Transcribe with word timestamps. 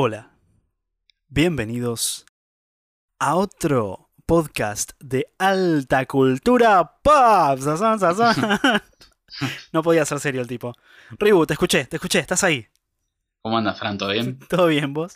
Hola, 0.00 0.30
bienvenidos 1.26 2.24
a 3.18 3.34
otro 3.34 4.12
podcast 4.26 4.92
de 5.00 5.26
alta 5.38 6.06
cultura 6.06 7.00
pop. 7.02 7.58
No 9.72 9.82
podía 9.82 10.04
ser 10.04 10.20
serio 10.20 10.40
el 10.40 10.46
tipo. 10.46 10.72
Ribu, 11.18 11.46
te 11.46 11.54
escuché, 11.54 11.86
te 11.86 11.96
escuché, 11.96 12.20
estás 12.20 12.44
ahí. 12.44 12.68
¿Cómo 13.42 13.58
andas, 13.58 13.76
Fran? 13.76 13.98
¿Todo 13.98 14.10
bien? 14.10 14.38
¿Todo 14.48 14.68
bien 14.68 14.94
vos? 14.94 15.14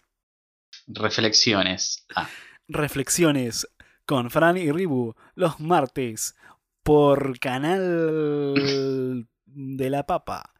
Reflexiones. 0.88 2.04
Ah, 2.16 2.28
Reflexiones 2.66 3.68
con 4.04 4.32
Fran 4.32 4.56
y 4.56 4.72
Ribu 4.72 5.14
los 5.36 5.60
martes 5.60 6.34
por 6.82 7.38
canal 7.38 8.54
de 9.44 9.90
la 9.90 10.06
papa. 10.06 10.52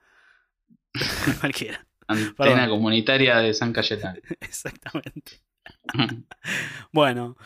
Cualquiera, 1.41 1.85
antena 2.13 2.35
Perdón. 2.37 2.71
comunitaria 2.71 3.39
de 3.39 3.55
San 3.55 3.73
Cayetano. 3.73 4.19
exactamente. 4.41 5.43
Bueno, 6.93 7.37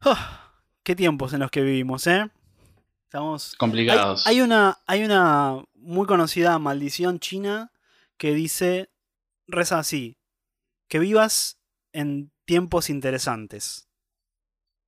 ah, 0.00 0.52
qué 0.82 0.94
tiempos 0.94 1.32
en 1.32 1.40
los 1.40 1.50
que 1.50 1.62
vivimos, 1.62 2.06
¿eh? 2.06 2.30
Estamos 3.04 3.54
Complicados. 3.56 4.26
hay 4.26 4.40
una, 4.40 4.78
hay 4.86 5.04
una 5.04 5.62
muy 5.74 6.06
conocida 6.06 6.58
maldición 6.58 7.20
china 7.20 7.72
que 8.16 8.34
dice, 8.34 8.90
reza 9.46 9.78
así, 9.78 10.18
que 10.88 10.98
vivas 10.98 11.60
en 11.92 12.32
tiempos 12.44 12.90
interesantes, 12.90 13.88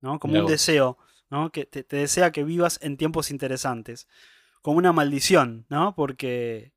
¿no? 0.01 0.19
Como 0.19 0.39
un 0.39 0.45
deseo, 0.45 0.97
¿no? 1.29 1.51
Que 1.51 1.65
te, 1.65 1.83
te 1.83 1.97
desea 1.97 2.31
que 2.31 2.43
vivas 2.43 2.79
en 2.81 2.97
tiempos 2.97 3.31
interesantes, 3.31 4.07
como 4.61 4.77
una 4.77 4.91
maldición, 4.91 5.65
¿no? 5.69 5.95
Porque 5.95 6.73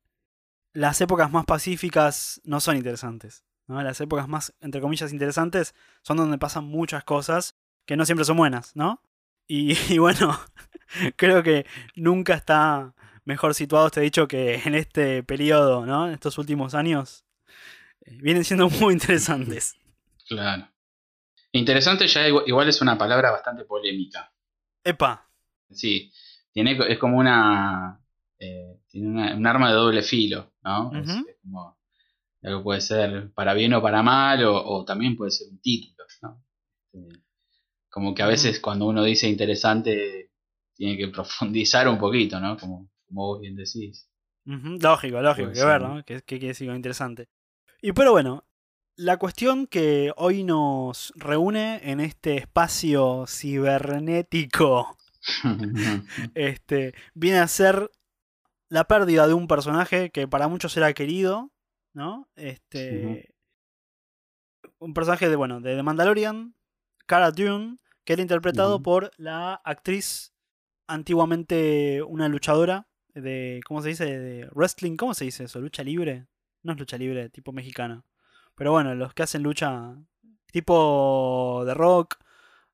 las 0.73 1.01
épocas 1.01 1.31
más 1.31 1.45
pacíficas 1.45 2.41
no 2.43 2.59
son 2.59 2.77
interesantes, 2.77 3.43
¿no? 3.67 3.81
Las 3.81 3.99
épocas 4.01 4.27
más, 4.27 4.53
entre 4.61 4.81
comillas, 4.81 5.11
interesantes 5.11 5.75
son 6.01 6.17
donde 6.17 6.37
pasan 6.37 6.65
muchas 6.65 7.03
cosas 7.03 7.55
que 7.85 7.95
no 7.97 8.05
siempre 8.05 8.25
son 8.25 8.37
buenas, 8.37 8.75
¿no? 8.75 9.01
Y, 9.47 9.73
y 9.93 9.97
bueno, 9.97 10.39
creo 11.15 11.43
que 11.43 11.65
nunca 11.95 12.33
está 12.35 12.93
mejor 13.25 13.53
situado 13.53 13.87
este 13.87 14.01
dicho 14.01 14.27
que 14.27 14.55
en 14.65 14.75
este 14.75 15.23
periodo, 15.23 15.85
¿no? 15.85 16.07
En 16.07 16.13
estos 16.13 16.37
últimos 16.37 16.73
años. 16.73 17.25
eh, 18.05 18.17
Vienen 18.21 18.43
siendo 18.45 18.69
muy 18.69 18.93
interesantes. 18.93 19.75
Claro. 20.27 20.67
Interesante 21.53 22.07
ya 22.07 22.27
igual, 22.27 22.69
es 22.69 22.81
una 22.81 22.97
palabra 22.97 23.31
bastante 23.31 23.65
polémica. 23.65 24.31
Epa, 24.83 25.27
Sí, 25.69 26.11
tiene, 26.51 26.77
es 26.89 26.97
como 26.97 27.17
una, 27.17 27.99
eh, 28.39 28.79
tiene 28.87 29.07
una- 29.09 29.35
un 29.35 29.45
arma 29.47 29.69
de 29.69 29.75
doble 29.75 30.01
filo, 30.01 30.50
¿no? 30.63 30.91
Es- 30.99 31.23
como 31.41 31.77
algo 32.43 32.63
puede 32.63 32.81
ser 32.81 33.31
para 33.33 33.53
bien 33.53 33.73
o 33.73 33.81
para 33.81 34.01
mal, 34.03 34.43
o, 34.45 34.55
o 34.65 34.85
también 34.85 35.15
puede 35.15 35.31
ser 35.31 35.47
un 35.49 35.59
título, 35.61 36.05
¿no? 36.23 36.43
Eh, 36.93 37.09
como 37.89 38.15
que 38.15 38.23
a 38.23 38.27
veces 38.27 38.59
cuando 38.59 38.87
uno 38.87 39.03
dice 39.03 39.27
interesante, 39.27 40.31
tiene 40.75 40.97
que 40.97 41.07
profundizar 41.09 41.87
un 41.87 41.99
poquito, 41.99 42.39
¿no? 42.39 42.57
Como, 42.57 42.89
como 43.07 43.27
vos 43.27 43.41
bien 43.41 43.55
decís. 43.55 44.07
Lógico, 44.45 45.21
lógico, 45.21 45.45
Puede 45.47 45.53
que 45.53 45.59
ser, 45.59 45.67
ver, 45.67 45.81
¿no? 45.81 46.03
que 46.05 46.21
quiere 46.23 46.47
decir 46.47 46.67
algo 46.67 46.77
interesante. 46.77 47.27
Y 47.81 47.91
pero 47.93 48.11
bueno, 48.11 48.43
la 48.95 49.17
cuestión 49.17 49.67
que 49.67 50.11
hoy 50.17 50.43
nos 50.43 51.13
reúne 51.15 51.79
en 51.83 51.99
este 51.99 52.37
espacio 52.37 53.25
cibernético 53.27 54.97
este, 56.35 56.93
viene 57.13 57.39
a 57.39 57.47
ser 57.47 57.89
la 58.71 58.85
pérdida 58.85 59.27
de 59.27 59.33
un 59.33 59.47
personaje 59.47 60.09
que 60.11 60.27
para 60.27 60.47
muchos 60.47 60.75
era 60.77 60.93
querido, 60.93 61.51
¿no? 61.93 62.29
Este, 62.35 63.33
Un 64.79 64.93
personaje 64.93 65.29
de, 65.29 65.35
bueno, 65.35 65.59
de 65.61 65.75
The 65.75 65.83
Mandalorian, 65.83 66.55
Cara 67.05 67.31
Dune, 67.31 67.77
que 68.05 68.13
era 68.13 68.21
interpretado 68.21 68.77
por 68.83 69.11
la 69.17 69.55
actriz 69.65 70.33
antiguamente 70.87 72.01
una 72.03 72.27
luchadora 72.29 72.87
de, 73.13 73.59
¿cómo 73.67 73.81
se 73.81 73.89
dice? 73.89 74.05
De 74.19 74.47
wrestling, 74.53 74.95
¿cómo 74.95 75.13
se 75.13 75.25
dice 75.25 75.43
eso? 75.43 75.59
¿Lucha 75.59 75.83
libre? 75.83 76.27
No 76.63 76.73
es 76.73 76.79
lucha 76.79 76.97
libre, 76.97 77.29
tipo 77.29 77.51
mexicana. 77.51 78.05
Pero 78.55 78.71
bueno, 78.71 78.95
los 78.95 79.13
que 79.13 79.23
hacen 79.23 79.43
lucha 79.43 79.95
tipo 80.51 81.63
The 81.65 81.73
Rock 81.73 82.15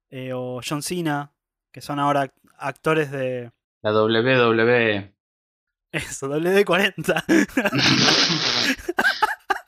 eh, 0.10 0.32
o 0.34 0.62
John 0.68 0.82
Cena, 0.84 1.34
que 1.72 1.82
son 1.82 2.00
ahora 2.00 2.26
act- 2.26 2.34
actores 2.58 3.12
de 3.12 3.52
La 3.82 3.92
WWE. 3.94 5.14
Eso, 5.92 6.28
WD-40. 6.30 7.24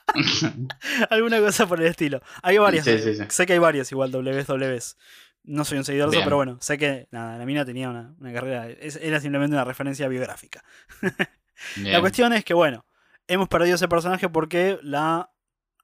Alguna 1.10 1.40
cosa 1.40 1.68
por 1.68 1.80
el 1.82 1.88
estilo. 1.88 2.22
Hay 2.42 2.58
varias. 2.58 2.86
Sí, 2.86 2.92
eh, 2.92 3.00
sí, 3.00 3.16
sí. 3.16 3.24
Sé 3.30 3.46
que 3.46 3.54
hay 3.54 3.60
varias 3.60 3.92
igual 3.92 4.12
WWs. 4.12 4.98
No 5.44 5.64
soy 5.66 5.78
un 5.78 5.86
seguidor 5.86 6.10
de 6.10 6.18
eso, 6.18 6.20
Bien. 6.20 6.26
pero 6.26 6.36
bueno, 6.36 6.58
sé 6.62 6.78
que 6.78 7.08
nada, 7.12 7.38
la 7.38 7.46
mina 7.46 7.64
tenía 7.66 7.90
una, 7.90 8.14
una 8.20 8.34
carrera. 8.34 8.68
era 8.70 9.20
simplemente 9.20 9.56
una 9.56 9.64
referencia 9.64 10.08
biográfica. 10.08 10.64
La 11.78 12.00
cuestión 12.00 12.32
es 12.34 12.46
que, 12.46 12.54
bueno, 12.54 12.86
hemos 13.28 13.48
perdido 13.50 13.76
ese 13.76 13.88
personaje 13.88 14.30
porque 14.30 14.80
la 14.82 15.32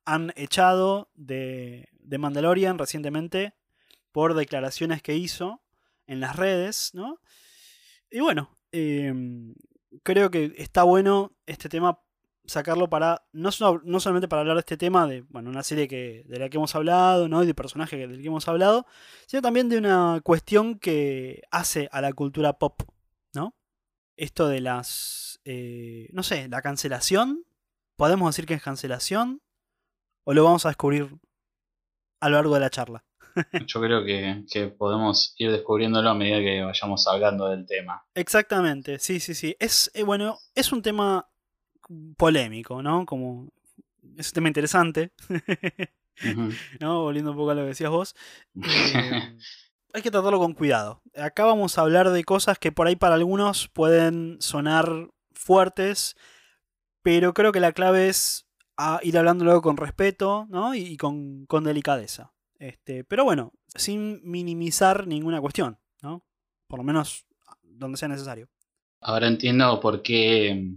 han 0.05 0.31
echado 0.35 1.09
de, 1.15 1.89
de 1.99 2.17
Mandalorian 2.17 2.77
recientemente 2.77 3.53
por 4.11 4.33
declaraciones 4.35 5.01
que 5.01 5.15
hizo 5.15 5.61
en 6.07 6.19
las 6.19 6.35
redes, 6.35 6.91
¿no? 6.93 7.19
Y 8.09 8.19
bueno, 8.19 8.49
em, 8.71 9.55
creo 10.03 10.31
que 10.31 10.53
está 10.57 10.83
bueno 10.83 11.33
este 11.45 11.69
tema 11.69 11.99
sacarlo 12.47 12.89
para, 12.89 13.25
no, 13.31 13.49
no 13.83 13.99
solamente 13.99 14.27
para 14.27 14.41
hablar 14.41 14.55
de 14.55 14.61
este 14.61 14.77
tema, 14.77 15.07
de 15.07 15.21
bueno, 15.29 15.49
una 15.49 15.63
serie 15.63 15.87
que, 15.87 16.23
de 16.27 16.39
la 16.39 16.49
que 16.49 16.57
hemos 16.57 16.75
hablado, 16.75 17.27
¿no? 17.27 17.43
Y 17.43 17.47
de 17.47 17.53
personaje 17.53 17.97
del 17.97 18.21
que 18.21 18.27
hemos 18.27 18.47
hablado, 18.47 18.85
sino 19.25 19.41
también 19.41 19.69
de 19.69 19.77
una 19.77 20.21
cuestión 20.23 20.79
que 20.79 21.43
hace 21.51 21.89
a 21.91 22.01
la 22.01 22.13
cultura 22.13 22.53
pop, 22.53 22.81
¿no? 23.33 23.55
Esto 24.17 24.47
de 24.47 24.61
las, 24.61 25.39
eh, 25.45 26.09
no 26.13 26.23
sé, 26.23 26.47
la 26.47 26.61
cancelación, 26.61 27.45
¿podemos 27.95 28.29
decir 28.29 28.45
que 28.45 28.53
es 28.53 28.61
cancelación? 28.61 29.41
¿O 30.23 30.33
lo 30.33 30.43
vamos 30.43 30.65
a 30.65 30.69
descubrir 30.69 31.19
a 32.19 32.29
lo 32.29 32.35
largo 32.35 32.53
de 32.55 32.59
la 32.59 32.69
charla? 32.69 33.03
Yo 33.67 33.81
creo 33.81 34.03
que, 34.03 34.43
que 34.51 34.67
podemos 34.67 35.33
ir 35.37 35.51
descubriéndolo 35.51 36.09
a 36.09 36.15
medida 36.15 36.39
que 36.39 36.63
vayamos 36.63 37.07
hablando 37.07 37.49
del 37.49 37.65
tema. 37.65 38.05
Exactamente, 38.13 38.99
sí, 38.99 39.19
sí, 39.19 39.33
sí. 39.33 39.55
Es, 39.59 39.91
eh, 39.93 40.03
bueno, 40.03 40.37
es 40.53 40.71
un 40.71 40.81
tema 40.81 41.27
polémico, 42.17 42.81
¿no? 42.81 43.05
Como 43.05 43.49
es 44.17 44.29
un 44.29 44.33
tema 44.33 44.47
interesante. 44.47 45.11
¿no? 46.79 47.01
Volviendo 47.01 47.31
un 47.31 47.37
poco 47.37 47.51
a 47.51 47.55
lo 47.55 47.61
que 47.61 47.67
decías 47.67 47.91
vos. 47.91 48.15
Eh, 48.57 49.37
hay 49.93 50.01
que 50.01 50.11
tratarlo 50.11 50.39
con 50.39 50.53
cuidado. 50.53 51.01
Acá 51.15 51.45
vamos 51.45 51.77
a 51.77 51.81
hablar 51.81 52.09
de 52.09 52.25
cosas 52.25 52.59
que 52.59 52.73
por 52.73 52.87
ahí 52.87 52.97
para 52.97 53.15
algunos 53.15 53.69
pueden 53.69 54.35
sonar 54.41 55.09
fuertes, 55.31 56.17
pero 57.01 57.33
creo 57.33 57.53
que 57.53 57.61
la 57.61 57.71
clave 57.71 58.09
es 58.09 58.45
a 58.75 58.99
ir 59.03 59.17
hablándolo 59.17 59.61
con 59.61 59.77
respeto, 59.77 60.47
¿no? 60.49 60.75
Y, 60.75 60.79
y 60.79 60.97
con, 60.97 61.45
con 61.45 61.63
delicadeza. 61.63 62.33
Este, 62.65 63.03
pero 63.03 63.23
bueno, 63.23 63.53
sin 63.75 64.21
minimizar 64.23 65.05
ninguna 65.05 65.39
cuestión, 65.39 65.77
¿no? 66.01 66.25
Por 66.67 66.79
lo 66.79 66.83
menos 66.83 67.27
donde 67.61 67.95
sea 67.97 68.07
necesario. 68.07 68.49
Ahora 69.01 69.27
entiendo 69.27 69.79
por 69.79 70.01
qué 70.01 70.73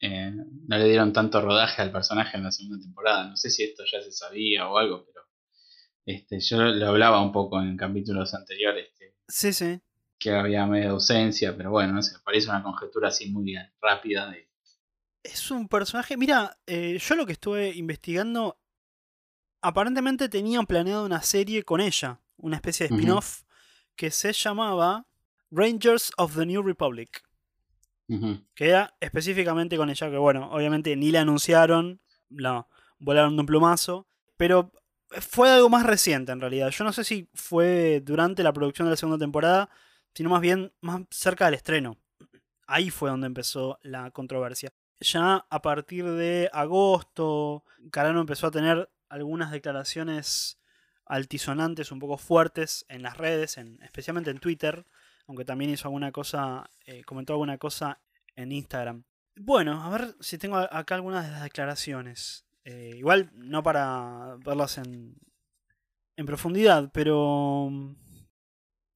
eh, 0.00 0.32
no 0.32 0.76
le 0.76 0.84
dieron 0.84 1.14
tanto 1.14 1.40
rodaje 1.40 1.80
al 1.80 1.92
personaje 1.92 2.36
en 2.36 2.44
la 2.44 2.52
segunda 2.52 2.82
temporada. 2.84 3.26
No 3.30 3.36
sé 3.38 3.48
si 3.48 3.62
esto 3.62 3.84
ya 3.90 4.02
se 4.02 4.12
sabía 4.12 4.68
o 4.68 4.76
algo, 4.76 5.06
pero 5.06 5.26
este, 6.04 6.40
yo 6.40 6.58
lo 6.58 6.88
hablaba 6.88 7.22
un 7.22 7.32
poco 7.32 7.58
en 7.62 7.74
capítulos 7.76 8.34
anteriores 8.34 8.88
que, 8.98 9.14
Sí, 9.26 9.54
sí. 9.54 9.80
que 10.18 10.32
había 10.32 10.66
media 10.66 10.90
ausencia, 10.90 11.56
pero 11.56 11.70
bueno, 11.70 11.94
no 11.94 12.02
sé, 12.02 12.18
parece 12.22 12.50
una 12.50 12.62
conjetura 12.62 13.08
así 13.08 13.30
muy 13.30 13.56
rápida 13.80 14.30
de 14.30 14.50
Es 15.22 15.50
un 15.50 15.68
personaje. 15.68 16.18
Mira, 16.18 16.58
eh, 16.66 16.98
yo 17.00 17.14
lo 17.14 17.24
que 17.24 17.32
estuve 17.32 17.74
investigando. 17.74 18.59
Aparentemente 19.62 20.28
tenían 20.28 20.66
planeado 20.66 21.04
una 21.04 21.22
serie 21.22 21.62
con 21.62 21.80
ella. 21.80 22.20
Una 22.36 22.56
especie 22.56 22.88
de 22.88 22.94
spin-off. 22.94 23.42
Que 23.96 24.10
se 24.10 24.32
llamaba 24.32 25.06
Rangers 25.50 26.12
of 26.16 26.36
the 26.36 26.46
New 26.46 26.62
Republic. 26.62 27.22
Que 28.54 28.68
era 28.68 28.96
específicamente 29.00 29.76
con 29.76 29.90
ella. 29.90 30.10
Que 30.10 30.18
bueno, 30.18 30.50
obviamente 30.50 30.96
ni 30.96 31.10
la 31.10 31.20
anunciaron. 31.20 32.00
La 32.28 32.66
volaron 32.98 33.36
de 33.36 33.40
un 33.40 33.46
plumazo. 33.46 34.06
Pero 34.36 34.72
fue 35.10 35.50
algo 35.50 35.68
más 35.68 35.84
reciente 35.84 36.32
en 36.32 36.40
realidad. 36.40 36.70
Yo 36.70 36.84
no 36.84 36.92
sé 36.92 37.04
si 37.04 37.28
fue 37.34 38.00
durante 38.04 38.42
la 38.42 38.52
producción 38.52 38.86
de 38.86 38.90
la 38.90 38.96
segunda 38.96 39.18
temporada. 39.18 39.70
Sino 40.14 40.30
más 40.30 40.40
bien 40.40 40.72
más 40.80 41.02
cerca 41.10 41.44
del 41.44 41.54
estreno. 41.54 41.98
Ahí 42.66 42.90
fue 42.90 43.10
donde 43.10 43.26
empezó 43.26 43.78
la 43.82 44.10
controversia 44.10 44.72
ya 45.00 45.46
a 45.48 45.62
partir 45.62 46.04
de 46.04 46.50
agosto, 46.52 47.64
Carano 47.90 48.20
empezó 48.20 48.46
a 48.48 48.50
tener 48.50 48.90
algunas 49.10 49.50
declaraciones 49.50 50.58
altisonantes, 51.04 51.92
un 51.92 51.98
poco 51.98 52.16
fuertes 52.16 52.86
en 52.88 53.02
las 53.02 53.16
redes, 53.16 53.58
en, 53.58 53.82
especialmente 53.82 54.30
en 54.30 54.38
Twitter, 54.38 54.86
aunque 55.26 55.44
también 55.44 55.70
hizo 55.70 55.88
alguna 55.88 56.12
cosa, 56.12 56.70
eh, 56.86 57.04
comentó 57.04 57.34
alguna 57.34 57.58
cosa 57.58 58.00
en 58.36 58.52
Instagram. 58.52 59.04
Bueno, 59.36 59.82
a 59.82 59.90
ver 59.90 60.14
si 60.20 60.38
tengo 60.38 60.56
acá 60.56 60.94
algunas 60.94 61.26
de 61.26 61.32
las 61.32 61.42
declaraciones. 61.42 62.46
Eh, 62.64 62.94
igual 62.96 63.30
no 63.34 63.62
para 63.62 64.36
verlas 64.44 64.78
en, 64.78 65.16
en 66.16 66.26
profundidad, 66.26 66.90
pero 66.92 67.70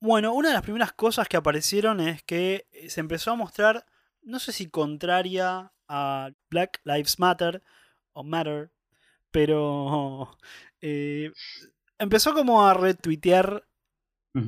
bueno, 0.00 0.34
una 0.34 0.48
de 0.48 0.54
las 0.54 0.62
primeras 0.62 0.92
cosas 0.92 1.28
que 1.28 1.38
aparecieron 1.38 1.98
es 2.00 2.22
que 2.22 2.68
se 2.88 3.00
empezó 3.00 3.30
a 3.30 3.36
mostrar, 3.36 3.86
no 4.22 4.38
sé 4.38 4.52
si 4.52 4.68
contraria 4.68 5.72
a 5.88 6.30
Black 6.50 6.80
Lives 6.84 7.18
Matter 7.18 7.62
o 8.12 8.22
Matter, 8.22 8.70
pero 9.34 10.38
eh, 10.80 11.32
empezó 11.98 12.32
como 12.34 12.64
a 12.64 12.72
retuitear 12.72 13.66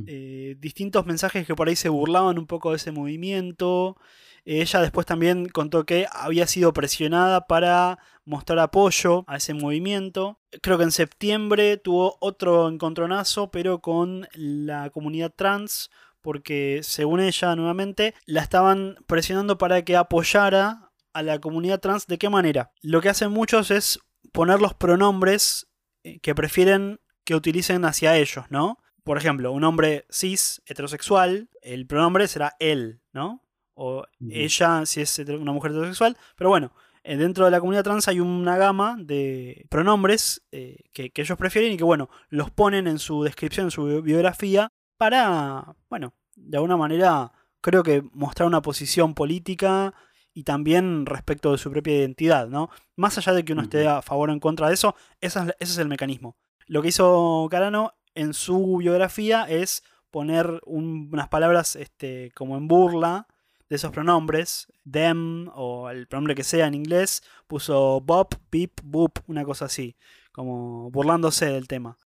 eh, 0.07 0.55
distintos 0.61 1.05
mensajes 1.07 1.45
que 1.45 1.57
por 1.57 1.67
ahí 1.67 1.75
se 1.75 1.89
burlaban 1.89 2.39
un 2.39 2.47
poco 2.47 2.71
de 2.71 2.77
ese 2.77 2.93
movimiento. 2.93 3.97
Ella 4.45 4.81
después 4.81 5.05
también 5.05 5.49
contó 5.49 5.85
que 5.85 6.07
había 6.13 6.47
sido 6.47 6.73
presionada 6.73 7.49
para 7.49 7.99
mostrar 8.25 8.61
apoyo 8.61 9.25
a 9.27 9.39
ese 9.39 9.55
movimiento. 9.55 10.39
Creo 10.63 10.79
que 10.79 10.85
en 10.85 10.93
septiembre 10.93 11.79
tuvo 11.79 12.17
otro 12.21 12.69
encontronazo, 12.69 13.51
pero 13.51 13.81
con 13.81 14.29
la 14.35 14.91
comunidad 14.91 15.35
trans, 15.35 15.91
porque 16.23 16.79
según 16.85 17.19
ella 17.19 17.57
nuevamente 17.57 18.15
la 18.25 18.43
estaban 18.43 18.99
presionando 19.09 19.59
para 19.59 19.85
que 19.85 19.97
apoyara 19.97 20.93
a 21.13 21.23
la 21.23 21.41
comunidad 21.41 21.81
trans. 21.81 22.07
¿De 22.07 22.19
qué 22.19 22.29
manera? 22.29 22.71
Lo 22.83 23.01
que 23.01 23.09
hacen 23.09 23.33
muchos 23.33 23.73
es 23.73 23.99
poner 24.33 24.61
los 24.61 24.75
pronombres 24.75 25.69
eh, 26.03 26.19
que 26.21 26.35
prefieren 26.35 27.01
que 27.25 27.35
utilicen 27.35 27.85
hacia 27.85 28.17
ellos, 28.17 28.45
¿no? 28.51 28.79
Por 29.03 29.19
ejemplo, 29.19 29.53
un 29.53 29.65
hombre 29.65 30.07
cis, 30.11 30.63
heterosexual, 30.67 31.49
el 31.63 31.87
pronombre 31.87 32.29
será 32.29 32.57
él, 32.59 33.01
¿no? 33.13 33.47
o 33.77 34.05
ella 34.31 34.87
si 34.87 35.03
es 35.03 35.19
una 35.19 35.53
mujer 35.53 35.71
heterosexual, 35.71 36.17
pero 36.35 36.51
bueno, 36.51 36.73
eh, 37.05 37.17
dentro 37.17 37.45
de 37.45 37.51
la 37.51 37.61
comunidad 37.61 37.85
trans 37.85 38.09
hay 38.09 38.21
una 38.21 38.57
gama 38.57 38.97
de 38.99 39.67
pronombres 39.69 40.43
eh, 40.51 40.85
que, 40.93 41.13
ellos 41.15 41.39
prefieren 41.39 41.73
y 41.73 41.77
que 41.77 41.85
bueno, 41.85 42.09
los 42.31 42.51
ponen 42.51 42.87
en 42.87 42.99
su 42.99 43.23
descripción, 43.23 43.67
en 43.67 43.71
su 43.71 44.03
biografía, 44.03 44.73
para, 44.97 45.77
bueno, 45.91 46.15
de 46.35 46.57
alguna 46.57 46.79
manera 46.79 47.33
creo 47.61 47.83
que 47.83 48.03
mostrar 48.13 48.47
una 48.47 48.63
posición 48.63 49.15
política 49.15 49.93
y 50.37 50.43
también 50.43 51.07
respecto 51.07 51.51
de 51.51 51.57
su 51.57 51.71
propia 51.71 51.97
identidad, 51.97 52.47
¿no? 52.47 52.69
Más 52.95 53.17
allá 53.17 53.33
de 53.33 53.43
que 53.43 53.55
uno 53.55 53.63
esté 53.63 53.89
a 53.89 54.03
favor 54.03 54.29
o 54.29 54.35
en 54.35 54.39
contra 54.39 54.69
de 54.69 54.75
eso, 54.75 54.95
ese 55.19 55.41
es, 55.59 55.79
el 55.79 55.89
mecanismo. 55.89 56.37
Lo 56.67 56.83
que 56.83 56.89
hizo 56.89 57.49
Carano 57.51 57.95
en 58.15 58.35
su 58.35 58.77
biografía 58.77 59.45
es 59.45 59.83
poner 60.11 60.61
unas 60.67 61.29
palabras 61.29 61.75
este, 61.75 62.33
como 62.35 62.59
en 62.59 62.69
burla 62.69 63.27
de 63.71 63.77
esos 63.77 63.93
pronombres, 63.93 64.71
them 64.89 65.49
o 65.55 65.89
el 65.89 66.07
pronombre 66.07 66.35
que 66.35 66.45
sea 66.45 66.67
en 66.67 66.75
inglés, 66.75 67.23
puso 67.47 68.03
bop, 68.03 68.35
beep, 68.53 68.73
boop, 68.85 69.21
una 69.29 69.43
cosa 69.43 69.65
así, 69.65 69.97
como 70.33 70.91
burlándose 70.91 71.47
del 71.47 71.67
tema. 71.67 71.97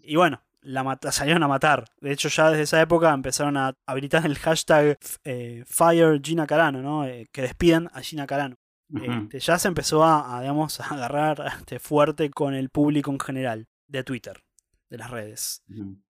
Y 0.00 0.14
bueno, 0.14 0.40
la, 0.64 0.98
salieron 1.10 1.42
a 1.42 1.48
matar. 1.48 1.84
De 2.00 2.12
hecho, 2.12 2.28
ya 2.28 2.50
desde 2.50 2.62
esa 2.62 2.80
época 2.80 3.12
empezaron 3.12 3.56
a 3.56 3.74
habilitar 3.86 4.26
el 4.26 4.38
hashtag 4.38 4.98
eh, 5.24 5.64
Fire 5.66 6.20
Gina 6.22 6.46
Carano, 6.46 6.82
¿no? 6.82 7.06
Eh, 7.06 7.26
que 7.32 7.42
despiden 7.42 7.88
a 7.92 8.00
Gina 8.00 8.26
Carano. 8.26 8.56
Este, 8.94 9.40
ya 9.40 9.58
se 9.58 9.68
empezó 9.68 10.04
a, 10.04 10.40
digamos, 10.40 10.80
a 10.80 10.86
agarrar 10.86 11.52
este, 11.58 11.78
fuerte 11.78 12.30
con 12.30 12.54
el 12.54 12.70
público 12.70 13.10
en 13.10 13.20
general 13.20 13.68
de 13.88 14.04
Twitter, 14.04 14.44
de 14.90 14.98
las 14.98 15.10
redes. 15.10 15.62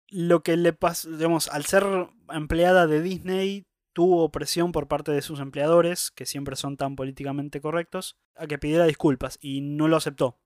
Lo 0.09 0.43
que 0.43 0.57
le 0.57 0.73
pasó, 0.73 1.11
digamos, 1.11 1.49
al 1.49 1.65
ser 1.65 1.85
empleada 2.29 2.87
de 2.87 3.03
Disney, 3.03 3.67
tuvo 3.93 4.31
presión 4.31 4.73
por 4.73 4.89
parte 4.89 5.13
de 5.13 5.23
sus 5.23 5.41
empleadores, 5.41 6.11
que 6.11 6.27
siempre 6.27 6.57
son 6.57 6.77
tan 6.77 6.97
políticamente 6.97 7.61
correctos, 7.61 8.17
a 8.37 8.47
que 8.47 8.59
pidiera 8.59 8.87
disculpas 8.87 9.39
y 9.41 9.61
no 9.61 9.89
lo 9.89 9.97
aceptó. 9.97 10.39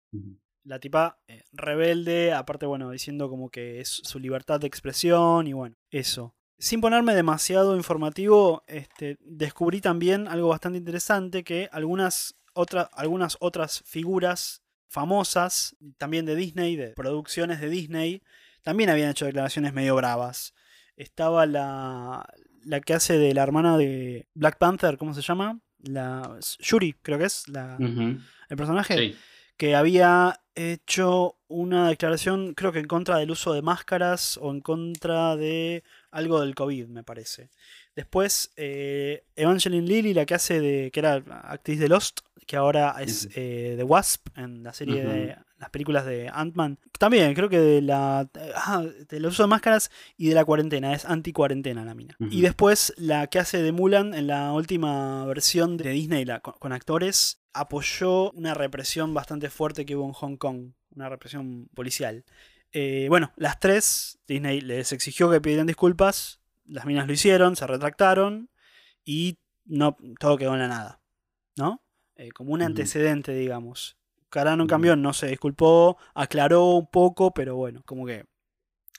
La 0.65 0.79
tipa 0.79 1.19
eh, 1.29 1.43
rebelde, 1.53 2.33
aparte, 2.33 2.67
bueno, 2.67 2.91
diciendo 2.91 3.29
como 3.29 3.51
que 3.51 3.81
es 3.81 3.89
su 3.89 4.19
libertad 4.19 4.61
de 4.61 4.67
expresión 4.67 5.47
y 5.47 5.53
bueno, 5.53 5.77
eso. 5.91 6.35
Sin 6.59 6.81
ponerme 6.81 7.15
demasiado 7.15 7.77
informativo, 7.77 8.63
este, 8.67 9.19
descubrí 9.21 9.81
también 9.81 10.27
algo 10.29 10.49
bastante 10.49 10.79
interesante, 10.79 11.45
que 11.45 11.69
algunas, 11.73 12.37
algunas 12.93 13.37
otras 13.41 13.83
figuras 13.85 14.63
famosas, 14.89 15.77
también 15.99 16.25
de 16.25 16.37
Disney, 16.37 16.77
de 16.77 16.91
producciones 16.91 17.61
de 17.61 17.69
Disney, 17.69 18.23
también 18.63 18.89
habían 18.89 19.11
hecho 19.11 19.27
declaraciones 19.27 19.75
medio 19.75 19.97
bravas. 19.97 20.55
Estaba 20.97 21.45
la, 21.45 22.27
la 22.63 22.81
que 22.81 22.95
hace 22.95 23.19
de 23.19 23.35
la 23.35 23.43
hermana 23.43 23.77
de 23.77 24.29
Black 24.35 24.59
Panther, 24.59 24.97
¿cómo 24.97 25.13
se 25.13 25.23
llama? 25.23 25.61
La 25.79 26.39
Shuri, 26.61 26.95
creo 27.03 27.19
que 27.19 27.25
es 27.25 27.49
la, 27.49 27.77
el 27.77 28.57
personaje. 28.57 29.17
Que 29.57 29.77
había 29.77 30.41
hecho 30.55 31.37
una 31.49 31.89
declaración, 31.89 32.55
creo 32.55 32.73
que 32.73 32.79
en 32.79 32.87
contra 32.87 33.19
del 33.19 33.31
uso 33.31 33.53
de 33.53 33.63
máscaras 33.63 34.39
o 34.41 34.51
en 34.51 34.61
contra 34.61 35.37
de 35.37 35.85
algo 36.11 36.41
del 36.41 36.55
COVID, 36.55 36.87
me 36.89 37.03
parece. 37.03 37.51
Después, 37.95 38.53
eh, 38.57 39.25
Evangeline 39.37 39.87
Lilly, 39.87 40.15
la 40.15 40.27
que 40.27 40.35
hace 40.35 40.61
de. 40.61 40.91
que 40.91 41.01
era 41.01 41.23
actriz 41.45 41.79
de 41.79 41.89
Lost, 41.89 42.21
que 42.47 42.57
ahora 42.57 42.97
es 43.01 43.29
eh, 43.35 43.75
The 43.77 43.85
Wasp 43.85 44.29
en 44.37 44.63
la 44.63 44.73
serie 44.73 45.05
de 45.05 45.37
las 45.59 45.71
películas 45.71 46.05
de 46.05 46.29
Ant-Man. 46.33 46.79
También 46.99 47.35
creo 47.35 47.49
que 47.49 47.59
de 47.59 47.83
la 47.83 48.29
ah, 48.57 48.85
del 49.09 49.27
uso 49.27 49.45
de 49.45 49.49
máscaras 49.49 49.91
y 50.17 50.29
de 50.29 50.35
la 50.35 50.45
cuarentena, 50.45 50.93
es 50.93 51.05
anti-cuarentena 51.05 51.85
la 51.85 51.95
mina. 51.95 52.17
Y 52.31 52.43
después 52.43 52.93
la 52.97 53.29
que 53.29 53.39
hace 53.39 53.63
de 53.63 53.73
Mulan 53.73 54.15
en 54.15 54.27
la 54.27 54.53
última 54.53 55.25
versión 55.27 55.77
de 55.77 55.91
Disney 55.91 56.27
con, 56.43 56.73
actores 56.73 57.44
apoyó 57.55 58.31
una 58.33 58.53
represión 58.53 59.15
bastante 59.15 59.49
fuerte 59.49 59.87
que 59.87 59.97
hubo 59.97 60.07
en 60.07 60.13
Hong 60.13 60.37
Kong, 60.37 60.73
una 60.95 61.09
represión 61.09 61.69
policial. 61.75 62.25
Eh, 62.73 63.07
bueno, 63.09 63.33
las 63.37 63.61
tres, 63.61 64.19
Disney 64.27 64.61
les 64.61 64.93
exigió 64.93 65.31
que 65.31 65.41
pidieran 65.41 65.67
disculpas, 65.67 66.41
las 66.67 66.85
minas 66.85 67.07
lo 67.07 67.13
hicieron, 67.13 67.57
se 67.57 67.67
retractaron 67.67 68.51
y 69.05 69.39
no 69.65 69.97
todo 70.19 70.37
quedó 70.37 70.55
en 70.55 70.61
la 70.61 70.69
nada, 70.69 71.01
¿no? 71.57 71.83
Eh, 72.17 72.31
como 72.33 72.53
un 72.53 72.63
antecedente, 72.63 73.33
digamos. 73.33 73.97
Carano, 74.29 74.65
en 74.65 74.69
cambio, 74.69 74.97
no 74.97 75.13
se 75.13 75.29
disculpó, 75.29 75.97
aclaró 76.15 76.71
un 76.71 76.89
poco, 76.89 77.33
pero 77.33 77.55
bueno, 77.55 77.83
como 77.87 78.05
que 78.05 78.25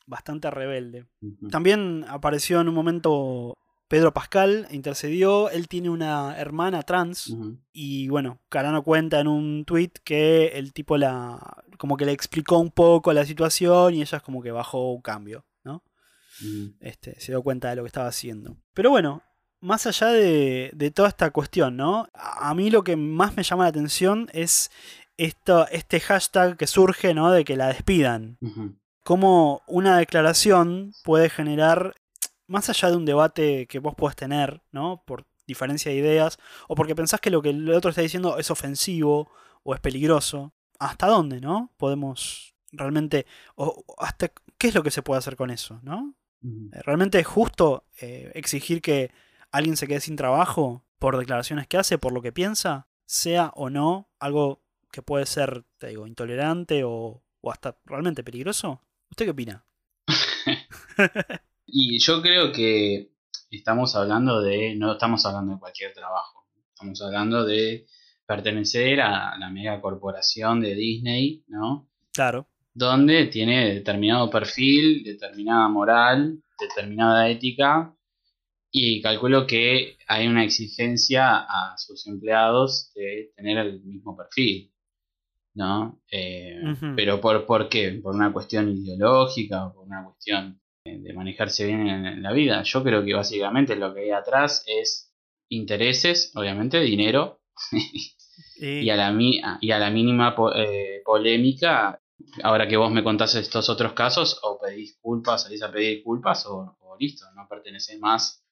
bastante 0.05 0.49
rebelde. 0.49 1.07
También 1.51 2.05
apareció 2.07 2.62
en 2.62 2.69
un 2.69 2.75
momento 2.75 3.57
Pedro 3.88 4.13
Pascal, 4.13 4.68
intercedió, 4.72 5.50
él 5.50 5.68
tiene 5.68 5.89
una 5.89 6.38
hermana 6.38 6.82
trans 6.84 7.36
y 7.72 8.08
bueno, 8.08 8.42
Carano 8.50 8.84
cuenta 8.84 9.20
en 9.20 9.27
un 9.27 9.63
tweet 9.65 9.92
que 10.04 10.48
el 10.56 10.74
tipo 10.74 10.98
la 10.98 11.63
como 11.77 11.98
que 11.98 12.06
le 12.06 12.12
explicó 12.12 12.58
un 12.58 12.72
poco 12.72 13.13
la 13.13 13.25
situación 13.25 13.94
y 13.94 14.01
ella 14.01 14.18
es 14.18 14.24
como 14.24 14.42
que 14.42 14.51
bajó 14.51 14.92
un 14.94 15.01
cambio, 15.01 15.46
¿no? 15.63 15.84
Este, 16.80 17.20
se 17.20 17.32
dio 17.32 17.44
cuenta 17.44 17.70
de 17.70 17.75
lo 17.75 17.84
que 17.84 17.88
estaba 17.88 18.08
haciendo. 18.08 18.58
Pero 18.74 18.89
bueno, 18.89 19.22
más 19.62 19.86
allá 19.86 20.08
de, 20.08 20.72
de, 20.74 20.92
toda 20.92 21.10
esta 21.10 21.32
cuestión, 21.32 21.77
¿no? 21.77 22.08
A 22.13 22.54
mí 22.54 22.70
lo 22.70 22.84
que 22.84 22.96
más 22.96 23.38
me 23.38 23.44
llama 23.44 23.63
la 23.63 23.70
atención 23.70 24.30
es 24.34 24.72
esto, 25.18 25.68
este 25.70 26.00
hashtag 26.00 26.58
que 26.58 26.68
surge, 26.68 27.13
¿no? 27.13 27.32
De 27.32 27.44
que 27.46 27.56
la 27.56 27.68
despidan. 27.68 28.38
Cómo 29.04 29.62
una 29.68 29.98
declaración 29.98 30.94
puede 31.04 31.30
generar, 31.30 31.96
más 32.47 32.69
allá 32.69 32.89
de 32.89 32.97
un 32.97 33.05
debate 33.05 33.67
que 33.67 33.79
vos 33.79 33.95
podés 33.95 34.15
tener, 34.15 34.61
¿no? 34.71 35.03
Por 35.05 35.25
diferencia 35.47 35.91
de 35.91 35.97
ideas, 35.97 36.39
o 36.67 36.75
porque 36.75 36.95
pensás 36.95 37.21
que 37.21 37.29
lo 37.29 37.41
que 37.41 37.49
el 37.49 37.71
otro 37.71 37.89
está 37.89 38.01
diciendo 38.01 38.37
es 38.37 38.51
ofensivo 38.51 39.31
o 39.63 39.73
es 39.73 39.79
peligroso. 39.79 40.53
¿Hasta 40.79 41.07
dónde, 41.07 41.39
no? 41.39 41.71
Podemos 41.77 42.55
realmente, 42.71 43.25
o 43.55 43.83
hasta 43.97 44.31
qué 44.57 44.67
es 44.67 44.75
lo 44.75 44.83
que 44.83 44.91
se 44.91 45.01
puede 45.01 45.19
hacer 45.19 45.35
con 45.35 45.51
eso, 45.51 45.79
¿no? 45.83 46.15
Eh, 46.43 46.81
¿Realmente 46.83 47.19
es 47.19 47.27
justo 47.27 47.85
eh, 48.01 48.31
exigir 48.35 48.81
que 48.81 49.11
alguien 49.51 49.77
se 49.77 49.87
quede 49.87 50.01
sin 50.01 50.15
trabajo 50.15 50.83
por 50.99 51.17
declaraciones 51.17 51.67
que 51.67 51.77
hace, 51.77 51.97
por 51.97 52.13
lo 52.13 52.21
que 52.21 52.31
piensa, 52.31 52.87
sea 53.05 53.51
o 53.55 53.69
no 53.69 54.09
algo 54.19 54.61
que 54.91 55.01
puede 55.01 55.25
ser, 55.25 55.65
te 55.77 55.87
digo, 55.87 56.07
intolerante 56.07 56.83
o, 56.83 57.23
hasta 57.43 57.77
realmente 57.85 58.23
peligroso? 58.23 58.81
¿Usted 59.11 59.25
qué 59.25 59.31
opina? 59.31 59.65
y 61.77 62.00
yo 62.00 62.22
creo 62.22 62.53
que 62.53 63.10
estamos 63.51 63.98
hablando 63.98 64.41
de, 64.41 64.75
no 64.75 64.94
estamos 64.94 65.25
hablando 65.25 65.55
de 65.55 65.60
cualquier 65.60 65.94
trabajo, 65.94 66.48
estamos 66.70 67.01
hablando 67.01 67.44
de 67.44 67.86
pertenecer 68.25 69.01
a 69.01 69.38
la 69.38 69.50
mega 69.50 69.82
corporación 69.82 70.62
de 70.62 70.74
Disney, 70.74 71.44
¿no? 71.50 71.89
Claro. 72.13 72.48
Donde 72.74 73.25
tiene 73.25 73.74
determinado 73.74 74.29
perfil, 74.29 75.03
determinada 75.03 75.67
moral, 75.67 76.41
determinada 76.58 77.27
ética 77.27 77.94
y 78.72 79.01
calculo 79.01 79.46
que 79.46 79.98
hay 80.08 80.27
una 80.27 80.46
exigencia 80.46 81.39
a 81.39 81.77
sus 81.77 82.08
empleados 82.08 82.94
de 82.96 83.34
tener 83.36 83.58
el 83.58 83.82
mismo 83.82 84.15
perfil, 84.15 84.72
¿no? 85.55 86.01
Eh, 86.10 86.55
pero 86.96 87.20
por, 87.20 87.46
¿por 87.46 87.67
qué? 87.67 88.00
¿Por 88.01 88.15
una 88.15 88.32
cuestión 88.32 88.70
ideológica 88.70 89.65
o 89.65 89.74
por 89.74 89.86
una 89.86 90.05
cuestión 90.05 90.62
de 90.86 91.13
manejarse 91.13 91.65
bien 91.65 91.88
en, 91.88 92.22
la 92.22 92.32
vida? 92.32 92.62
Yo 92.63 92.84
creo 92.84 93.04
que 93.04 93.13
básicamente 93.13 93.75
lo 93.75 93.94
que 93.94 94.01
hay 94.01 94.12
atrás 94.12 94.63
es 94.68 95.12
intereses, 95.50 96.32
obviamente, 96.36 96.80
dinero, 96.80 97.42
y, 98.58 98.89
a, 98.89 98.96
la, 98.96 99.15
y 99.62 99.72
a 99.72 99.80
la 99.80 99.89
mínima 99.89 100.36
eh, 100.56 101.01
polémica, 101.04 102.00
ahora 102.44 102.68
que 102.68 102.77
vos 102.77 102.92
me 102.92 103.04
contás 103.04 103.36
estos 103.36 103.68
otros 103.70 103.94
casos, 103.94 104.39
o 104.44 104.60
pedís 104.60 104.94
disculpas, 104.94 105.44
salís 105.44 105.63
a 105.63 105.72
pedir 105.72 105.96
disculpas, 105.96 106.46
o, 106.46 106.77
listo, 107.00 107.25
no 107.36 107.48
perteneces 107.50 108.00
más 108.00 108.46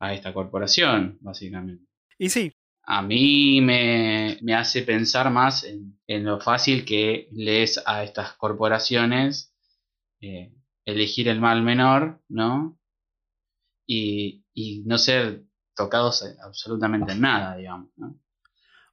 a 0.00 0.12
esta 0.12 0.32
corporación, 0.32 1.18
básicamente. 1.20 1.84
Y 2.18 2.30
sí. 2.30 2.52
A 2.88 3.02
mí 3.02 3.60
me, 3.60 4.38
hace 4.54 4.82
pensar 4.82 5.30
más 5.30 5.64
en, 5.64 6.24
lo 6.24 6.40
fácil 6.40 6.84
que 6.84 7.28
lees 7.32 7.82
a 7.84 8.02
estas 8.02 8.32
corporaciones 8.34 9.52
eh, 10.20 10.52
elegir 10.86 11.28
el 11.28 11.40
mal 11.40 11.62
menor, 11.62 12.22
¿no? 12.28 12.78
Y, 13.86 14.44
y 14.54 14.82
no 14.86 14.96
ser 14.96 15.44
tocados 15.74 16.24
absolutamente 16.42 17.12
en 17.12 17.20
nada, 17.20 17.56
digamos, 17.56 17.90
¿no? 17.96 18.18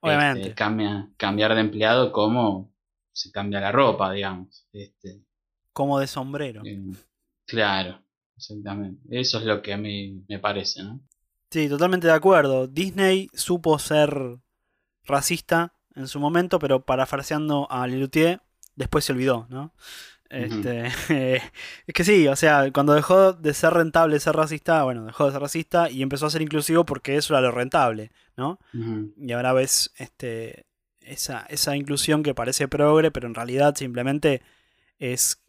Obviamente. 0.00 0.42
Este, 0.42 0.54
cambia, 0.54 1.10
cambiar 1.16 1.54
de 1.54 1.62
empleado 1.62 2.12
como 2.12 2.74
se 3.12 3.30
cambia 3.30 3.60
la 3.60 3.72
ropa, 3.72 4.12
digamos. 4.12 4.68
Este, 4.72 5.24
como 5.72 5.98
de 5.98 6.06
sombrero. 6.06 6.62
Eh, 6.66 6.82
claro, 7.46 8.02
exactamente. 8.36 9.00
Eso 9.08 9.38
es 9.38 9.44
lo 9.44 9.62
que 9.62 9.72
a 9.72 9.78
mí 9.78 10.22
me 10.28 10.38
parece, 10.38 10.82
¿no? 10.82 11.00
Sí, 11.50 11.68
totalmente 11.68 12.06
de 12.06 12.12
acuerdo. 12.12 12.66
Disney 12.66 13.28
supo 13.32 13.78
ser 13.78 14.38
racista 15.04 15.72
en 15.94 16.08
su 16.08 16.18
momento, 16.18 16.58
pero 16.58 16.84
parafraseando 16.84 17.70
a 17.70 17.86
Lelutier, 17.86 18.42
después 18.74 19.04
se 19.04 19.12
olvidó, 19.12 19.46
¿no? 19.48 19.72
Este, 20.30 20.86
es 21.86 21.94
que 21.94 22.04
sí, 22.04 22.26
o 22.28 22.36
sea, 22.36 22.70
cuando 22.72 22.94
dejó 22.94 23.32
de 23.32 23.54
ser 23.54 23.74
rentable 23.74 24.18
ser 24.20 24.34
racista, 24.34 24.82
bueno, 24.84 25.04
dejó 25.04 25.26
de 25.26 25.32
ser 25.32 25.40
racista 25.40 25.90
y 25.90 26.02
empezó 26.02 26.26
a 26.26 26.30
ser 26.30 26.42
inclusivo 26.42 26.84
porque 26.84 27.16
eso 27.16 27.34
era 27.34 27.40
lo 27.40 27.50
rentable, 27.50 28.10
¿no? 28.36 28.58
Y 29.16 29.32
ahora 29.32 29.52
ves 29.52 29.92
este, 29.96 30.66
esa, 31.00 31.46
esa 31.48 31.76
inclusión 31.76 32.22
que 32.22 32.34
parece 32.34 32.68
progre, 32.68 33.10
pero 33.10 33.26
en 33.26 33.34
realidad 33.34 33.74
simplemente 33.76 34.42
es 34.98 35.42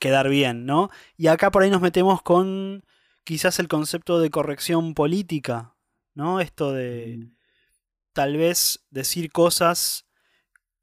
quedar 0.00 0.28
bien, 0.28 0.66
¿no? 0.66 0.90
Y 1.16 1.28
acá 1.28 1.50
por 1.50 1.62
ahí 1.62 1.70
nos 1.70 1.82
metemos 1.82 2.22
con 2.22 2.84
quizás 3.24 3.58
el 3.58 3.68
concepto 3.68 4.18
de 4.18 4.30
corrección 4.30 4.94
política, 4.94 5.76
¿no? 6.14 6.40
Esto 6.40 6.72
de 6.72 7.28
tal 8.12 8.36
vez 8.36 8.84
decir 8.90 9.30
cosas 9.30 10.06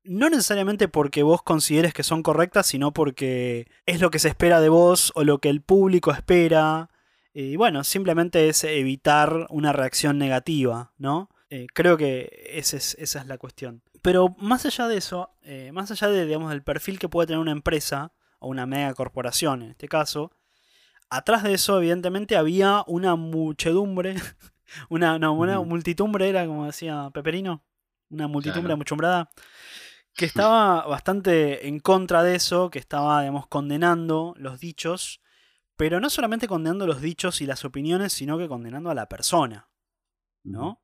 no 0.03 0.29
necesariamente 0.29 0.87
porque 0.87 1.23
vos 1.23 1.41
consideres 1.41 1.93
que 1.93 2.03
son 2.03 2.23
correctas, 2.23 2.67
sino 2.67 2.93
porque 2.93 3.67
es 3.85 4.01
lo 4.01 4.11
que 4.11 4.19
se 4.19 4.29
espera 4.29 4.61
de 4.61 4.69
vos 4.69 5.11
o 5.15 5.23
lo 5.23 5.39
que 5.39 5.49
el 5.49 5.61
público 5.61 6.11
espera. 6.11 6.89
Y 7.33 7.55
bueno, 7.55 7.83
simplemente 7.83 8.49
es 8.49 8.63
evitar 8.63 9.47
una 9.49 9.71
reacción 9.73 10.17
negativa, 10.17 10.93
¿no? 10.97 11.29
Eh, 11.49 11.67
creo 11.73 11.97
que 11.97 12.49
esa 12.53 12.77
es, 12.77 13.17
la 13.25 13.37
cuestión. 13.37 13.81
Pero 14.01 14.35
más 14.39 14.65
allá 14.65 14.87
de 14.87 14.97
eso, 14.97 15.31
eh, 15.43 15.71
más 15.73 15.91
allá 15.91 16.07
de, 16.07 16.25
digamos, 16.25 16.51
del 16.51 16.63
perfil 16.63 16.99
que 16.99 17.09
puede 17.09 17.27
tener 17.27 17.39
una 17.39 17.51
empresa, 17.51 18.13
o 18.39 18.47
una 18.47 18.65
mega 18.65 18.93
corporación 18.93 19.61
en 19.63 19.71
este 19.71 19.87
caso, 19.87 20.31
atrás 21.09 21.43
de 21.43 21.53
eso, 21.53 21.77
evidentemente, 21.77 22.37
había 22.37 22.83
una 22.87 23.15
muchedumbre, 23.15 24.15
una, 24.89 25.19
no, 25.19 25.33
una 25.33 25.59
multitumbre, 25.61 26.29
era 26.29 26.45
como 26.45 26.65
decía 26.65 27.09
Peperino, 27.13 27.63
una 28.09 28.27
multitumbre 28.27 28.75
muchumbrada 28.75 29.29
que 30.19 30.25
estaba 30.25 30.85
bastante 30.85 31.69
en 31.69 31.79
contra 31.79 32.23
de 32.23 32.35
eso, 32.35 32.69
que 32.69 32.77
estaba, 32.77 33.21
digamos, 33.21 33.47
condenando 33.47 34.35
los 34.37 34.59
dichos, 34.59 35.21
pero 35.77 36.01
no 36.01 36.09
solamente 36.09 36.45
condenando 36.45 36.85
los 36.85 36.99
dichos 36.99 37.39
y 37.39 37.45
las 37.45 37.63
opiniones, 37.63 38.11
sino 38.11 38.37
que 38.37 38.49
condenando 38.49 38.89
a 38.89 38.95
la 38.95 39.07
persona, 39.07 39.69
¿no? 40.43 40.81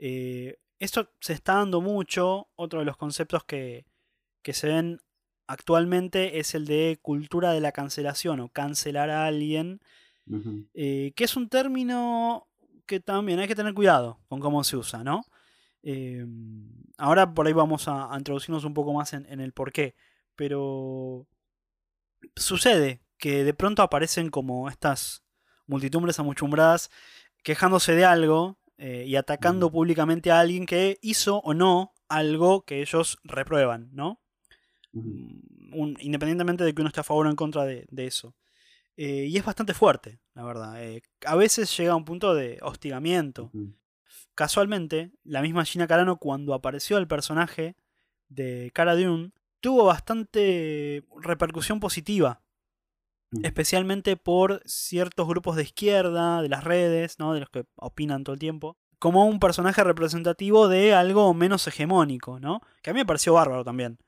Eh, 0.00 0.58
esto 0.80 1.12
se 1.20 1.32
está 1.32 1.58
dando 1.58 1.80
mucho, 1.80 2.48
otro 2.56 2.80
de 2.80 2.84
los 2.84 2.96
conceptos 2.96 3.44
que, 3.44 3.86
que 4.42 4.52
se 4.52 4.66
ven 4.66 5.00
actualmente 5.46 6.40
es 6.40 6.56
el 6.56 6.66
de 6.66 6.98
cultura 7.00 7.52
de 7.52 7.60
la 7.60 7.70
cancelación 7.70 8.40
o 8.40 8.48
cancelar 8.48 9.10
a 9.10 9.26
alguien, 9.26 9.78
eh, 10.74 11.12
que 11.14 11.22
es 11.22 11.36
un 11.36 11.48
término 11.48 12.48
que 12.86 12.98
también 12.98 13.38
hay 13.38 13.46
que 13.46 13.54
tener 13.54 13.74
cuidado 13.74 14.18
con 14.26 14.40
cómo 14.40 14.64
se 14.64 14.76
usa, 14.76 15.04
¿no? 15.04 15.22
Em, 15.82 16.70
ahora 16.96 17.34
por 17.34 17.46
ahí 17.46 17.52
vamos 17.52 17.88
a, 17.88 18.08
introducirnos 18.16 18.64
un 18.64 18.74
poco 18.74 18.92
más 18.92 19.12
en, 19.12 19.40
el 19.40 19.52
por 19.52 19.72
qué. 19.72 19.94
Pero 20.36 21.26
sucede 22.36 23.02
que 23.18 23.44
de 23.44 23.54
pronto 23.54 23.82
aparecen 23.82 24.30
como 24.30 24.68
estas 24.68 25.24
multitumbres 25.66 26.18
amuchumbradas 26.18 26.90
quejándose 27.42 27.94
de 27.94 28.04
algo 28.04 28.58
eh, 28.78 29.04
y 29.06 29.16
atacando 29.16 29.70
públicamente 29.70 30.30
a 30.30 30.40
alguien 30.40 30.66
que 30.66 30.98
hizo 31.02 31.38
o 31.38 31.54
no 31.54 31.92
algo 32.08 32.64
que 32.64 32.80
ellos 32.80 33.18
reprueban, 33.24 33.90
¿no? 33.92 34.20
Mm, 34.92 35.94
independientemente 36.00 36.64
de 36.64 36.74
que 36.74 36.82
uno 36.82 36.88
esté 36.88 37.00
a 37.00 37.04
favor 37.04 37.26
o 37.26 37.30
en 37.30 37.36
contra 37.36 37.64
de, 37.64 37.86
eso. 37.96 38.34
Eh, 38.96 39.26
y 39.28 39.36
es 39.36 39.44
bastante 39.44 39.74
fuerte, 39.74 40.20
la 40.34 40.44
verdad. 40.44 40.84
Eh, 40.84 41.02
a 41.24 41.34
veces 41.36 41.74
llega 41.76 41.92
a 41.92 41.96
un 41.96 42.04
punto 42.04 42.34
de 42.34 42.58
hostigamiento. 42.62 43.50
Casualmente, 44.34 45.12
la 45.24 45.42
misma 45.42 45.64
Gina 45.64 45.86
Carano, 45.86 46.16
cuando 46.16 46.54
apareció 46.54 46.98
el 46.98 47.06
personaje 47.06 47.76
de 48.28 48.70
Cara 48.72 48.96
Dune, 48.96 49.32
tuvo 49.60 49.84
bastante 49.84 51.04
repercusión 51.20 51.80
positiva. 51.80 52.42
Mm. 53.30 53.44
Especialmente 53.44 54.16
por 54.16 54.62
ciertos 54.64 55.26
grupos 55.28 55.56
de 55.56 55.62
izquierda, 55.62 56.42
de 56.42 56.48
las 56.48 56.64
redes, 56.64 57.18
¿no? 57.18 57.34
de 57.34 57.40
los 57.40 57.50
que 57.50 57.64
opinan 57.76 58.24
todo 58.24 58.34
el 58.34 58.40
tiempo. 58.40 58.76
Como 58.98 59.26
un 59.26 59.40
personaje 59.40 59.82
representativo 59.82 60.68
de 60.68 60.94
algo 60.94 61.34
menos 61.34 61.66
hegemónico, 61.66 62.38
¿no? 62.38 62.60
Que 62.82 62.90
a 62.90 62.92
mí 62.92 63.00
me 63.00 63.06
pareció 63.06 63.34
bárbaro 63.34 63.64
también. 63.64 63.98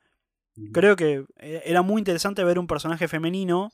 Creo 0.72 0.94
que 0.94 1.24
eh, 1.38 1.62
era 1.64 1.82
muy 1.82 1.98
interesante 1.98 2.44
ver 2.44 2.60
un 2.60 2.68
personaje 2.68 3.08
femenino 3.08 3.72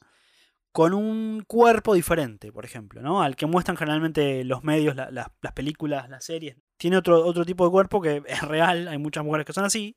con 0.72 0.94
un 0.94 1.42
cuerpo 1.46 1.94
diferente, 1.94 2.52
por 2.52 2.64
ejemplo, 2.64 3.02
¿no? 3.02 3.22
Al 3.22 3.36
que 3.36 3.46
muestran 3.46 3.76
generalmente 3.76 4.44
los 4.44 4.62
medios, 4.62 4.94
las 4.94 5.52
películas, 5.54 6.08
las 6.08 6.24
series. 6.24 6.56
Tiene 6.76 6.96
otro, 6.96 7.24
otro 7.24 7.44
tipo 7.44 7.64
de 7.64 7.70
cuerpo 7.70 8.00
que 8.00 8.22
es 8.26 8.42
real, 8.42 8.88
hay 8.88 8.98
muchas 8.98 9.24
mujeres 9.24 9.46
que 9.46 9.52
son 9.52 9.64
así. 9.64 9.96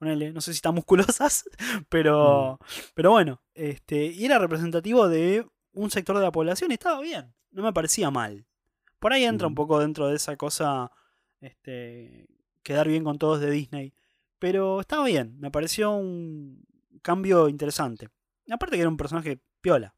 no 0.00 0.40
sé 0.40 0.52
si 0.52 0.56
están 0.56 0.74
musculosas, 0.74 1.44
pero, 1.88 2.58
mm. 2.60 2.64
pero 2.94 3.10
bueno, 3.10 3.42
este, 3.54 4.06
y 4.06 4.24
era 4.24 4.38
representativo 4.38 5.08
de 5.08 5.44
un 5.72 5.90
sector 5.90 6.16
de 6.16 6.22
la 6.22 6.32
población 6.32 6.70
y 6.70 6.74
estaba 6.74 7.00
bien, 7.00 7.34
no 7.50 7.62
me 7.62 7.72
parecía 7.72 8.10
mal. 8.10 8.46
Por 9.00 9.12
ahí 9.12 9.24
entra 9.24 9.48
un 9.48 9.54
poco 9.56 9.80
dentro 9.80 10.06
de 10.06 10.16
esa 10.16 10.36
cosa, 10.36 10.92
este, 11.40 12.28
quedar 12.62 12.86
bien 12.86 13.02
con 13.02 13.18
todos 13.18 13.40
de 13.40 13.50
Disney, 13.50 13.92
pero 14.38 14.80
estaba 14.80 15.04
bien, 15.04 15.38
me 15.40 15.50
pareció 15.50 15.90
un 15.90 16.64
cambio 17.02 17.48
interesante. 17.48 18.08
Aparte 18.48 18.76
que 18.76 18.82
era 18.82 18.88
un 18.88 18.96
personaje 18.96 19.40
piola. 19.60 19.94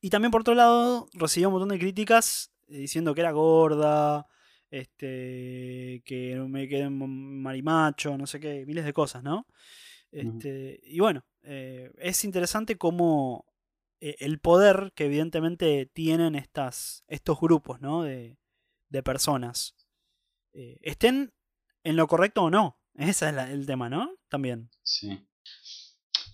Y 0.00 0.10
también 0.10 0.30
por 0.30 0.42
otro 0.42 0.54
lado 0.54 1.08
recibió 1.12 1.48
un 1.48 1.54
montón 1.54 1.70
de 1.70 1.78
críticas 1.78 2.52
eh, 2.68 2.78
diciendo 2.78 3.14
que 3.14 3.20
era 3.20 3.32
gorda, 3.32 4.26
este, 4.70 6.02
que 6.04 6.36
me 6.48 6.68
quedé 6.68 6.88
marimacho, 6.88 8.16
no 8.16 8.26
sé 8.26 8.40
qué, 8.40 8.64
miles 8.66 8.84
de 8.84 8.92
cosas, 8.92 9.22
¿no? 9.22 9.46
Este, 10.12 10.80
Y 10.84 11.00
bueno, 11.00 11.24
eh, 11.42 11.90
es 11.98 12.24
interesante 12.24 12.76
cómo 12.76 13.44
eh, 14.00 14.16
el 14.20 14.40
poder 14.40 14.92
que 14.94 15.06
evidentemente 15.06 15.86
tienen 15.86 16.34
estas, 16.34 17.04
estos 17.08 17.40
grupos, 17.40 17.80
¿no? 17.80 18.02
De, 18.02 18.38
de 18.88 19.02
personas, 19.02 19.76
estén 20.52 21.32
en 21.84 21.96
lo 21.96 22.06
correcto 22.06 22.44
o 22.44 22.50
no. 22.50 22.78
Ese 22.94 23.28
es 23.28 23.36
el 23.50 23.66
tema, 23.66 23.88
¿no? 23.88 24.16
También. 24.28 24.70
Sí. 24.82 25.26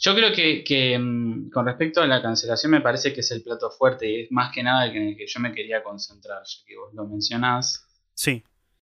Yo 0.07 0.15
creo 0.15 0.33
que, 0.33 0.97
mm, 0.97 1.51
con 1.51 1.67
respecto 1.67 2.01
a 2.01 2.07
la 2.07 2.23
cancelación 2.23 2.71
me 2.71 2.81
parece 2.81 3.13
que 3.13 3.23
es 3.23 3.31
el 3.33 3.43
plato 3.43 3.71
fuerte 3.73 4.09
y 4.09 4.21
es 4.21 4.31
más 4.31 4.55
que 4.55 4.63
nada 4.63 4.85
el 4.85 4.97
en 4.97 5.09
el 5.09 5.17
que 5.17 5.27
yo 5.27 5.41
me 5.41 5.53
quería 5.53 5.83
concentrar, 5.83 6.45
ya 6.45 6.65
que 6.65 6.77
vos 6.77 6.95
lo 6.95 7.09
mencionás. 7.09 7.85
Sí. 8.15 8.45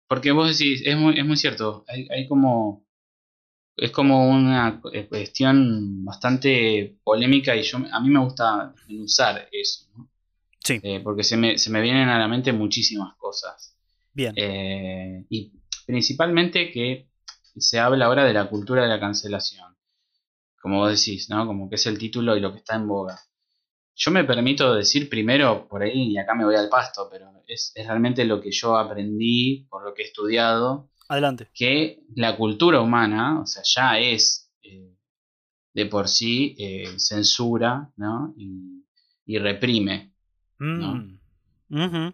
Porque 0.06 0.30
vos 0.30 0.56
decís, 0.56 0.82
es 0.84 0.96
muy, 0.96 1.18
es 1.18 1.26
muy 1.26 1.36
cierto, 1.36 1.84
hay, 1.88 2.06
hay 2.10 2.28
como... 2.28 2.86
Es 3.76 3.90
como 3.90 4.28
una 4.28 4.80
cuestión 5.08 6.04
bastante 6.04 6.98
polémica 7.02 7.56
y 7.56 7.62
yo 7.62 7.78
a 7.90 8.00
mí 8.00 8.08
me 8.08 8.20
gusta 8.20 8.72
usar 8.90 9.48
eso, 9.50 9.86
¿no? 9.96 10.08
Sí. 10.62 10.78
Eh, 10.80 11.00
porque 11.02 11.24
se 11.24 11.36
me, 11.36 11.58
se 11.58 11.70
me 11.70 11.80
vienen 11.80 12.08
a 12.08 12.20
la 12.20 12.28
mente 12.28 12.52
muchísimas 12.52 13.16
cosas. 13.16 13.76
Bien. 14.12 14.34
Eh, 14.36 15.24
y 15.28 15.52
principalmente 15.86 16.70
que 16.70 17.08
se 17.56 17.80
habla 17.80 18.06
ahora 18.06 18.24
de 18.24 18.34
la 18.34 18.48
cultura 18.48 18.82
de 18.82 18.88
la 18.88 19.00
cancelación 19.00 19.70
como 20.60 20.78
vos 20.78 20.90
decís, 20.90 21.28
¿no? 21.30 21.46
Como 21.46 21.68
que 21.68 21.76
es 21.76 21.86
el 21.86 21.98
título 21.98 22.36
y 22.36 22.40
lo 22.40 22.52
que 22.52 22.58
está 22.58 22.76
en 22.76 22.86
boga. 22.86 23.18
Yo 23.96 24.10
me 24.10 24.24
permito 24.24 24.74
decir 24.74 25.08
primero 25.08 25.66
por 25.68 25.82
ahí, 25.82 26.12
y 26.12 26.18
acá 26.18 26.34
me 26.34 26.44
voy 26.44 26.54
al 26.54 26.68
pasto, 26.68 27.08
pero 27.10 27.30
es, 27.46 27.72
realmente 27.76 28.24
lo 28.24 28.40
que 28.40 28.50
yo 28.50 28.76
aprendí 28.76 29.66
por 29.68 29.84
lo 29.84 29.94
que 29.94 30.02
he 30.02 30.06
estudiado. 30.06 30.90
Adelante. 31.08 31.48
Que 31.52 32.04
la 32.14 32.36
cultura 32.36 32.80
humana, 32.80 33.40
o 33.40 33.46
sea, 33.46 33.62
ya 33.64 33.98
es 33.98 34.50
eh, 34.62 34.94
de 35.74 35.86
por 35.86 36.08
sí 36.08 36.54
eh, 36.58 36.94
censura, 36.98 37.90
¿no? 37.96 38.34
Y, 38.36 39.38
reprime, 39.38 40.12
¿no? 40.58 41.04
Mm. 41.68 42.12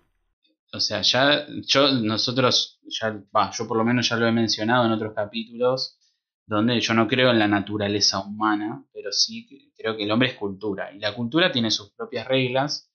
o 0.74 0.80
sea, 0.80 1.00
ya 1.00 1.46
yo, 1.62 1.90
nosotros, 1.92 2.78
ya, 2.86 3.22
yo 3.56 3.66
por 3.66 3.78
lo 3.78 3.84
menos 3.84 4.10
ya 4.10 4.16
lo 4.16 4.26
he 4.26 4.32
mencionado 4.32 4.84
en 4.84 4.92
otros 4.92 5.14
capítulos, 5.14 5.98
donde 6.46 6.80
yo 6.80 6.94
no 6.94 7.08
creo 7.08 7.30
en 7.30 7.40
la 7.40 7.48
naturaleza 7.48 8.20
humana, 8.20 8.84
pero 8.92 9.10
sí 9.10 9.72
creo 9.76 9.96
que 9.96 10.04
el 10.04 10.10
hombre 10.12 10.28
es 10.28 10.34
cultura. 10.34 10.92
Y 10.92 11.00
la 11.00 11.14
cultura 11.14 11.50
tiene 11.50 11.72
sus 11.72 11.90
propias 11.90 12.26
reglas 12.26 12.90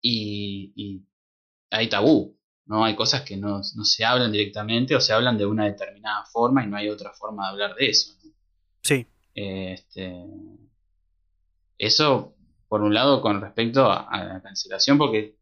y, 0.00 1.02
hay 1.70 1.88
tabú, 1.88 2.38
¿no? 2.66 2.84
Hay 2.84 2.94
cosas 2.94 3.22
que 3.22 3.36
no, 3.36 3.62
se 3.64 4.04
hablan 4.04 4.30
directamente 4.30 4.94
o 4.94 5.00
se 5.00 5.12
hablan 5.12 5.38
de 5.38 5.46
una 5.46 5.64
determinada 5.64 6.24
forma 6.26 6.62
y 6.62 6.68
no 6.68 6.76
hay 6.76 6.88
otra 6.88 7.12
forma 7.12 7.44
de 7.44 7.48
hablar 7.48 7.74
de 7.74 7.88
eso. 7.88 8.14
Sí. 8.82 9.06
Este, 9.34 10.24
eso, 11.78 12.36
por 12.68 12.82
un 12.82 12.94
lado, 12.94 13.22
con 13.22 13.40
respecto 13.40 13.90
a, 13.90 14.22
la 14.22 14.42
cancelación, 14.42 14.98
porque 14.98 15.36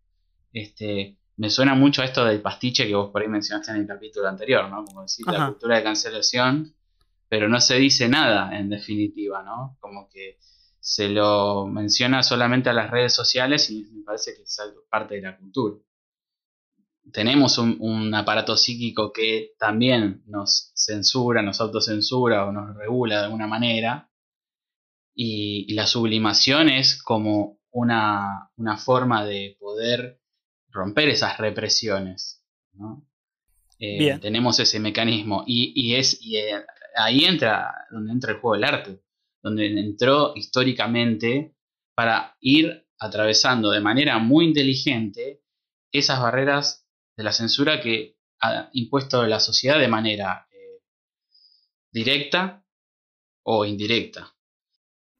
este, 0.52 1.18
me 1.36 1.50
suena 1.50 1.74
mucho 1.74 2.00
a 2.00 2.04
esto 2.04 2.24
del 2.24 2.40
pastiche 2.40 2.86
que 2.86 2.94
vos 2.94 3.10
por 3.10 3.20
ahí 3.20 3.28
mencionaste 3.28 3.72
en 3.72 3.78
el 3.78 3.86
capítulo 3.86 4.28
anterior, 4.28 4.70
¿no? 4.70 4.84
Como 4.84 5.02
decir, 5.02 5.26
la 5.26 5.48
cultura 5.48 5.76
de 5.76 5.82
cancelación, 5.82 6.74
pero 7.32 7.48
no 7.48 7.62
se 7.62 7.76
dice 7.76 8.10
nada 8.10 8.58
en 8.58 8.68
definitiva, 8.68 9.42
¿no? 9.42 9.78
Como 9.80 10.06
que 10.10 10.36
se 10.80 11.08
lo 11.08 11.66
menciona 11.66 12.22
solamente 12.22 12.68
a 12.68 12.74
las 12.74 12.90
redes 12.90 13.14
sociales 13.14 13.70
y 13.70 13.86
me 13.90 14.02
parece 14.04 14.34
que 14.36 14.42
es 14.42 14.60
parte 14.90 15.14
de 15.14 15.22
la 15.22 15.38
cultura. 15.38 15.78
Tenemos 17.10 17.56
un, 17.56 18.14
aparato 18.14 18.54
psíquico 18.58 19.14
que 19.14 19.54
también 19.58 20.22
nos 20.26 20.72
censura, 20.74 21.40
nos 21.40 21.58
autocensura 21.62 22.44
o 22.44 22.52
nos 22.52 22.76
regula 22.76 23.20
de 23.20 23.24
alguna 23.24 23.46
manera. 23.46 24.10
Y, 25.14 25.72
la 25.72 25.86
sublimación 25.86 26.68
es 26.68 27.02
como 27.02 27.60
una, 27.70 28.50
forma 28.76 29.24
de 29.24 29.56
poder 29.58 30.20
romper 30.68 31.08
esas 31.08 31.38
represiones. 31.38 32.44
Eh, 33.78 34.18
tenemos 34.20 34.60
ese 34.60 34.78
mecanismo 34.80 35.44
y, 35.46 35.94
es 35.94 36.20
eh, 36.30 36.62
ahí 36.96 37.24
entra 37.24 37.86
donde 37.90 38.12
entra 38.12 38.32
el 38.32 38.38
juego 38.38 38.54
del 38.54 38.64
arte 38.64 39.02
donde 39.42 39.66
entró 39.66 40.32
históricamente 40.36 41.56
para 41.94 42.36
ir 42.40 42.86
atravesando 42.98 43.70
de 43.70 43.80
manera 43.80 44.18
muy 44.18 44.46
inteligente 44.46 45.42
esas 45.90 46.20
barreras 46.20 46.86
de 47.16 47.24
la 47.24 47.32
censura 47.32 47.80
que 47.80 48.16
ha 48.40 48.70
impuesto 48.72 49.26
la 49.26 49.40
sociedad 49.40 49.78
de 49.78 49.88
manera 49.88 50.46
eh, 50.50 50.80
directa 51.90 52.64
o 53.44 53.64
indirecta. 53.64 54.32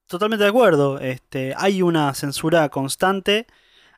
Totalmente 0.07 0.43
de 0.43 0.49
acuerdo. 0.49 0.99
Este, 0.99 1.53
hay 1.57 1.81
una 1.81 2.13
censura 2.13 2.69
constante. 2.69 3.45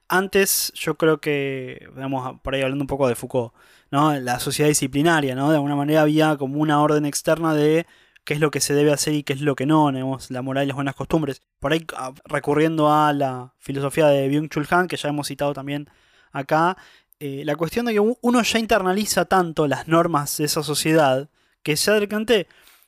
Antes, 0.08 0.72
yo 0.76 0.96
creo 0.96 1.20
que, 1.20 1.90
vamos 1.96 2.40
por 2.42 2.54
ahí 2.54 2.62
hablando 2.62 2.84
un 2.84 2.88
poco 2.88 3.08
de 3.08 3.16
Foucault, 3.16 3.54
¿no? 3.92 4.14
La 4.20 4.40
sociedad 4.40 4.70
disciplinaria, 4.70 5.36
¿no? 5.36 5.50
De 5.50 5.56
alguna 5.56 5.76
manera 5.76 6.02
había 6.02 6.38
como 6.38 6.60
una 6.60 6.82
orden 6.82 7.06
externa 7.06 7.54
de 7.56 7.88
qué 8.24 8.36
es 8.36 8.40
lo 8.40 8.52
que 8.52 8.60
se 8.60 8.74
debe 8.74 8.92
hacer 8.92 9.14
y 9.14 9.24
qué 9.24 9.34
es 9.34 9.42
lo 9.42 9.56
que 9.56 9.66
no, 9.66 9.88
tenemos 9.88 10.32
la 10.32 10.42
moral 10.42 10.66
y 10.66 10.68
las 10.68 10.76
buenas 10.76 10.96
costumbres. 10.96 11.42
Por 11.60 11.74
ahí, 11.74 11.86
ah, 11.96 12.14
recurriendo 12.26 12.92
a 12.92 13.14
la 13.14 13.54
filosofía 13.60 14.08
de 14.08 14.30
Byung-Chul 14.30 14.68
Han, 14.72 14.88
que 14.88 14.98
ya 14.98 15.10
hemos 15.10 15.28
citado 15.28 15.54
también 15.54 15.90
acá, 16.32 16.78
eh, 17.20 17.44
la 17.46 17.56
cuestión 17.56 17.86
de 17.86 17.94
que 17.94 18.00
uno 18.00 18.42
ya 18.44 18.60
internaliza 18.60 19.26
tanto 19.26 19.68
las 19.68 19.88
normas 19.88 20.38
de 20.38 20.46
esa 20.46 20.64
sociedad, 20.64 21.30
que 21.64 21.76
ya 21.76 21.94
de 21.94 22.48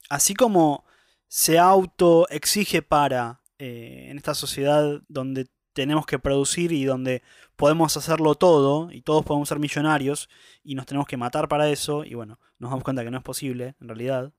así 0.09 0.33
como 0.35 0.85
se 1.27 1.59
auto 1.59 2.27
exige 2.29 2.81
para, 2.81 3.41
eh, 3.59 4.07
en 4.09 4.17
esta 4.17 4.33
sociedad 4.35 5.01
donde 5.07 5.47
tenemos 5.77 6.07
que 6.07 6.17
producir 6.17 6.71
y 6.71 6.85
donde 6.85 7.21
podemos 7.55 7.95
hacerlo 7.97 8.33
todo 8.33 8.91
y 8.91 9.03
todos 9.03 9.23
podemos 9.23 9.47
ser 9.47 9.59
millonarios 9.59 10.27
y 10.63 10.73
nos 10.73 10.87
tenemos 10.87 11.07
que 11.07 11.17
matar 11.17 11.47
para 11.47 11.69
eso 11.69 12.03
y 12.03 12.15
bueno, 12.15 12.39
nos 12.57 12.71
damos 12.71 12.83
cuenta 12.83 13.03
que 13.03 13.11
no 13.11 13.17
es 13.17 13.23
posible 13.23 13.75
en 13.79 13.87
realidad 13.87 14.33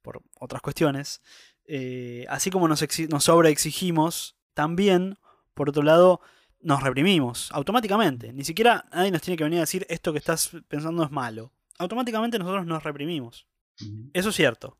por 0.00 0.22
otras 0.38 0.62
cuestiones, 0.62 1.22
eh, 1.64 2.24
así 2.28 2.50
como 2.50 2.68
nos, 2.68 2.84
nos 3.10 3.24
sobreexigimos, 3.24 4.36
también, 4.54 5.18
por 5.54 5.70
otro 5.70 5.82
lado, 5.82 6.20
nos 6.60 6.80
reprimimos 6.80 7.50
automáticamente. 7.50 8.32
Ni 8.32 8.44
siquiera 8.44 8.84
nadie 8.92 9.10
nos 9.10 9.22
tiene 9.22 9.36
que 9.36 9.42
venir 9.42 9.58
a 9.58 9.62
decir 9.62 9.84
esto 9.88 10.12
que 10.12 10.18
estás 10.18 10.52
pensando 10.68 11.02
es 11.02 11.10
malo. 11.10 11.52
Automáticamente 11.78 12.38
nosotros 12.38 12.64
nos 12.64 12.84
reprimimos. 12.84 13.48
Eso 14.12 14.28
es 14.28 14.36
cierto. 14.36 14.78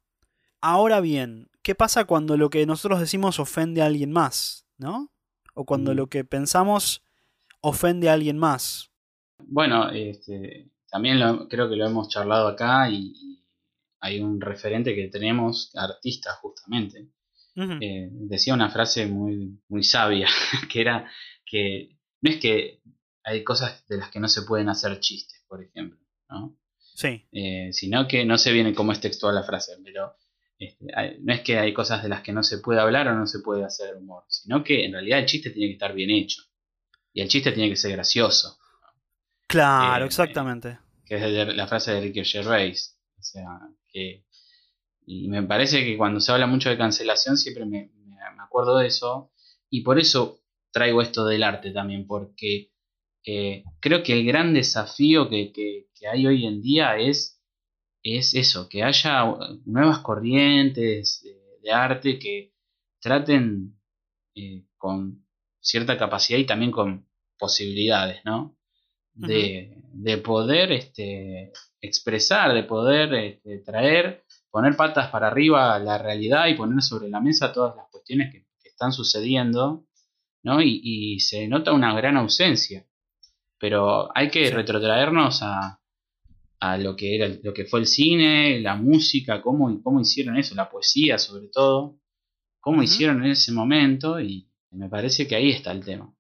Ahora 0.61 1.01
bien, 1.01 1.51
¿qué 1.63 1.75
pasa 1.75 2.05
cuando 2.05 2.37
lo 2.37 2.49
que 2.49 2.65
nosotros 2.65 3.01
decimos 3.01 3.41
ofende 3.41 3.83
a 3.83 3.87
alguien 3.87 4.13
más? 4.13 4.69
¿No? 4.79 5.11
O 5.59 5.65
cuando 5.65 5.95
lo 5.95 6.09
que 6.09 6.25
pensamos 6.25 7.03
ofende 7.63 8.09
a 8.09 8.13
alguien 8.13 8.39
más. 8.39 8.91
Bueno, 9.39 9.91
este, 9.91 10.71
también 10.91 11.19
creo 11.49 11.69
que 11.69 11.77
lo 11.77 11.87
hemos 11.87 12.09
charlado 12.09 12.49
acá 12.49 12.89
y, 12.91 13.15
hay 14.01 14.21
un 14.21 14.41
referente 14.41 14.95
que 14.95 15.09
tenemos, 15.09 15.75
artista 15.75 16.33
justamente, 16.35 17.09
eh, 17.81 18.09
decía 18.13 18.55
una 18.55 18.71
frase 18.71 19.07
muy, 19.07 19.59
muy 19.69 19.83
sabia, 19.83 20.29
que 20.71 20.81
era 20.81 21.11
que 21.45 21.99
no 22.21 22.31
es 22.31 22.37
que 22.39 22.83
hay 23.25 23.43
cosas 23.43 23.85
de 23.89 23.97
las 23.97 24.11
que 24.11 24.21
no 24.21 24.29
se 24.29 24.43
pueden 24.43 24.69
hacer 24.69 25.01
chistes, 25.01 25.43
por 25.49 25.65
ejemplo, 25.65 25.99
¿no? 26.29 26.57
Sí. 26.95 27.27
Eh, 27.33 27.73
sino 27.73 28.07
que 28.07 28.25
no 28.25 28.39
se 28.39 28.53
viene 28.53 28.75
como 28.75 28.93
es 28.93 29.01
textual 29.01 29.35
la 29.35 29.43
frase, 29.43 29.73
pero 29.83 30.15
este, 30.59 30.87
no 31.21 31.33
es 31.33 31.41
que 31.43 31.59
hay 31.59 31.73
cosas 31.75 32.03
de 32.03 32.09
las 32.09 32.23
que 32.23 32.33
no 32.33 32.43
se 32.43 32.59
puede 32.59 32.81
hablar 32.81 33.09
o 33.09 33.15
no 33.15 33.27
se 33.27 33.41
puede 33.41 33.65
hacer 33.65 33.97
humor, 33.97 34.25
sino 34.29 34.65
que 34.65 34.85
en 34.85 34.93
realidad 34.93 35.19
el 35.19 35.27
chiste 35.27 35.51
tiene 35.51 35.69
que 35.69 35.75
estar 35.75 35.95
bien 35.95 36.11
hecho. 36.11 36.43
Y 37.13 37.23
el 37.23 37.29
chiste 37.29 37.53
tiene 37.53 37.71
que 37.71 37.77
ser 37.77 37.93
gracioso. 37.93 38.59
Claro, 39.47 40.05
eh, 40.05 40.07
exactamente. 40.07 40.79
que 41.05 41.17
es 41.17 41.57
la 41.57 41.67
frase 41.67 41.93
de 41.93 42.01
Ricky 42.01 42.25
Gervais. 42.25 42.99
O 43.19 43.23
sea, 43.23 43.61
y 45.07 45.29
me 45.29 45.43
parece 45.45 45.85
que 45.85 45.97
cuando 45.97 46.21
se 46.21 46.33
habla 46.33 46.47
mucho 46.47 46.69
de 46.69 46.77
cancelación 46.77 47.39
siempre 47.39 47.65
me, 47.65 47.91
acuerdo 48.39 48.79
de 48.79 48.89
eso. 48.89 49.33
Y 49.71 49.83
por 49.83 49.99
eso 49.99 50.41
traigo 50.73 51.01
esto 51.03 51.25
del 51.25 51.43
arte 51.43 51.71
también, 51.71 52.07
porque 52.07 52.73
eh, 53.25 53.65
creo 53.81 54.03
que 54.03 54.13
el 54.13 54.27
gran 54.27 54.53
desafío 54.55 55.29
que, 55.29 55.87
hay 56.11 56.27
hoy 56.27 56.47
en 56.47 56.61
día 56.61 56.97
es, 56.99 57.36
es 58.07 58.35
eso, 58.35 58.69
que 58.69 58.83
haya 58.83 59.25
nuevas 59.65 59.99
corrientes 60.01 61.23
de, 61.63 61.73
arte 61.73 62.17
que 62.21 62.53
traten 63.01 63.77
eh, 64.37 64.65
con 64.77 65.27
cierta 65.61 65.99
capacidad 65.99 66.39
y 66.39 66.47
también 66.47 66.71
con 66.71 67.09
posibilidades, 67.37 68.25
¿no? 68.25 68.57
De, 69.15 69.77
de 69.93 70.19
poder 70.19 70.73
este, 70.73 71.51
expresar, 71.81 72.53
de 72.55 72.63
poder 72.65 73.15
este, 73.15 73.59
traer, 73.59 74.25
poner 74.51 74.77
patas 74.77 75.11
para 75.11 75.29
arriba 75.29 75.79
la 75.79 75.99
realidad 75.99 76.47
y 76.49 76.55
poner 76.55 76.83
sobre 76.83 77.09
la 77.09 77.21
mesa 77.21 77.53
todas 77.53 77.75
las 77.77 77.87
cuestiones 77.91 78.33
que, 78.33 78.47
están 78.65 78.93
sucediendo, 78.93 79.87
¿no? 80.43 80.61
Y, 80.61 81.19
se 81.21 81.49
nota 81.49 81.73
una 81.73 81.95
gran 81.95 82.19
ausencia. 82.19 82.85
Pero 83.59 84.15
hay 84.15 84.29
que 84.29 84.51
retrotraernos 84.51 85.43
a, 85.43 85.81
a, 86.73 86.79
lo 86.79 86.97
que 86.97 87.17
era 87.17 87.29
lo 87.43 87.53
que 87.53 87.65
fue 87.65 87.81
el 87.81 87.87
cine, 87.87 88.61
la 88.61 88.77
música, 88.77 89.43
cómo, 89.43 89.83
cómo 89.83 90.01
hicieron 90.01 90.37
eso, 90.37 90.55
la 90.55 90.71
poesía 90.71 91.19
sobre 91.19 91.49
todo, 91.49 91.99
cómo 92.61 92.83
hicieron 92.83 93.25
en 93.25 93.31
ese 93.31 93.53
momento, 93.53 94.21
y 94.21 94.49
me 94.71 94.89
parece 94.89 95.27
que 95.27 95.37
ahí 95.37 95.51
está 95.51 95.73
el 95.73 95.85
tema. 95.85 96.13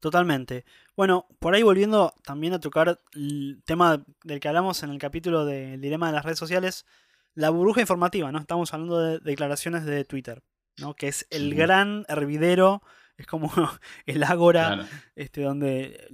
Totalmente. 0.00 0.64
Bueno, 0.96 1.26
por 1.38 1.54
ahí 1.54 1.62
volviendo 1.62 2.14
también 2.24 2.54
a 2.54 2.60
tocar 2.60 3.00
el 3.14 3.62
tema 3.64 4.04
del 4.24 4.40
que 4.40 4.48
hablamos 4.48 4.82
en 4.82 4.90
el 4.90 4.98
capítulo 4.98 5.44
del 5.44 5.80
dilema 5.80 6.08
de 6.08 6.14
las 6.14 6.24
redes 6.24 6.38
sociales, 6.38 6.86
la 7.34 7.50
burbuja 7.50 7.82
informativa, 7.82 8.32
¿no? 8.32 8.38
Estamos 8.38 8.72
hablando 8.72 8.98
de 8.98 9.18
declaraciones 9.20 9.84
de 9.84 10.04
Twitter, 10.04 10.42
¿no? 10.78 10.94
Que 10.94 11.08
es 11.08 11.26
el 11.30 11.54
gran 11.54 12.04
hervidero, 12.08 12.82
es 13.20 13.26
como 13.26 13.52
el 14.06 14.22
ágora, 14.22 14.88
este, 15.14 15.42
donde 15.42 16.08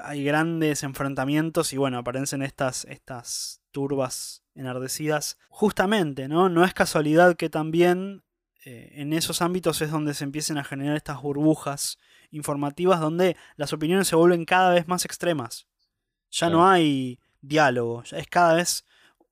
hay 0.00 0.22
grandes 0.22 0.82
enfrentamientos 0.82 1.72
y 1.72 1.78
bueno, 1.78 1.98
aparecen 1.98 2.42
estas, 2.42 2.84
estas 2.84 3.62
turbas 3.72 4.42
enardecidas. 4.54 5.38
Justamente, 5.48 6.28
¿no? 6.28 6.48
No 6.48 6.64
es 6.64 6.74
casualidad 6.74 7.36
que 7.36 7.48
también 7.48 8.22
eh, 8.64 8.92
en 8.96 9.12
esos 9.12 9.40
ámbitos 9.40 9.80
es 9.80 9.90
donde 9.90 10.14
se 10.14 10.24
empiecen 10.24 10.58
a 10.58 10.64
generar 10.64 10.96
estas 10.96 11.20
burbujas 11.22 11.98
informativas 12.30 13.00
donde 13.00 13.36
las 13.56 13.72
opiniones 13.72 14.08
se 14.08 14.16
vuelven 14.16 14.44
cada 14.44 14.72
vez 14.74 14.86
más 14.86 15.04
extremas. 15.04 15.66
Ya 16.30 16.48
no 16.48 16.66
hay 16.66 17.18
diálogo, 17.40 18.04
ya 18.04 18.18
es 18.18 18.26
cada 18.26 18.54
vez 18.54 18.84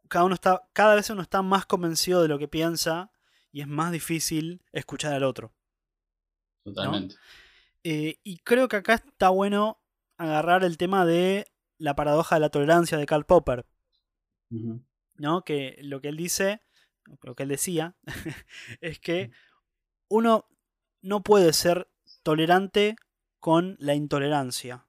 cada 0.09 0.25
uno 0.25 0.35
está 0.35 0.63
cada 0.73 0.97
vez 0.97 1.09
uno 1.09 1.23
está 1.23 1.41
más 1.41 1.65
convencido 1.65 2.21
de 2.21 2.29
lo 2.29 2.39
que 2.39 2.49
piensa 2.49 3.11
y 3.53 3.63
es 3.63 3.69
más 3.69 3.93
difícil 3.93 4.63
escuchar 4.73 5.13
al 5.15 5.23
otro. 5.23 5.53
Totalmente. 6.65 7.17
Eh, 7.85 8.19
y 8.23 8.39
creo 8.39 8.69
que 8.69 8.77
acá 8.77 8.95
está 8.95 9.31
bueno 9.31 9.81
agarrar 10.19 10.65
el 10.65 10.77
tema 10.77 11.07
de 11.07 11.51
la 11.79 11.97
paradoja 11.97 12.37
de 12.37 12.41
la 12.41 12.51
tolerancia 12.51 12.99
de 12.99 13.07
Karl 13.07 13.25
Popper. 13.25 13.67
¿No? 15.17 15.45
Que 15.45 15.79
lo 15.83 16.01
que 16.01 16.09
él 16.09 16.17
dice, 16.17 16.63
lo 17.23 17.35
que 17.35 17.45
él 17.45 17.49
decía, 17.49 17.97
es 18.81 18.99
que 18.99 19.31
uno 20.09 20.49
no 21.03 21.23
puede 21.23 21.53
ser 21.53 21.89
tolerante 22.23 22.97
con 23.39 23.77
la 23.79 23.95
intolerancia. 23.95 24.87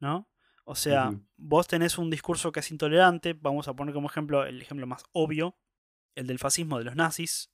¿No? 0.00 0.28
O 0.64 0.74
sea, 0.74 1.12
vos 1.36 1.68
tenés 1.68 1.96
un 1.96 2.10
discurso 2.10 2.50
que 2.50 2.60
es 2.60 2.70
intolerante, 2.72 3.34
vamos 3.34 3.68
a 3.68 3.74
poner 3.74 3.94
como 3.94 4.08
ejemplo 4.08 4.44
el 4.44 4.60
ejemplo 4.60 4.86
más 4.86 5.04
obvio, 5.12 5.56
el 6.16 6.26
del 6.26 6.40
fascismo 6.40 6.78
de 6.78 6.84
los 6.84 6.96
nazis, 6.96 7.52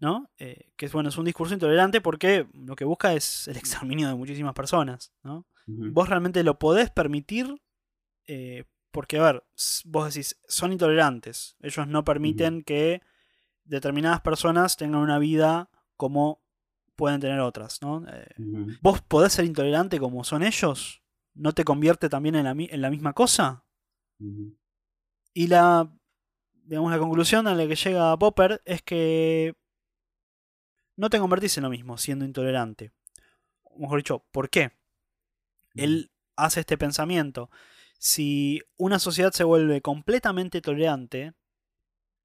¿no? 0.00 0.30
Eh, 0.38 0.70
que 0.76 0.86
es 0.86 0.92
bueno, 0.92 1.08
es 1.08 1.18
un 1.18 1.24
discurso 1.24 1.54
intolerante 1.54 2.00
porque 2.00 2.46
lo 2.52 2.76
que 2.76 2.84
busca 2.84 3.14
es 3.14 3.48
el 3.48 3.56
exterminio 3.56 4.08
de 4.08 4.14
muchísimas 4.14 4.54
personas, 4.54 5.12
¿no? 5.22 5.46
Vos 5.68 6.08
realmente 6.08 6.44
lo 6.44 6.60
podés 6.60 6.90
permitir 6.90 7.60
eh, 8.26 8.64
porque, 8.92 9.18
a 9.18 9.22
ver, 9.24 9.44
vos 9.84 10.14
decís, 10.14 10.40
son 10.46 10.72
intolerantes, 10.72 11.56
ellos 11.60 11.88
no 11.88 12.04
permiten 12.04 12.62
que 12.62 13.02
determinadas 13.64 14.20
personas 14.20 14.76
tengan 14.76 15.00
una 15.00 15.18
vida 15.18 15.70
como 15.96 16.40
pueden 16.94 17.20
tener 17.20 17.40
otras, 17.40 17.82
¿no? 17.82 18.04
Eh. 18.08 18.26
¿Vos 18.80 19.02
podés 19.02 19.32
ser 19.32 19.44
intolerante 19.44 19.98
como 19.98 20.24
son 20.24 20.42
ellos? 20.42 21.02
¿No 21.34 21.52
te 21.52 21.64
convierte 21.64 22.08
también 22.08 22.36
en 22.36 22.44
la, 22.44 22.52
en 22.52 22.80
la 22.80 22.90
misma 22.90 23.12
cosa? 23.12 23.64
Y 25.34 25.48
la, 25.48 25.92
digamos, 26.66 26.90
la 26.90 26.98
conclusión 26.98 27.46
a 27.46 27.54
la 27.54 27.66
que 27.66 27.76
llega 27.76 28.16
Popper 28.18 28.60
es 28.64 28.82
que 28.82 29.54
no 30.96 31.10
te 31.10 31.18
convertís 31.18 31.56
en 31.56 31.64
lo 31.64 31.70
mismo 31.70 31.98
siendo 31.98 32.24
intolerante. 32.24 32.92
O 33.62 33.78
mejor 33.80 33.98
dicho, 33.98 34.24
¿por 34.32 34.50
qué? 34.50 34.72
Él 35.74 36.10
hace 36.36 36.60
este 36.60 36.78
pensamiento. 36.78 37.50
Si 37.98 38.62
una 38.76 38.98
sociedad 38.98 39.32
se 39.32 39.44
vuelve 39.44 39.80
completamente 39.82 40.60
tolerante, 40.60 41.32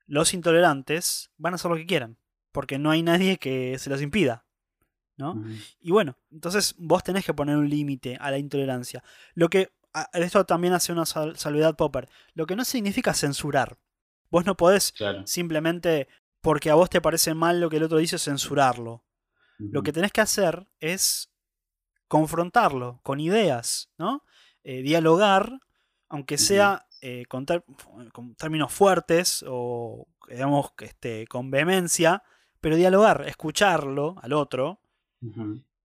los 0.06 0.34
intolerantes 0.34 1.32
van 1.38 1.54
a 1.54 1.56
hacer 1.56 1.72
lo 1.72 1.78
que 1.78 1.86
quieran, 1.86 2.18
porque 2.52 2.78
no 2.80 2.92
hay 2.92 3.04
nadie 3.04 3.38
que 3.38 3.78
se 3.80 3.90
los 3.90 4.02
impida. 4.02 4.46
¿no? 5.18 5.34
Ujú. 5.34 5.50
Y 5.80 5.92
bueno, 5.92 6.18
entonces 6.32 6.74
vos 6.78 7.04
tenés 7.04 7.26
que 7.26 7.34
poner 7.34 7.56
un 7.58 7.70
límite 7.70 8.18
a 8.20 8.32
la 8.32 8.38
intolerancia. 8.38 9.04
Lo 9.34 9.50
que. 9.50 9.72
Esto 10.14 10.46
también 10.46 10.72
hace 10.74 10.94
una 10.94 11.06
sal- 11.06 11.36
salvedad 11.36 11.76
Popper. 11.76 12.08
Lo 12.34 12.46
que 12.46 12.56
no 12.56 12.64
significa 12.64 13.14
censurar. 13.14 13.78
Vos 14.32 14.46
no 14.46 14.56
podés 14.56 14.94
Claro. 14.94 15.28
simplemente, 15.28 16.08
porque 16.42 16.70
a 16.70 16.76
vos 16.76 16.90
te 16.90 17.02
parece 17.02 17.34
mal 17.34 17.60
lo 17.60 17.70
que 17.70 17.78
el 17.78 17.84
otro 17.84 17.98
dice, 17.98 18.18
censurarlo. 18.18 19.04
Lo 19.60 19.84
que 19.84 19.94
tenés 19.94 20.12
que 20.12 20.22
hacer 20.22 20.68
es 20.80 21.32
confrontarlo 22.08 23.00
con 23.04 23.20
ideas, 23.20 23.92
¿no? 24.00 24.24
Eh, 24.64 24.82
dialogar, 24.82 25.60
aunque 26.10 26.40
sea 26.40 26.88
eh, 27.02 27.26
con, 27.28 27.46
términos 28.38 28.74
fuertes 28.74 29.46
o, 29.48 30.08
digamos, 30.28 30.72
que, 30.74 30.86
este, 30.86 31.28
con 31.28 31.52
vehemencia, 31.52 32.24
pero 32.60 32.76
dialogar, 32.76 33.28
escucharlo 33.28 34.16
al 34.22 34.34
otro 34.34 34.82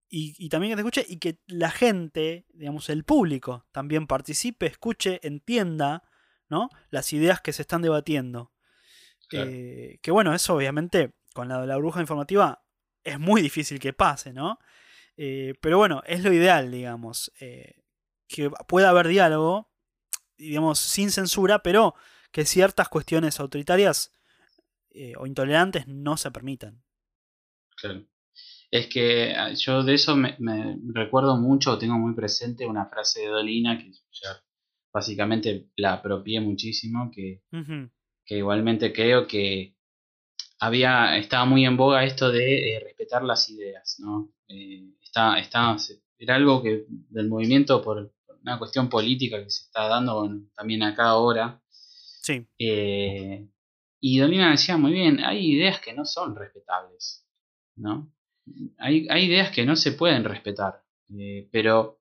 y, 0.08 0.34
y 0.38 0.48
también 0.48 0.72
que 0.72 0.76
te 0.76 0.80
escuche 0.80 1.06
y 1.06 1.18
que 1.18 1.40
la 1.46 1.70
gente, 1.70 2.46
digamos, 2.54 2.88
el 2.88 3.04
público 3.04 3.66
también 3.72 4.06
participe, 4.06 4.66
escuche, 4.66 5.20
entienda, 5.22 6.05
¿no? 6.48 6.70
Las 6.90 7.12
ideas 7.12 7.40
que 7.40 7.52
se 7.52 7.62
están 7.62 7.82
debatiendo. 7.82 8.52
Claro. 9.28 9.50
Eh, 9.50 9.98
que 10.02 10.10
bueno, 10.10 10.34
eso 10.34 10.54
obviamente 10.54 11.14
con 11.34 11.48
la, 11.48 11.66
la 11.66 11.76
bruja 11.76 12.00
informativa 12.00 12.64
es 13.02 13.18
muy 13.18 13.42
difícil 13.42 13.78
que 13.78 13.92
pase, 13.92 14.32
¿no? 14.32 14.58
Eh, 15.16 15.54
pero 15.60 15.78
bueno, 15.78 16.02
es 16.06 16.22
lo 16.22 16.32
ideal, 16.32 16.70
digamos, 16.70 17.32
eh, 17.40 17.82
que 18.28 18.50
pueda 18.68 18.90
haber 18.90 19.08
diálogo, 19.08 19.70
digamos, 20.36 20.78
sin 20.78 21.10
censura, 21.10 21.62
pero 21.62 21.94
que 22.30 22.44
ciertas 22.44 22.88
cuestiones 22.88 23.40
autoritarias 23.40 24.12
o 25.18 25.26
intolerantes 25.26 25.86
no 25.86 26.16
se 26.16 26.30
permitan. 26.30 26.82
Claro. 27.76 28.06
Es 28.70 28.86
que 28.86 29.34
ah, 29.34 29.52
yo 29.52 29.82
de 29.82 29.94
eso 29.94 30.16
me, 30.16 30.36
me 30.38 30.78
recuerdo 30.92 31.36
mucho, 31.36 31.76
tengo 31.76 31.98
muy 31.98 32.14
presente 32.14 32.66
una 32.66 32.86
frase 32.86 33.20
de 33.20 33.26
Dolina 33.28 33.78
que 33.78 33.92
ya 33.92 34.42
básicamente 34.96 35.68
la 35.76 35.92
apropié 35.92 36.40
muchísimo, 36.40 37.10
que, 37.14 37.42
que 38.24 38.38
igualmente 38.38 38.94
creo 38.94 39.26
que 39.26 39.76
había, 40.58 41.18
estaba 41.18 41.44
muy 41.44 41.66
en 41.66 41.76
boga 41.76 42.02
esto 42.02 42.32
de 42.32 42.72
eh, 42.72 42.80
respetar 42.80 43.22
las 43.22 43.50
ideas, 43.50 43.96
¿no? 43.98 44.32
Eh, 44.48 44.94
está, 45.02 45.38
está, 45.38 45.76
era 46.16 46.36
algo 46.36 46.62
que 46.62 46.86
del 46.88 47.28
movimiento 47.28 47.82
por, 47.82 48.10
por 48.26 48.38
una 48.40 48.58
cuestión 48.58 48.88
política 48.88 49.36
que 49.44 49.50
se 49.50 49.64
está 49.64 49.86
dando 49.86 50.20
bueno, 50.20 50.48
también 50.56 50.82
acá 50.82 51.08
ahora, 51.08 51.60
Sí, 52.22 52.46
eh, 52.58 53.46
y 54.00 54.18
Dolina 54.18 54.50
decía 54.50 54.78
muy 54.78 54.92
bien, 54.92 55.22
hay 55.22 55.52
ideas 55.52 55.78
que 55.78 55.92
no 55.92 56.06
son 56.06 56.34
respetables, 56.34 57.28
¿no? 57.76 58.10
Hay, 58.78 59.06
hay 59.10 59.26
ideas 59.26 59.50
que 59.50 59.66
no 59.66 59.76
se 59.76 59.92
pueden 59.92 60.24
respetar, 60.24 60.82
pero 61.52 61.95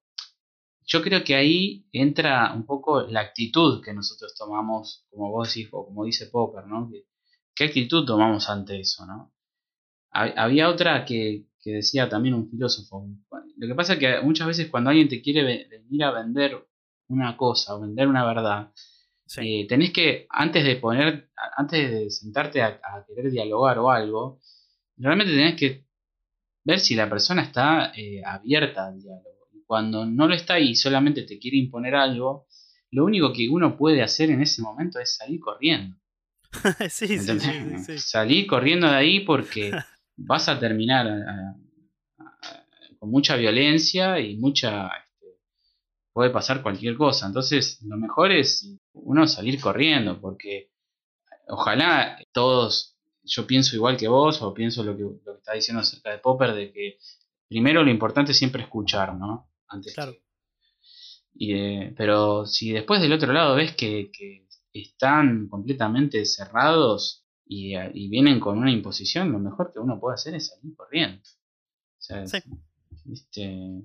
yo 0.86 1.02
creo 1.02 1.24
que 1.24 1.36
ahí 1.36 1.88
entra 1.92 2.54
un 2.54 2.66
poco 2.66 3.02
la 3.04 3.22
actitud 3.22 3.84
que 3.84 3.94
nosotros 3.94 4.36
tomamos, 4.38 5.06
como 5.12 5.32
vos 5.32 5.48
decís, 5.54 5.70
o 5.72 5.86
como 5.88 6.06
dice 6.06 6.28
Popper, 6.28 6.68
¿no? 6.68 6.92
¿Qué 7.56 7.66
actitud 7.66 8.06
tomamos 8.06 8.50
ante 8.50 8.80
eso, 8.80 9.06
¿no? 9.06 9.34
Ha- 10.12 10.44
Había 10.44 10.70
otra 10.70 11.06
que, 11.06 11.46
que 11.62 11.72
decía 11.72 12.10
también 12.10 12.36
un 12.36 12.50
filósofo. 12.50 13.08
Lo 13.58 13.68
que 13.68 13.76
pasa 13.76 13.94
es 13.94 14.00
que 14.00 14.22
muchas 14.22 14.48
veces 14.48 14.70
cuando 14.70 14.90
alguien 14.90 15.10
te 15.10 15.22
quiere 15.22 15.44
ve- 15.44 15.68
venir 15.70 16.04
a 16.04 16.12
vender 16.12 16.68
una 17.10 17.38
cosa 17.38 17.76
o 17.76 17.82
vender 17.82 18.08
una 18.08 18.26
verdad, 18.26 18.72
sí. 19.26 19.62
eh, 19.62 19.68
tenés 19.68 19.92
que, 19.94 20.28
antes 20.30 20.64
de 20.66 20.76
poner, 20.78 21.30
antes 21.58 21.92
de 21.92 22.10
sentarte 22.12 22.62
a, 22.62 22.80
a 22.84 23.06
querer 23.08 23.32
dialogar 23.32 23.80
o 23.80 23.92
algo, 23.92 24.40
realmente 24.98 25.34
tenés 25.34 25.56
que 25.60 25.86
ver 26.66 26.80
si 26.80 26.96
la 26.96 27.10
persona 27.10 27.44
está 27.44 27.94
eh, 27.96 28.24
abierta 28.26 28.88
al 28.88 29.02
diálogo. 29.02 29.35
Cuando 29.66 30.06
no 30.06 30.28
lo 30.28 30.36
está 30.36 30.60
y 30.60 30.76
solamente 30.76 31.24
te 31.24 31.40
quiere 31.40 31.58
imponer 31.58 31.96
algo, 31.96 32.48
lo 32.92 33.06
único 33.06 33.34
que 33.34 33.50
uno 33.50 33.76
puede 33.78 34.02
hacer 34.04 34.30
en 34.30 34.42
ese 34.42 34.62
momento 34.62 35.00
es 35.00 35.16
salir 35.16 35.40
corriendo. 35.40 35.98
sí, 36.90 37.08
sí, 37.20 37.40
sí. 37.86 37.98
Salir 38.00 38.48
corriendo 38.48 38.88
de 38.88 38.96
ahí 38.96 39.20
porque 39.22 39.72
vas 40.16 40.48
a 40.50 40.60
terminar 40.60 41.08
a- 41.08 41.56
a- 42.20 42.66
con 43.00 43.10
mucha 43.12 43.36
violencia 43.36 44.20
y 44.20 44.38
mucha... 44.38 44.88
este, 44.88 45.28
puede 46.14 46.30
pasar 46.30 46.62
cualquier 46.62 46.96
cosa. 46.96 47.26
Entonces, 47.28 47.82
lo 47.84 47.98
mejor 47.98 48.32
es 48.32 48.72
uno 48.94 49.28
salir 49.28 49.60
corriendo 49.60 50.22
porque 50.22 50.72
ojalá 51.48 52.18
todos, 52.32 52.96
yo 53.24 53.46
pienso 53.46 53.76
igual 53.76 53.98
que 53.98 54.08
vos 54.08 54.42
o 54.42 54.54
pienso 54.54 54.84
lo 54.84 54.96
que, 54.96 55.04
lo 55.04 55.34
que 55.34 55.38
está 55.40 55.54
diciendo 55.54 55.82
acerca 55.82 56.12
de 56.12 56.20
Popper, 56.20 56.54
de 56.54 56.72
que 56.72 56.98
primero 57.50 57.84
lo 57.84 57.92
importante 57.92 58.32
es 58.32 58.38
siempre 58.38 58.64
escuchar, 58.64 59.14
¿no? 59.16 59.50
Antes 59.68 59.94
Claro. 59.94 60.14
y, 61.34 61.54
eh, 61.54 61.94
pero 61.98 62.46
si 62.46 62.72
después 62.72 63.02
del 63.02 63.14
otro 63.14 63.34
lado 63.34 63.56
ves 63.56 63.76
que, 63.76 64.12
que 64.12 64.48
están 64.74 65.48
completamente 65.48 66.26
cerrados 66.26 67.26
y, 67.46 67.76
eh, 67.76 67.92
y 67.94 68.10
vienen 68.10 68.40
con 68.40 68.58
una 68.58 68.72
imposición, 68.72 69.32
lo 69.32 69.40
mejor 69.40 69.72
que 69.74 69.80
uno 69.80 70.00
puede 70.00 70.16
hacer 70.16 70.36
es 70.36 70.48
salir 70.48 70.76
corriendo. 70.76 71.22
O 71.22 72.02
sea, 72.02 72.26
Sí. 72.28 72.38
este, 73.12 73.84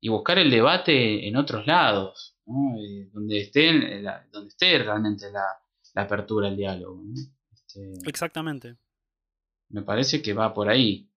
y 0.00 0.08
buscar 0.08 0.38
el 0.38 0.50
debate 0.50 1.26
en 1.28 1.36
otros 1.36 1.66
lados, 1.66 2.36
¿no? 2.46 2.76
Eh, 2.78 3.08
donde, 3.12 3.40
esté, 3.40 4.00
la- 4.00 4.26
donde 4.30 4.48
esté 4.48 4.78
realmente 4.78 5.30
la, 5.32 5.44
la 5.94 6.02
apertura 6.02 6.48
al 6.48 6.56
diálogo. 6.56 7.02
¿no? 7.04 7.14
Este, 7.52 7.92
Exactamente. 8.08 8.76
me 9.70 9.82
parece 9.82 10.22
que 10.22 10.32
va 10.34 10.54
por 10.54 10.68
ahí. 10.68 11.10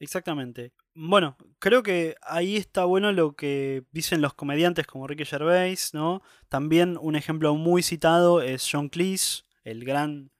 Exactamente. 0.00 0.72
Bueno, 0.94 1.36
creo 1.60 1.82
que 1.82 2.16
ahí 2.22 2.56
está 2.56 2.84
bueno 2.84 3.12
lo 3.12 3.34
que 3.36 3.84
dicen 3.92 4.20
los 4.20 4.34
comediantes 4.34 4.86
como 4.86 5.06
Ricky 5.06 5.24
Gervais, 5.24 5.94
¿no? 5.94 6.22
También 6.48 6.98
un 7.00 7.14
ejemplo 7.14 7.54
muy 7.54 7.82
citado 7.82 8.42
es 8.42 8.68
John 8.70 8.88
Cleese, 8.88 9.42
el 9.62 9.84
gran, 9.84 10.30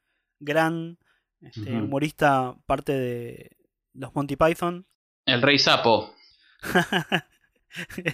gran 0.41 0.99
este, 1.41 1.75
humorista, 1.77 2.57
parte 2.67 2.93
de 2.93 3.57
los 3.93 4.13
Monty 4.15 4.35
Python. 4.37 4.87
El 5.27 5.43
rey 5.43 5.59
sapo, 5.59 6.13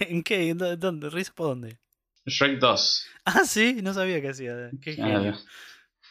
¿En 0.00 0.22
qué? 0.22 0.50
¿En 0.50 0.58
dó- 0.58 0.76
¿Dónde? 0.76 1.08
¿Risa 1.08 1.32
por 1.34 1.46
dónde? 1.48 1.78
Shrek 2.26 2.58
2. 2.58 3.06
Ah, 3.24 3.44
sí, 3.46 3.80
no 3.82 3.94
sabía 3.94 4.20
que 4.20 4.30
hacía. 4.30 4.70
Qué 4.82 4.96
Claro. 4.96 5.22
genio. 5.22 5.38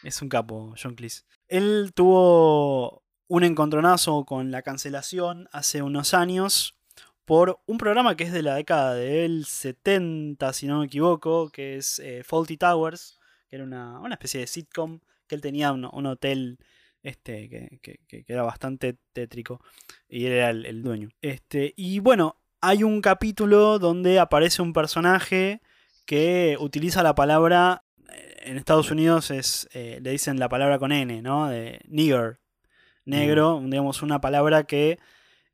Es 0.02 0.20
un 0.22 0.28
capo, 0.28 0.74
John 0.82 0.94
Cleese. 0.96 1.22
Él 1.46 1.92
tuvo 1.94 3.03
un 3.28 3.44
encontronazo 3.44 4.24
con 4.24 4.50
la 4.50 4.62
cancelación 4.62 5.48
hace 5.52 5.82
unos 5.82 6.14
años 6.14 6.76
por 7.24 7.60
un 7.66 7.78
programa 7.78 8.16
que 8.16 8.24
es 8.24 8.32
de 8.32 8.42
la 8.42 8.54
década 8.56 8.94
del 8.94 9.46
70, 9.46 10.52
si 10.52 10.66
no 10.66 10.80
me 10.80 10.86
equivoco, 10.86 11.48
que 11.50 11.76
es 11.76 11.98
eh, 12.00 12.22
Faulty 12.22 12.56
Towers, 12.58 13.18
que 13.48 13.56
era 13.56 13.64
una, 13.64 13.98
una 14.00 14.14
especie 14.14 14.40
de 14.40 14.46
sitcom, 14.46 15.00
que 15.26 15.34
él 15.34 15.40
tenía 15.40 15.72
un, 15.72 15.86
un 15.90 16.06
hotel 16.06 16.58
este, 17.02 17.48
que, 17.48 17.98
que- 18.08 18.24
era 18.28 18.42
bastante 18.42 18.98
tétrico, 19.14 19.60
y 20.08 20.26
él 20.26 20.32
era 20.32 20.50
el, 20.50 20.66
el 20.66 20.82
dueño. 20.82 21.08
Este, 21.22 21.72
y 21.76 21.98
bueno, 22.00 22.36
hay 22.60 22.82
un 22.82 23.00
capítulo 23.00 23.78
donde 23.78 24.18
aparece 24.18 24.60
un 24.62 24.72
personaje 24.74 25.60
que 26.06 26.56
utiliza 26.60 27.02
la 27.02 27.14
palabra 27.14 27.84
eh, 28.10 28.36
en 28.44 28.58
Estados 28.58 28.90
Unidos 28.90 29.30
es 29.30 29.66
eh, 29.72 29.98
le 30.02 30.10
dicen 30.10 30.38
la 30.38 30.48
palabra 30.50 30.78
con 30.78 30.92
N, 30.92 31.22
¿no? 31.22 31.48
De 31.48 31.80
nigger. 31.88 32.38
Negro, 33.04 33.60
digamos, 33.62 34.02
una 34.02 34.20
palabra 34.20 34.64
que 34.64 34.98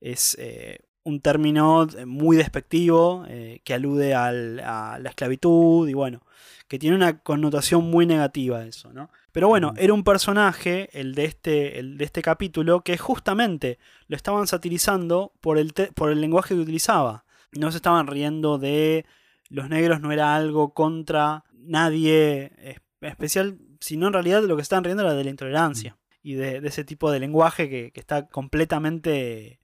es 0.00 0.36
eh, 0.38 0.80
un 1.04 1.20
término 1.20 1.86
muy 2.06 2.36
despectivo 2.36 3.24
eh, 3.28 3.60
que 3.64 3.74
alude 3.74 4.14
a 4.14 4.32
la 4.32 5.08
esclavitud 5.08 5.88
y 5.88 5.94
bueno, 5.94 6.22
que 6.68 6.78
tiene 6.78 6.96
una 6.96 7.18
connotación 7.18 7.90
muy 7.90 8.06
negativa 8.06 8.64
eso, 8.64 8.92
¿no? 8.92 9.10
Pero 9.32 9.48
bueno, 9.48 9.74
era 9.76 9.92
un 9.92 10.04
personaje, 10.04 10.88
el 10.92 11.14
de 11.14 11.24
este, 11.24 11.78
el 11.78 11.98
de 11.98 12.04
este 12.04 12.22
capítulo, 12.22 12.82
que 12.82 12.98
justamente 12.98 13.78
lo 14.06 14.16
estaban 14.16 14.46
satirizando 14.46 15.32
por 15.40 15.58
el, 15.58 15.72
por 15.94 16.10
el 16.10 16.20
lenguaje 16.20 16.54
que 16.54 16.60
utilizaba. 16.60 17.24
No 17.52 17.70
se 17.70 17.78
estaban 17.78 18.06
riendo 18.06 18.58
de 18.58 19.04
los 19.48 19.68
negros, 19.68 20.00
no 20.00 20.12
era 20.12 20.36
algo 20.36 20.74
contra 20.74 21.44
nadie 21.52 22.52
especial, 23.00 23.58
sino 23.80 24.06
en 24.06 24.12
realidad 24.12 24.42
lo 24.44 24.56
que 24.56 24.62
estaban 24.62 24.84
riendo 24.84 25.02
era 25.02 25.14
de 25.14 25.24
la 25.24 25.30
intolerancia 25.30 25.96
y 26.22 26.35
de, 26.35 26.61
ese 26.64 26.85
tipo 26.85 27.11
de 27.11 27.20
lenguaje 27.20 27.68
que, 27.68 27.92
está 27.94 28.26
completamente... 28.28 29.61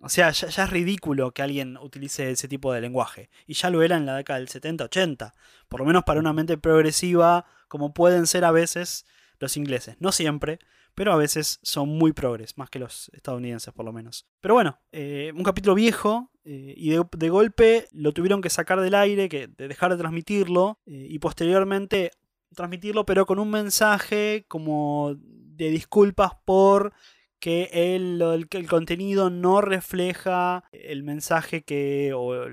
O 0.00 0.08
sea, 0.08 0.30
ya, 0.30 0.46
es 0.46 0.70
ridículo 0.70 1.32
que 1.32 1.42
alguien 1.42 1.76
utilice 1.76 2.30
ese 2.30 2.46
tipo 2.46 2.72
de 2.72 2.80
lenguaje. 2.80 3.30
Y 3.46 3.54
ya 3.54 3.68
lo 3.68 3.82
era 3.82 3.96
en 3.96 4.06
la 4.06 4.16
década 4.16 4.38
del 4.38 4.48
70-80. 4.48 5.32
Por 5.68 5.80
lo 5.80 5.86
menos 5.86 6.04
para 6.04 6.20
una 6.20 6.32
mente 6.32 6.56
progresiva, 6.56 7.46
como 7.66 7.92
pueden 7.92 8.28
ser 8.28 8.44
a 8.44 8.52
veces 8.52 9.06
los 9.40 9.56
ingleses. 9.56 9.96
No 9.98 10.12
siempre, 10.12 10.60
pero 10.98 11.12
a 11.12 11.16
veces 11.16 11.60
son 11.62 11.90
muy 11.90 12.12
progres, 12.12 12.58
más 12.58 12.70
que 12.70 12.80
los 12.80 13.08
estadounidenses 13.12 13.72
por 13.72 13.84
lo 13.84 13.92
menos. 13.92 14.26
Pero 14.40 14.54
bueno, 14.54 14.80
eh, 14.90 15.32
un 15.32 15.44
capítulo 15.44 15.76
viejo 15.76 16.32
eh, 16.44 16.74
y 16.76 16.90
de, 16.90 17.28
golpe 17.28 17.86
lo 17.92 18.12
tuvieron 18.12 18.40
que 18.40 18.50
sacar 18.50 18.80
del 18.80 18.96
aire, 18.96 19.28
que, 19.28 19.46
de 19.46 19.68
dejar 19.68 19.92
de 19.92 19.98
transmitirlo 19.98 20.80
eh, 20.86 21.06
y 21.08 21.20
posteriormente 21.20 22.10
transmitirlo, 22.52 23.06
pero 23.06 23.26
con 23.26 23.38
un 23.38 23.48
mensaje 23.48 24.44
como 24.48 25.14
de 25.58 25.70
disculpas 25.70 26.32
por 26.44 26.92
que 27.40 27.68
el, 27.72 28.22
el, 28.50 28.68
contenido 28.68 29.30
no 29.30 29.60
refleja 29.60 30.64
el 30.72 31.02
mensaje 31.02 31.62
que. 31.62 32.12
o 32.14 32.48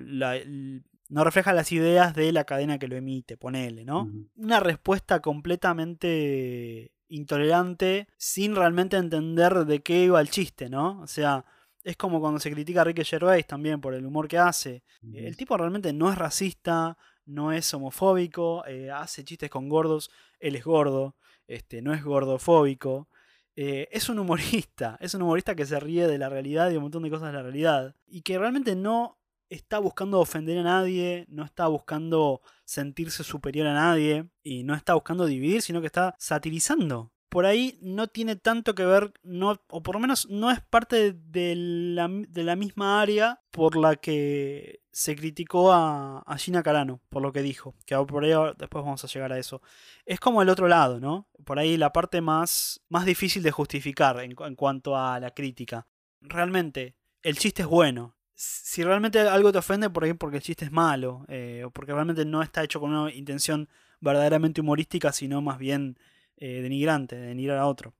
no 1.07 1.23
refleja 1.23 1.53
las 1.53 1.71
ideas 1.71 2.15
de 2.15 2.31
la 2.31 2.45
cadena 2.45 2.79
que 2.79 2.87
lo 2.87 2.95
emite, 2.95 3.37
ponele, 3.37 3.85
¿no? 3.85 4.11
Una 4.35 4.59
respuesta 4.59 5.21
completamente 5.21 6.91
intolerante 7.07 8.07
sin 8.17 8.55
realmente 8.55 8.97
entender 8.97 9.65
de 9.65 9.81
qué 9.81 10.03
iba 10.05 10.19
el 10.19 10.29
chiste, 10.29 10.69
¿no? 10.69 11.01
O 11.01 11.07
sea, 11.07 11.45
es 11.83 11.95
como 11.95 12.19
cuando 12.19 12.39
se 12.39 12.51
critica 12.51 12.81
a 12.81 12.83
Ricky 12.85 13.03
Gervais 13.03 13.45
también 13.45 13.79
por 13.79 13.93
el 13.93 14.05
humor 14.05 14.27
que 14.27 14.39
hace. 14.39 14.83
El 15.13 15.37
tipo 15.37 15.55
realmente 15.55 15.93
no 15.93 16.11
es 16.11 16.17
racista, 16.17 16.97
no 17.25 17.51
es 17.51 17.71
homofóbico, 17.73 18.65
eh, 18.65 18.89
hace 18.89 19.23
chistes 19.23 19.51
con 19.51 19.69
gordos, 19.69 20.09
él 20.39 20.55
es 20.55 20.63
gordo, 20.63 21.15
este, 21.47 21.81
no 21.81 21.93
es 21.93 22.03
gordofóbico. 22.03 23.09
Eh, 23.55 23.87
es 23.91 24.09
un 24.09 24.19
humorista, 24.19 24.97
es 24.99 25.13
un 25.13 25.21
humorista 25.21 25.55
que 25.55 25.65
se 25.65 25.79
ríe 25.79 26.07
de 26.07 26.17
la 26.17 26.29
realidad 26.29 26.71
y 26.71 26.75
un 26.75 26.83
montón 26.83 27.03
de 27.03 27.09
cosas 27.09 27.27
de 27.27 27.33
la 27.33 27.43
realidad. 27.43 27.95
Y 28.05 28.21
que 28.21 28.37
realmente 28.37 28.75
no 28.75 29.17
está 29.49 29.79
buscando 29.79 30.19
ofender 30.19 30.57
a 30.59 30.63
nadie, 30.63 31.25
no 31.29 31.43
está 31.43 31.67
buscando 31.67 32.41
sentirse 32.65 33.23
superior 33.23 33.67
a 33.67 33.73
nadie 33.73 34.29
y 34.43 34.63
no 34.63 34.75
está 34.75 34.93
buscando 34.95 35.25
dividir, 35.25 35.61
sino 35.61 35.81
que 35.81 35.87
está 35.87 36.15
satirizando 36.17 37.11
por 37.29 37.45
ahí 37.45 37.77
no 37.81 38.07
tiene 38.07 38.35
tanto 38.35 38.75
que 38.75 38.85
ver, 38.85 39.13
no, 39.23 39.61
o 39.69 39.83
por 39.83 39.95
lo 39.95 39.99
menos 39.99 40.29
no 40.29 40.51
es 40.51 40.61
parte 40.61 41.13
de 41.13 41.53
la, 41.55 42.07
de 42.07 42.43
la 42.43 42.55
misma 42.55 43.01
área 43.01 43.41
por 43.51 43.75
la 43.75 43.95
que 43.95 44.81
se 44.95 45.15
criticó 45.17 45.73
a, 45.73 46.23
Gina 46.37 46.63
Carano, 46.63 47.01
por 47.09 47.21
lo 47.21 47.33
que 47.33 47.41
dijo, 47.41 47.75
que 47.85 47.97
por 47.97 48.23
ahí 48.23 48.31
después 48.57 48.83
vamos 48.83 49.03
a 49.03 49.07
llegar 49.07 49.33
a 49.33 49.37
eso. 49.37 49.61
Es 50.05 50.21
como 50.21 50.41
el 50.41 50.47
otro 50.47 50.69
lado, 50.69 51.01
¿no? 51.01 51.27
Por 51.43 51.59
ahí 51.59 51.75
la 51.75 51.91
parte 51.91 52.21
más, 52.21 52.81
más 52.87 53.05
difícil 53.05 53.43
de 53.43 53.51
justificar 53.51 54.21
en, 54.21 54.33
cuanto 54.55 54.95
a 54.95 55.19
la 55.19 55.31
crítica. 55.31 55.85
Realmente, 56.21 56.95
el 57.23 57.37
chiste 57.37 57.63
es 57.63 57.67
bueno, 57.67 58.15
si 58.33 58.83
realmente 58.83 59.19
algo 59.19 59.51
te 59.51 59.57
ofende, 59.57 59.89
por 59.89 60.05
ahí 60.05 60.13
porque 60.13 60.37
el 60.37 60.43
chiste 60.43 60.63
es 60.63 60.71
malo, 60.71 61.25
eh, 61.27 61.63
o 61.65 61.71
porque 61.71 61.91
realmente 61.91 62.23
no 62.23 62.41
está 62.41 62.63
hecho 62.63 62.79
con 62.79 62.93
una 62.93 63.11
intención 63.13 63.67
verdaderamente 63.99 64.61
humorística, 64.61 65.11
sino 65.11 65.41
más 65.41 65.57
bien 65.57 65.97
eh, 66.37 66.61
denigrante, 66.61 67.15
denigrar 67.15 67.57
a 67.57 67.67
otro. 67.67 67.95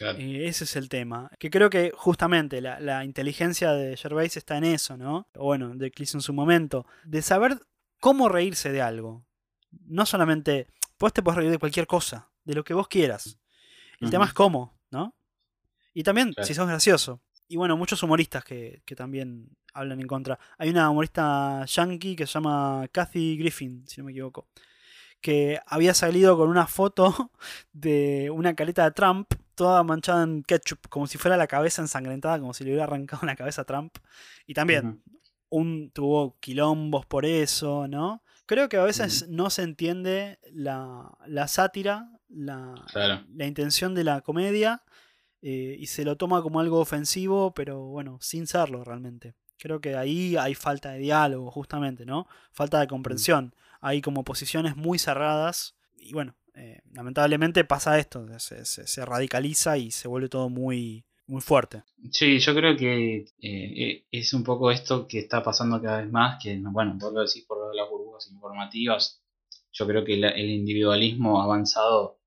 Eh, 0.00 0.46
ese 0.46 0.64
es 0.64 0.76
el 0.76 0.88
tema. 0.88 1.30
Que 1.38 1.50
creo 1.50 1.70
que 1.70 1.92
justamente 1.94 2.60
la, 2.60 3.04
inteligencia 3.04 3.72
de 3.72 3.96
Gervais 3.96 4.36
está 4.36 4.56
en 4.56 4.64
eso, 4.64 4.96
¿no? 4.96 5.28
O 5.34 5.44
bueno, 5.44 5.74
de 5.74 5.90
Clis 5.90 6.14
en 6.14 6.20
su 6.20 6.32
momento. 6.32 6.86
De 7.04 7.22
saber 7.22 7.60
cómo 8.00 8.28
reírse 8.28 8.72
de 8.72 8.82
algo. 8.82 9.24
No 9.86 10.06
solamente. 10.06 10.68
Vos 10.98 11.12
te 11.12 11.22
puedes 11.22 11.38
reír 11.38 11.50
de 11.50 11.58
cualquier 11.58 11.86
cosa, 11.86 12.30
de 12.44 12.54
lo 12.54 12.64
que 12.64 12.74
vos 12.74 12.88
quieras. 12.88 13.38
El 14.00 14.10
tema 14.10 14.26
es 14.26 14.34
cómo, 14.34 14.78
¿no? 14.90 15.14
Y 15.94 16.02
también 16.02 16.34
si 16.42 16.54
sos 16.54 16.66
gracioso. 16.66 17.22
Y 17.48 17.56
bueno, 17.56 17.76
muchos 17.76 18.02
humoristas 18.02 18.44
que, 18.44 18.82
que, 18.84 18.94
también 18.94 19.48
hablan 19.72 20.00
en 20.00 20.06
contra. 20.06 20.38
Hay 20.58 20.68
una 20.68 20.90
humorista 20.90 21.64
yankee 21.66 22.16
que 22.16 22.26
se 22.26 22.34
llama 22.34 22.86
Kathy 22.92 23.36
Griffin, 23.38 23.86
si 23.86 24.00
no 24.00 24.04
me 24.04 24.12
equivoco 24.12 24.46
que 25.20 25.60
había 25.66 25.94
salido 25.94 26.36
con 26.36 26.48
una 26.48 26.66
foto 26.66 27.32
de 27.72 28.30
una 28.30 28.54
careta 28.54 28.84
de 28.84 28.92
Trump 28.92 29.32
toda 29.54 29.82
manchada 29.82 30.24
en 30.24 30.42
ketchup, 30.42 30.88
como 30.88 31.06
si 31.06 31.18
fuera 31.18 31.36
la 31.36 31.46
cabeza 31.46 31.82
ensangrentada, 31.82 32.40
como 32.40 32.54
si 32.54 32.64
le 32.64 32.70
hubiera 32.70 32.84
arrancado 32.84 33.20
una 33.22 33.36
cabeza 33.36 33.62
a 33.62 33.66
Trump. 33.66 33.96
Y 34.46 34.54
también 34.54 35.02
un, 35.50 35.90
tuvo 35.90 36.38
quilombos 36.40 37.04
por 37.06 37.26
eso, 37.26 37.86
¿no? 37.86 38.22
Creo 38.46 38.68
que 38.68 38.78
a 38.78 38.84
veces 38.84 39.28
no 39.28 39.50
se 39.50 39.62
entiende 39.62 40.40
la, 40.50 41.14
sátira, 41.46 42.10
la, 42.28 42.74
la, 42.94 43.46
intención 43.46 43.94
de 43.94 44.02
la 44.02 44.22
comedia, 44.22 44.82
eh, 45.42 45.76
y 45.78 45.86
se 45.86 46.04
lo 46.04 46.16
toma 46.16 46.42
como 46.42 46.58
algo 46.58 46.80
ofensivo, 46.80 47.54
pero 47.54 47.84
bueno, 47.84 48.18
sin 48.20 48.46
serlo 48.46 48.82
realmente. 48.82 49.34
Creo 49.56 49.80
que 49.80 49.94
ahí 49.94 50.36
hay 50.36 50.54
falta 50.54 50.92
de 50.92 50.98
diálogo, 50.98 51.50
justamente, 51.50 52.04
¿no? 52.06 52.26
Falta 52.50 52.80
de 52.80 52.88
comprensión 52.88 53.54
hay 53.80 54.00
como 54.00 54.24
posiciones 54.24 54.76
muy 54.76 54.98
cerradas 54.98 55.74
y 55.96 56.12
bueno, 56.12 56.34
eh, 56.54 56.80
lamentablemente 56.92 57.64
pasa 57.64 57.98
esto, 57.98 58.26
se, 58.38 59.04
radicaliza 59.04 59.78
y 59.78 59.90
se 59.90 60.08
vuelve 60.08 60.28
todo 60.28 60.48
muy, 60.48 61.04
muy 61.26 61.40
fuerte. 61.40 61.82
Sí, 62.10 62.38
yo 62.38 62.54
creo 62.54 62.76
que 62.76 63.16
eh, 63.16 63.26
eh, 63.40 64.04
es 64.10 64.34
un 64.34 64.42
poco 64.42 64.70
esto 64.70 65.06
que 65.06 65.20
está 65.20 65.42
pasando 65.42 65.80
cada 65.80 66.02
vez 66.02 66.10
más, 66.10 66.42
que 66.42 66.58
bueno, 66.60 66.96
por 66.98 67.12
lo 67.12 67.20
decís 67.20 67.44
por 67.46 67.74
las 67.74 67.88
burbujas 67.88 68.30
informativas, 68.30 69.22
yo 69.72 69.86
creo 69.86 70.04
que 70.04 70.14
el 70.14 70.50
individualismo 70.50 71.40
ha 71.40 71.44
avanzado 71.44 72.20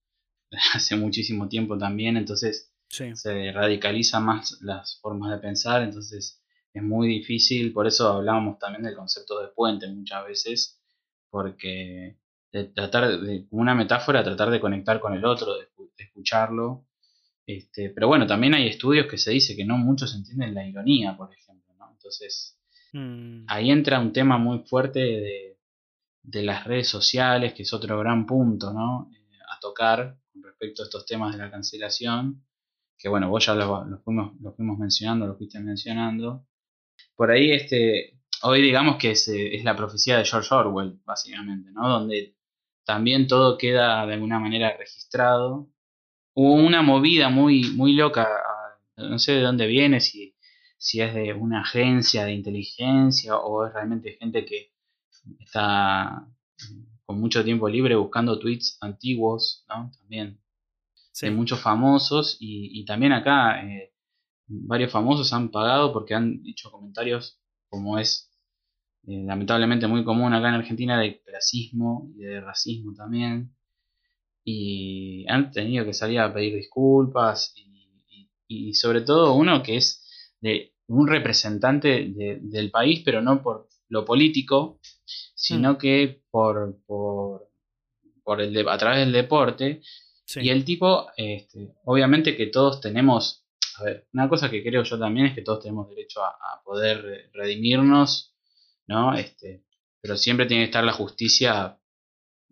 hace 0.74 0.96
muchísimo 0.96 1.50
tiempo 1.50 1.78
también, 1.78 2.18
entonces 2.18 2.72
se 2.88 3.52
radicaliza 3.52 4.20
más 4.20 4.60
las 4.62 5.00
formas 5.02 5.32
de 5.32 5.40
pensar, 5.40 5.82
entonces 5.82 6.42
es 6.74 6.84
muy 6.84 7.08
difícil, 7.08 7.74
por 7.74 7.88
eso 7.88 8.08
hablábamos 8.08 8.60
también 8.60 8.84
del 8.84 8.96
concepto 8.96 9.40
de 9.42 9.48
puente 9.50 9.88
muchas 9.88 10.26
veces, 10.26 10.83
porque 11.34 12.20
de 12.52 12.66
tratar 12.66 13.20
de, 13.20 13.48
como 13.48 13.64
una 13.64 13.74
metáfora, 13.74 14.24
tratar 14.24 14.52
de 14.52 14.60
conectar 14.60 15.00
con 15.00 15.16
el 15.16 15.26
otro, 15.26 15.56
de, 15.58 15.68
escucharlo. 15.98 16.86
Este, 17.48 17.90
pero 17.90 18.08
bueno, 18.08 18.28
también 18.28 18.54
hay 18.54 18.68
estudios 18.68 19.08
que 19.08 19.18
se 19.18 19.32
dice 19.32 19.56
que 19.56 19.66
no 19.66 19.76
muchos 19.76 20.14
entienden 20.14 20.54
la 20.54 20.68
ironía, 20.68 21.18
por 21.18 21.34
ejemplo, 21.34 21.74
¿no? 21.80 21.90
Entonces, 21.92 22.60
mm. 22.94 23.46
ahí 23.48 23.72
entra 23.72 24.00
un 24.00 24.14
tema 24.14 24.38
muy 24.38 24.60
fuerte 24.60 25.00
de, 25.00 25.58
de, 26.22 26.44
las 26.44 26.66
redes 26.66 26.88
sociales, 26.88 27.56
que 27.56 27.64
es 27.64 27.74
otro 27.74 27.98
gran 27.98 28.28
punto, 28.28 28.72
¿no? 28.72 29.10
Eh, 29.12 29.40
a 29.50 29.60
tocar 29.60 30.20
con 30.32 30.44
respecto 30.44 30.84
a 30.84 30.86
estos 30.86 31.08
temas 31.08 31.32
de 31.32 31.40
la 31.40 31.50
cancelación, 31.50 32.46
que 32.96 33.10
bueno, 33.10 33.28
vos 33.28 33.44
ya 33.44 33.56
lo, 33.56 33.86
lo, 33.86 33.98
fuimos, 34.02 34.40
lo 34.40 34.54
fuimos 34.54 34.78
mencionando, 34.78 35.26
lo 35.26 35.36
fuiste 35.36 35.60
mencionando. 35.60 36.46
Por 37.16 37.32
ahí, 37.32 37.52
este, 37.52 38.20
hoy 38.44 38.62
digamos 38.62 38.98
que 38.98 39.12
eh, 39.12 39.56
es, 39.56 39.64
la 39.64 39.76
profecía 39.76 40.18
de 40.18 40.26
George 40.26 40.54
Orwell, 40.54 41.00
básicamente, 41.06 41.72
¿no? 41.72 41.90
Donde 41.90 42.36
también 42.86 43.28
todo 43.28 43.58
queda 43.58 44.06
de 44.06 44.14
alguna 44.14 44.40
manera 44.40 44.76
registrado. 44.78 45.70
Hubo 46.36 46.54
una 46.54 46.82
movida 46.82 47.30
muy, 47.30 47.72
muy 47.76 47.94
loca, 47.94 48.28
no 48.98 49.20
sé 49.20 49.34
de 49.34 49.42
dónde 49.42 49.68
viene, 49.68 50.00
si, 50.00 50.36
si 50.78 51.02
es 51.02 51.14
de 51.14 51.34
una 51.34 51.62
agencia 51.62 52.26
de 52.26 52.34
inteligencia 52.34 53.38
o 53.38 53.66
es 53.68 53.74
realmente 53.74 54.18
gente 54.20 54.46
que 54.46 54.74
está 55.40 56.28
con 57.06 57.20
mucho 57.20 57.44
tiempo 57.44 57.70
libre 57.70 57.96
buscando 57.96 58.40
tweets 58.40 58.78
antiguos, 58.82 59.66
¿no? 59.70 59.92
También. 59.98 60.40
Hay 61.22 61.32
muchos 61.32 61.62
famosos 61.62 62.38
y, 62.40 62.84
también 62.86 63.14
acá 63.14 63.64
eh, 63.64 63.94
varios 64.48 64.92
famosos 64.92 65.32
han 65.32 65.52
pagado 65.52 65.94
porque 65.94 66.16
han 66.16 66.42
hecho 66.46 66.72
comentarios 66.72 67.40
como 67.70 68.00
es 68.00 68.33
eh, 69.08 69.24
lamentablemente 69.26 69.88
muy 69.88 70.04
común 70.04 70.34
acá 70.34 70.50
en 70.50 70.56
Argentina 70.56 71.00
de 71.00 71.22
clasismo 71.22 72.10
y 72.16 72.24
de 72.24 72.42
racismo 72.42 72.94
también. 72.94 73.56
Y 74.44 75.26
han 75.30 75.52
tenido 75.52 75.86
que 75.86 75.94
salir 75.94 76.20
a 76.20 76.34
pedir 76.34 76.56
disculpas 76.56 77.54
y, 78.48 78.74
sobre 78.74 79.02
todo 79.02 79.34
uno 79.34 79.64
que 79.64 79.78
es 79.78 80.06
de 80.40 80.74
un 80.88 81.08
representante 81.08 82.14
del 82.42 82.70
país, 82.70 83.02
pero 83.04 83.22
no 83.22 83.42
por 83.42 83.68
lo 83.90 84.06
político, 84.06 84.80
sino 85.34 85.74
mm. 85.74 85.78
que 85.78 86.22
por, 86.30 86.78
por, 86.86 87.50
por 88.24 88.42
el 88.42 88.68
a 88.68 88.78
través 88.78 89.00
del 89.00 89.12
deporte. 89.12 89.82
Y 90.36 90.50
el 90.50 90.66
tipo, 90.66 91.08
este, 91.18 91.74
obviamente 91.86 92.36
que 92.36 92.48
todos 92.48 92.80
tenemos 92.80 93.44
a 93.78 93.84
ver, 93.84 94.08
una 94.14 94.30
cosa 94.30 94.50
que 94.50 94.64
creo 94.64 94.84
yo 94.84 95.00
también 95.00 95.28
es 95.28 95.36
que 95.36 95.42
todos 95.42 95.64
tenemos 95.64 95.90
derecho 95.90 96.24
a, 96.24 96.62
poder 96.64 97.30
redimirnos, 97.34 98.33
¿no? 98.88 99.14
Este, 99.16 99.64
pero 100.02 100.18
siempre 100.18 100.46
tiene 100.46 100.64
que 100.64 100.70
estar 100.70 100.84
la 100.84 100.94
justicia 100.94 101.80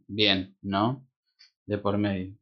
bien, 0.08 0.58
¿no? 0.62 1.08
De 1.66 1.78
por 1.78 1.98
medio. 1.98 2.36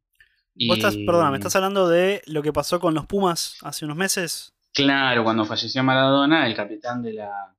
Vos 0.68 0.76
estás, 0.76 0.96
perdona, 0.96 1.30
¿me 1.30 1.38
estás 1.38 1.56
hablando 1.56 1.88
de 1.88 2.22
lo 2.26 2.42
que 2.42 2.52
pasó 2.52 2.80
con 2.80 2.94
los 2.94 3.06
Pumas 3.06 3.56
hace 3.62 3.84
unos 3.84 3.96
meses? 3.96 4.52
Claro, 4.72 5.24
cuando 5.24 5.44
falleció 5.44 5.82
Maradona, 5.82 6.46
el 6.46 6.54
capitán 6.54 7.02
de 7.02 7.14
la, 7.14 7.56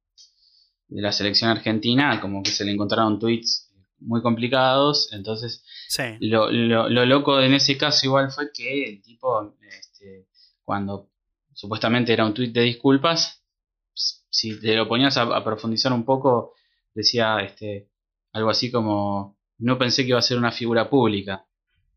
de 0.87 1.01
la 1.01 1.11
selección 1.11 1.49
argentina, 1.49 2.21
como 2.21 2.43
que 2.43 2.51
se 2.51 2.63
le 2.63 2.71
encontraron 2.71 3.19
tweets 3.19 3.69
muy 3.99 4.21
complicados, 4.21 5.11
entonces 5.13 5.63
lo, 6.19 6.49
lo, 6.51 6.89
lo, 6.89 7.05
loco 7.05 7.39
en 7.39 7.53
ese 7.53 7.77
caso 7.77 8.05
igual 8.05 8.31
fue 8.31 8.51
que 8.51 8.83
el 8.83 9.01
tipo, 9.01 9.55
este, 9.61 10.27
cuando 10.63 11.09
supuestamente 11.53 12.13
era 12.13 12.25
un 12.25 12.33
tweet 12.33 12.51
de 12.51 12.61
disculpas, 12.61 13.40
si 14.31 14.59
te 14.59 14.75
lo 14.75 14.87
ponías 14.87 15.17
a, 15.17 15.43
profundizar 15.43 15.93
un 15.93 16.05
poco, 16.05 16.55
decía 16.93 17.39
este, 17.41 17.89
algo 18.33 18.49
así 18.49 18.71
como, 18.71 19.37
no 19.59 19.77
pensé 19.77 20.03
que 20.03 20.09
iba 20.09 20.19
a 20.19 20.23
ser 20.23 20.37
una 20.37 20.51
figura 20.51 20.89
pública, 20.89 21.45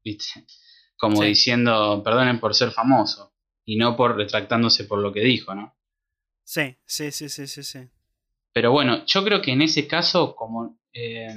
¿viste? 0.04 0.44
como 0.98 1.22
diciendo, 1.22 2.02
perdonen 2.04 2.40
por 2.40 2.54
ser 2.54 2.70
famoso, 2.70 3.32
y 3.64 3.76
no 3.76 3.96
por 3.96 4.16
retractándose 4.16 4.84
por 4.84 4.98
lo 4.98 5.12
que 5.12 5.20
dijo, 5.20 5.54
¿no? 5.54 5.74
Sí, 6.44 6.76
sí, 6.84 7.10
sí, 7.10 7.28
sí, 7.28 7.46
sí, 7.46 7.62
sí. 7.62 7.88
Pero 8.52 8.72
bueno, 8.72 9.04
yo 9.06 9.24
creo 9.24 9.40
que 9.40 9.52
en 9.52 9.62
ese 9.62 9.86
caso, 9.86 10.36
como 10.36 10.78
eh, 10.92 11.34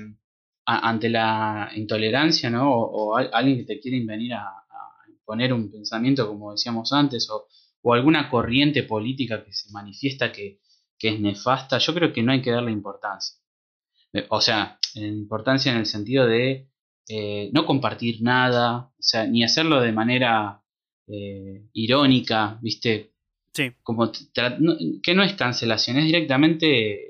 ante 0.65 1.09
la 1.09 1.71
intolerancia, 1.75 2.49
¿no? 2.49 2.71
O, 2.71 3.15
alguien 3.15 3.57
que 3.57 3.63
te 3.63 3.79
quiere 3.79 4.03
venir 4.05 4.33
a, 4.33 4.63
poner 5.25 5.51
un 5.51 5.69
pensamiento, 5.69 6.25
como 6.25 6.53
decíamos 6.53 6.93
antes, 6.93 7.29
o, 7.29 7.47
alguna 7.93 8.29
corriente 8.29 8.83
política 8.83 9.43
que 9.45 9.53
se 9.53 9.71
manifiesta 9.71 10.31
que, 10.31 10.59
es 11.01 11.19
nefasta, 11.19 11.77
yo 11.77 11.93
creo 11.93 12.13
que 12.13 12.23
no 12.23 12.31
hay 12.31 12.41
que 12.41 12.51
darle 12.51 12.71
importancia. 12.71 13.37
Eh, 14.13 14.25
o 14.29 14.41
sea, 14.41 14.79
importancia 14.95 15.71
en 15.71 15.79
el 15.79 15.85
sentido 15.85 16.25
de 16.25 16.69
eh, 17.09 17.49
no 17.53 17.65
compartir 17.65 18.21
nada, 18.21 18.91
o 18.97 19.01
sea, 19.01 19.25
ni 19.25 19.43
hacerlo 19.43 19.81
de 19.81 19.91
manera 19.91 20.61
eh, 21.07 21.67
irónica, 21.73 22.57
¿viste? 22.61 23.13
Sí. 23.53 23.71
Como 23.81 24.11
que 24.11 25.15
no 25.15 25.23
es 25.23 25.33
cancelación, 25.33 25.97
es 25.97 26.05
directamente 26.05 27.07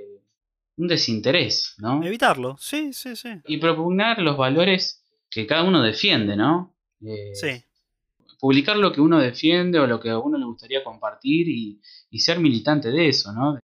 un 0.77 0.87
desinterés, 0.87 1.75
¿no? 1.79 2.03
Evitarlo, 2.03 2.55
sí, 2.59 2.93
sí, 2.93 3.15
sí. 3.15 3.29
Y 3.47 3.57
propugnar 3.57 4.19
los 4.19 4.37
valores 4.37 5.03
que 5.29 5.47
cada 5.47 5.63
uno 5.63 5.81
defiende, 5.81 6.35
¿no? 6.35 6.75
Eh, 7.01 7.33
sí. 7.33 7.63
Publicar 8.39 8.77
lo 8.77 8.91
que 8.91 9.01
uno 9.01 9.19
defiende 9.19 9.79
o 9.79 9.87
lo 9.87 9.99
que 9.99 10.11
a 10.11 10.19
uno 10.19 10.37
le 10.37 10.45
gustaría 10.45 10.83
compartir 10.83 11.49
y, 11.49 11.81
ser 12.19 12.39
militante 12.39 12.91
de 12.91 13.09
eso, 13.09 13.31
¿no? 13.33 13.59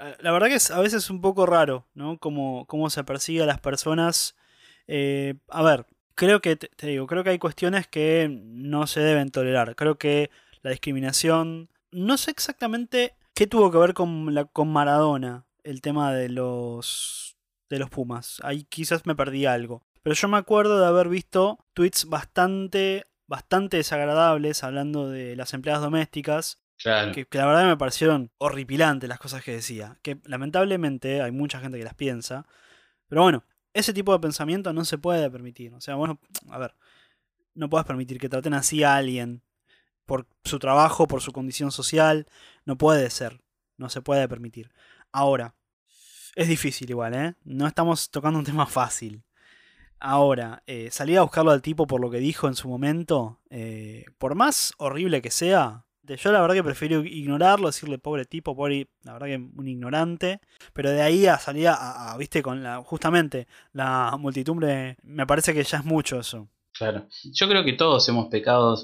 Eh, 0.00 0.16
la 0.20 0.32
verdad 0.32 0.48
que 0.48 0.54
es 0.54 0.70
a 0.70 0.80
veces 0.80 1.10
un 1.10 1.20
poco 1.20 1.46
raro, 1.46 1.86
¿no? 1.94 2.18
Cómo, 2.18 2.66
cómo 2.66 2.90
se 2.90 3.04
persigue 3.04 3.42
a 3.42 3.46
las 3.46 3.60
personas. 3.60 4.36
Eh, 4.86 5.34
a 5.48 5.62
ver, 5.62 5.86
creo 6.14 6.40
que, 6.40 6.56
te, 6.56 6.86
digo, 6.86 7.06
creo 7.06 7.22
que 7.24 7.30
hay 7.30 7.38
cuestiones 7.38 7.86
que 7.86 8.28
no 8.30 8.86
se 8.86 9.00
deben 9.00 9.30
tolerar. 9.30 9.76
Creo 9.76 9.98
que 9.98 10.30
la 10.62 10.70
discriminación, 10.70 11.70
no 11.90 12.16
sé 12.16 12.30
exactamente 12.30 13.14
qué 13.34 13.46
tuvo 13.46 13.70
que 13.70 13.78
ver 13.78 13.94
con, 13.94 14.34
la, 14.34 14.44
con 14.46 14.72
Maradona, 14.72 15.46
el 15.64 15.80
tema 15.80 16.12
de 16.12 16.28
los 16.28 17.36
de 17.68 17.78
los 17.78 17.88
Pumas. 17.88 18.40
Ahí 18.42 18.64
quizás 18.64 19.06
me 19.06 19.14
perdí 19.14 19.46
algo. 19.46 19.84
Pero 20.02 20.14
yo 20.14 20.28
me 20.28 20.38
acuerdo 20.38 20.80
de 20.80 20.86
haber 20.86 21.08
visto 21.08 21.58
tweets 21.72 22.06
bastante 22.06 23.06
bastante 23.30 23.76
desagradables 23.76 24.64
hablando 24.64 25.08
de 25.08 25.36
las 25.36 25.54
empleadas 25.54 25.82
domésticas. 25.82 26.58
Que, 26.82 27.26
la 27.32 27.46
verdad 27.46 27.66
me 27.66 27.76
parecieron 27.76 28.30
horripilantes 28.38 29.08
las 29.08 29.18
cosas 29.18 29.44
que 29.44 29.52
decía. 29.52 29.98
Que 30.02 30.18
lamentablemente 30.24 31.20
hay 31.20 31.30
mucha 31.30 31.60
gente 31.60 31.78
que 31.78 31.84
las 31.84 31.94
piensa. 31.94 32.46
Pero 33.08 33.22
bueno, 33.22 33.44
ese 33.74 33.92
tipo 33.92 34.12
de 34.12 34.20
pensamiento 34.20 34.72
no 34.72 34.84
se 34.84 34.98
puede 34.98 35.30
permitir. 35.30 35.74
O 35.74 35.80
sea, 35.80 35.96
bueno, 35.96 36.20
a 36.48 36.58
ver, 36.58 36.74
no 37.54 37.68
puedes 37.68 37.86
permitir 37.86 38.18
que 38.18 38.28
traten 38.28 38.54
así 38.54 38.82
a 38.82 38.96
alguien 38.96 39.42
por 40.06 40.26
su 40.44 40.58
trabajo, 40.58 41.06
por 41.06 41.20
su 41.20 41.32
condición 41.32 41.70
social. 41.70 42.26
No 42.64 42.78
puede 42.78 43.10
ser. 43.10 43.42
No 43.76 43.90
se 43.90 44.00
puede 44.00 44.26
permitir. 44.28 44.72
Ahora, 45.12 45.54
es 46.34 46.48
difícil 46.48 46.88
igual, 46.90 47.14
¿eh? 47.14 47.34
No 47.44 47.66
estamos 47.66 48.10
tocando 48.10 48.38
un 48.38 48.44
tema 48.44 48.66
fácil. 48.66 49.22
Ahora, 49.98 50.62
eh, 50.66 50.90
salir 50.90 51.18
a 51.18 51.22
buscarlo 51.22 51.50
al 51.50 51.60
tipo 51.60 51.86
por 51.86 52.00
lo 52.00 52.10
que 52.10 52.18
dijo 52.18 52.48
en 52.48 52.54
su 52.54 52.68
momento, 52.68 53.38
eh, 53.50 54.06
por 54.16 54.34
más 54.34 54.72
horrible 54.78 55.20
que 55.20 55.30
sea, 55.30 55.84
yo 56.16 56.32
la 56.32 56.40
verdad 56.40 56.54
que 56.54 56.64
prefiero 56.64 57.04
ignorarlo, 57.04 57.68
decirle 57.68 57.98
pobre 57.98 58.24
tipo, 58.24 58.56
pobre, 58.56 58.88
la 59.02 59.12
verdad 59.12 59.26
que 59.26 59.36
un 59.36 59.68
ignorante, 59.68 60.40
pero 60.72 60.90
de 60.90 61.02
ahí 61.02 61.26
a 61.26 61.38
salir 61.38 61.68
a, 61.68 62.16
viste, 62.18 62.42
con 62.42 62.62
la, 62.62 62.78
justamente 62.82 63.46
la 63.72 64.16
multitud, 64.18 64.56
me 64.56 65.26
parece 65.26 65.54
que 65.54 65.62
ya 65.62 65.78
es 65.78 65.84
mucho 65.84 66.18
eso. 66.20 66.48
Claro, 66.72 67.06
yo 67.32 67.48
creo 67.48 67.64
que 67.64 67.74
todos 67.74 68.08
hemos 68.08 68.28
pecado 68.28 68.76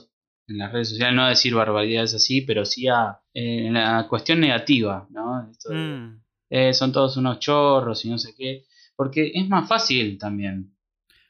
en 0.49 0.59
las 0.59 0.73
redes 0.73 0.91
sociales, 0.91 1.15
no 1.15 1.25
a 1.25 1.31
decir 1.31 1.55
barbaridades 1.55 2.15
así, 2.15 2.43
pero 2.43 2.65
sí 2.65 2.87
a 2.89 3.21
en 3.35 3.75
la 3.75 4.07
cuestión 4.09 4.41
negativa, 4.41 5.07
¿no? 5.11 5.51
Mm. 5.69 6.23
Eh, 6.49 6.73
son 6.73 6.93
todos 6.93 7.17
unos 7.17 7.41
chorros 7.41 8.05
y 8.05 8.11
no 8.11 8.19
sé 8.19 8.35
qué, 8.37 8.65
porque 8.95 9.33
es 9.35 9.49
más 9.49 9.69
fácil 9.69 10.19
también. 10.19 10.73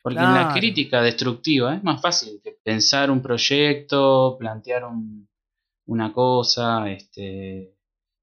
Porque 0.02 0.20
en 0.20 0.34
la 0.34 0.52
crítica 0.54 1.02
destructiva 1.02 1.74
es 1.74 1.82
más 1.82 2.00
fácil 2.00 2.40
que 2.40 2.52
pensar 2.62 3.10
un 3.10 3.20
proyecto, 3.20 4.36
plantear 4.38 4.84
una 5.86 6.12
cosa, 6.12 6.90
este, 6.90 7.74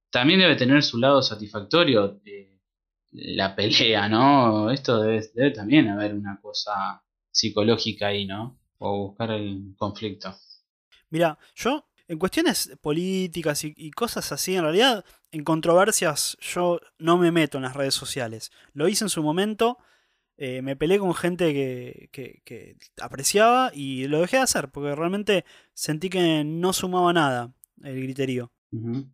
también 0.09 0.39
debe 0.39 0.55
tener 0.55 0.83
su 0.83 0.97
lado 0.97 1.21
satisfactorio 1.21 2.07
de 2.23 2.59
la 3.11 3.55
pelea, 3.55 4.07
¿no? 4.09 4.71
Esto 4.71 5.01
debe, 5.01 5.23
debe 5.33 5.51
también 5.51 5.87
haber 5.87 6.13
una 6.13 6.39
cosa 6.41 7.03
psicológica 7.31 8.07
ahí, 8.07 8.25
¿no? 8.25 8.59
O 8.77 9.07
buscar 9.07 9.31
el 9.31 9.73
conflicto. 9.77 10.35
Mira, 11.09 11.37
yo 11.55 11.85
en 12.07 12.19
cuestiones 12.19 12.77
políticas 12.81 13.63
y, 13.63 13.91
cosas 13.91 14.31
así, 14.31 14.55
en 14.55 14.63
realidad, 14.63 15.05
en 15.31 15.43
controversias 15.43 16.37
yo 16.41 16.79
no 16.97 17.17
me 17.17 17.31
meto 17.31 17.57
en 17.57 17.63
las 17.63 17.75
redes 17.75 17.93
sociales. 17.93 18.51
Lo 18.73 18.87
hice 18.87 19.05
en 19.05 19.09
su 19.09 19.23
momento, 19.23 19.77
eh, 20.37 20.61
me 20.61 20.75
peleé 20.75 20.99
con 20.99 21.13
gente 21.13 21.53
que, 22.11 22.77
apreciaba 23.01 23.71
y 23.73 24.07
lo 24.07 24.21
dejé 24.21 24.37
de 24.37 24.43
hacer, 24.43 24.69
porque 24.69 24.95
realmente 24.95 25.45
sentí 25.73 26.09
que 26.09 26.43
no 26.43 26.73
sumaba 26.73 27.13
nada 27.13 27.53
el 27.83 28.01
criterio. 28.03 28.51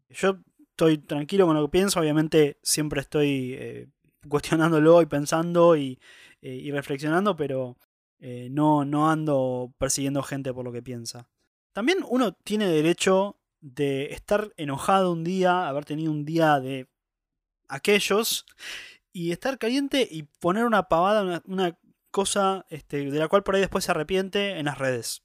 Yo 0.10 0.40
estoy 0.70 1.00
tranquilo 1.00 1.46
con 1.46 1.56
lo 1.56 1.66
que 1.66 1.72
pienso, 1.72 2.00
obviamente 2.00 2.60
siempre 2.64 3.02
estoy 3.02 3.54
eh, 3.54 3.88
cuestionándolo 4.30 5.02
y 5.02 5.06
pensando 5.06 5.76
y, 5.76 6.00
eh, 6.42 6.70
reflexionando, 6.72 7.36
pero 7.36 7.78
no, 8.22 8.84
no 8.84 9.10
ando 9.10 9.74
persiguiendo 9.78 10.22
gente 10.24 10.54
por 10.54 10.66
lo 10.66 10.72
que 10.72 10.82
piensa. 10.82 11.30
También 11.74 12.00
uno 12.08 12.34
tiene 12.34 12.68
derecho 12.68 13.40
de 13.62 14.14
estar 14.14 14.54
enojado 14.58 15.12
un 15.12 15.24
día, 15.24 15.68
haber 15.68 15.86
tenido 15.86 16.12
un 16.12 16.26
día 16.26 16.60
de 16.60 16.88
aquellos, 17.68 18.46
y 19.12 19.32
estar 19.32 19.58
caliente 19.58 20.08
y 20.10 20.24
poner 20.24 20.66
una 20.66 20.84
pavada, 20.84 21.42
una, 21.46 21.78
cosa 22.12 22.66
este, 22.70 23.12
de 23.12 23.20
la 23.20 23.28
cual 23.28 23.44
por 23.44 23.54
ahí 23.54 23.62
después 23.62 23.86
se 23.86 23.92
arrepiente 23.92 24.58
en 24.58 24.66
las 24.66 24.80
redes. 24.80 25.24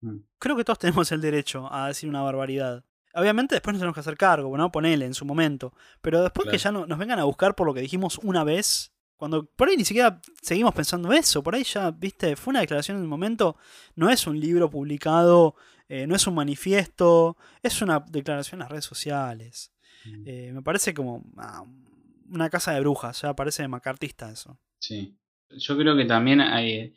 Mm. 0.00 0.20
Creo 0.38 0.56
que 0.56 0.64
todos 0.64 0.78
tenemos 0.78 1.12
el 1.12 1.20
derecho 1.20 1.72
a 1.72 1.88
decir 1.88 2.08
una 2.08 2.22
barbaridad. 2.22 2.84
Obviamente 3.14 3.54
después 3.54 3.74
nos 3.74 3.80
tenemos 3.80 3.94
que 3.94 4.00
hacer 4.00 4.16
cargo, 4.16 4.56
¿no? 4.56 4.70
Ponele 4.70 5.04
en 5.04 5.14
su 5.14 5.24
momento. 5.24 5.74
Pero 6.00 6.22
después 6.22 6.48
que 6.48 6.58
ya 6.58 6.72
no, 6.72 6.86
nos 6.86 6.98
vengan 6.98 7.18
a 7.18 7.24
buscar 7.24 7.54
por 7.54 7.66
lo 7.66 7.74
que 7.74 7.80
dijimos 7.80 8.18
una 8.22 8.44
vez, 8.44 8.92
cuando 9.16 9.44
por 9.44 9.68
ahí 9.68 9.76
ni 9.76 9.84
siquiera 9.84 10.20
seguimos 10.40 10.74
pensando 10.74 11.12
eso, 11.12 11.42
por 11.42 11.54
ahí 11.54 11.64
ya, 11.64 11.90
viste, 11.90 12.36
fue 12.36 12.52
una 12.52 12.60
declaración 12.60 12.98
en 12.98 13.02
el 13.02 13.08
momento, 13.08 13.56
no 13.96 14.08
es 14.08 14.26
un 14.26 14.38
libro 14.38 14.70
publicado, 14.70 15.56
eh, 15.88 16.06
no 16.06 16.14
es 16.14 16.26
un 16.26 16.34
manifiesto, 16.34 17.36
es 17.62 17.82
una 17.82 18.00
declaración 18.00 18.58
en 18.58 18.60
las 18.60 18.70
redes 18.70 18.84
sociales. 18.84 19.72
Mm. 20.04 20.22
Eh, 20.24 20.52
me 20.54 20.62
parece 20.62 20.94
como 20.94 21.24
ah, 21.36 21.64
una 22.30 22.50
casa 22.50 22.72
de 22.72 22.80
brujas, 22.80 23.22
ya 23.22 23.34
parece 23.34 23.66
macartista 23.68 24.30
eso. 24.30 24.58
Sí, 24.78 25.18
yo 25.50 25.76
creo 25.76 25.96
que 25.96 26.04
también 26.04 26.40
hay 26.40 26.94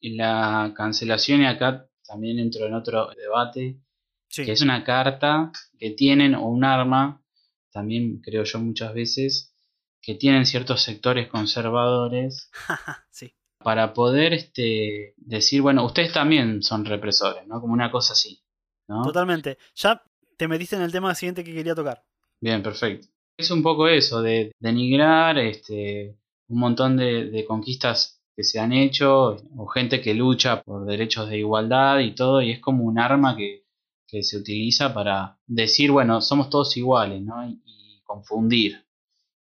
la 0.00 0.72
cancelación 0.76 1.42
y 1.42 1.46
acá 1.46 1.88
también 2.06 2.38
entro 2.38 2.66
en 2.66 2.74
otro 2.74 3.10
debate, 3.16 3.80
que 4.28 4.52
es 4.52 4.62
una 4.62 4.84
carta 4.84 5.52
que 5.78 5.90
tienen 5.90 6.34
o 6.34 6.48
un 6.48 6.64
arma, 6.64 7.22
también 7.70 8.20
creo 8.20 8.44
yo 8.44 8.58
muchas 8.58 8.94
veces, 8.94 9.54
que 10.00 10.14
tienen 10.14 10.46
ciertos 10.46 10.82
sectores 10.82 11.28
conservadores 11.28 12.50
para 13.58 13.92
poder 13.92 14.32
este, 14.32 15.14
decir, 15.16 15.62
bueno, 15.62 15.84
ustedes 15.84 16.12
también 16.12 16.62
son 16.62 16.84
represores, 16.84 17.46
¿no? 17.46 17.60
Como 17.60 17.74
una 17.74 17.90
cosa 17.90 18.14
así. 18.14 18.42
¿no? 18.88 19.02
Totalmente. 19.02 19.58
Ya 19.74 20.02
te 20.36 20.48
metiste 20.48 20.76
en 20.76 20.82
el 20.82 20.92
tema 20.92 21.14
siguiente 21.14 21.44
que 21.44 21.54
quería 21.54 21.74
tocar. 21.74 22.02
Bien, 22.40 22.62
perfecto. 22.62 23.08
Es 23.40 23.50
un 23.50 23.62
poco 23.62 23.88
eso, 23.88 24.20
de 24.20 24.52
denigrar 24.58 25.38
este, 25.38 26.16
un 26.48 26.58
montón 26.58 26.96
de, 26.96 27.44
conquistas 27.48 28.22
que 28.36 28.44
se 28.44 28.60
han 28.60 28.72
hecho, 28.72 29.36
o 29.56 29.66
gente 29.66 30.00
que 30.00 30.14
lucha 30.14 30.62
por 30.62 30.84
derechos 30.84 31.30
de 31.30 31.38
igualdad 31.38 32.00
y 32.00 32.14
todo, 32.14 32.42
y 32.42 32.50
es 32.50 32.60
como 32.60 32.84
un 32.84 32.98
arma 32.98 33.36
que, 33.36 33.64
que 34.06 34.22
se 34.22 34.36
utiliza 34.36 34.92
para 34.92 35.38
decir, 35.46 35.90
bueno, 35.90 36.20
somos 36.20 36.50
todos 36.50 36.76
iguales, 36.76 37.22
¿no? 37.22 37.48
Y, 37.48 37.62
confundir. 38.04 38.84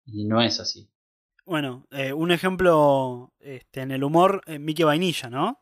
Y 0.06 0.24
no 0.24 0.40
es 0.40 0.58
así. 0.58 0.88
Bueno, 1.44 1.86
eh, 1.90 2.14
un 2.14 2.30
ejemplo 2.30 3.34
este, 3.38 3.82
en 3.82 3.90
el 3.90 4.02
humor, 4.02 4.40
eh, 4.46 4.58
Mickey 4.58 4.84
Vainilla, 4.84 5.28
¿no? 5.28 5.60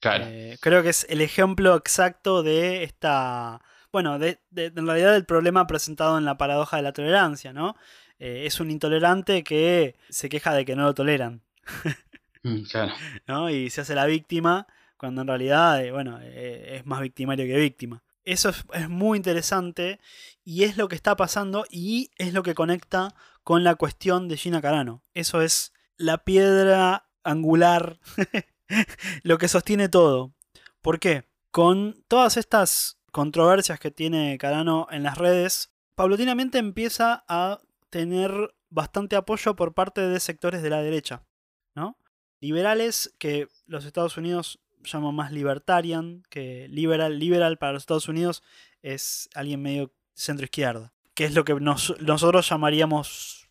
Claro. 0.00 0.24
Eh, 0.26 0.56
creo 0.60 0.82
que 0.82 0.88
es 0.88 1.06
el 1.10 1.20
ejemplo 1.20 1.76
exacto 1.76 2.42
de 2.42 2.82
esta. 2.82 3.60
Bueno, 3.98 4.20
de, 4.20 4.38
de- 4.50 4.66
en 4.66 4.86
realidad 4.86 5.12
del 5.12 5.24
problema 5.24 5.66
presentado 5.66 6.18
en 6.18 6.24
la 6.24 6.38
paradoja 6.38 6.76
de 6.76 6.84
la 6.84 6.92
tolerancia, 6.92 7.52
¿no? 7.52 7.74
Eh, 8.20 8.44
es 8.46 8.60
un 8.60 8.70
intolerante 8.70 9.42
que 9.42 9.96
se 10.08 10.28
queja 10.28 10.54
de 10.54 10.64
que 10.64 10.76
no 10.76 10.84
lo 10.84 10.94
toleran, 10.94 11.42
Mm, 12.44 12.62
claro. 12.70 12.92
¿no? 13.26 13.50
Y 13.50 13.68
se 13.70 13.80
hace 13.80 13.96
la 13.96 14.06
víctima 14.06 14.68
cuando 14.96 15.22
en 15.22 15.26
realidad, 15.26 15.84
eh, 15.84 15.90
bueno, 15.90 16.20
eh, 16.22 16.76
es 16.76 16.86
más 16.86 17.00
victimario 17.00 17.44
que 17.46 17.56
víctima. 17.58 18.04
Eso 18.24 18.50
es, 18.50 18.64
es 18.74 18.88
muy 18.88 19.16
interesante 19.16 19.98
y 20.44 20.62
es 20.62 20.76
lo 20.76 20.86
que 20.86 20.94
está 20.94 21.16
pasando 21.16 21.64
y 21.68 22.12
es 22.18 22.32
lo 22.34 22.44
que 22.44 22.54
conecta 22.54 23.16
con 23.42 23.64
la 23.64 23.74
cuestión 23.74 24.28
de 24.28 24.36
Gina 24.36 24.62
Carano. 24.62 25.02
Eso 25.14 25.42
es 25.42 25.72
la 25.96 26.18
piedra 26.18 27.08
angular, 27.24 27.98
lo 29.24 29.38
que 29.38 29.48
sostiene 29.48 29.88
todo. 29.88 30.32
¿Por 30.82 31.00
qué? 31.00 31.24
Con 31.50 32.04
todas 32.06 32.36
estas 32.36 32.97
controversias 33.12 33.80
que 33.80 33.90
tiene 33.90 34.38
Carano 34.38 34.86
en 34.90 35.02
las 35.02 35.18
redes, 35.18 35.70
paulatinamente 35.94 36.58
empieza 36.58 37.24
a 37.28 37.60
tener 37.90 38.54
bastante 38.70 39.16
apoyo 39.16 39.56
por 39.56 39.74
parte 39.74 40.00
de 40.02 40.20
sectores 40.20 40.62
de 40.62 40.70
la 40.70 40.82
derecha, 40.82 41.24
¿no? 41.74 41.96
Liberales 42.40 43.14
que 43.18 43.48
los 43.66 43.84
Estados 43.84 44.16
Unidos 44.16 44.60
llaman 44.84 45.14
más 45.14 45.32
libertarian, 45.32 46.22
que 46.28 46.68
liberal, 46.68 47.18
liberal 47.18 47.58
para 47.58 47.72
los 47.72 47.82
Estados 47.82 48.08
Unidos 48.08 48.42
es 48.82 49.28
alguien 49.34 49.62
medio 49.62 49.92
centro 50.14 50.44
izquierda, 50.44 50.92
que 51.14 51.24
es 51.24 51.34
lo 51.34 51.44
que 51.44 51.54
nos- 51.54 52.00
nosotros 52.00 52.48
llamaríamos, 52.48 53.48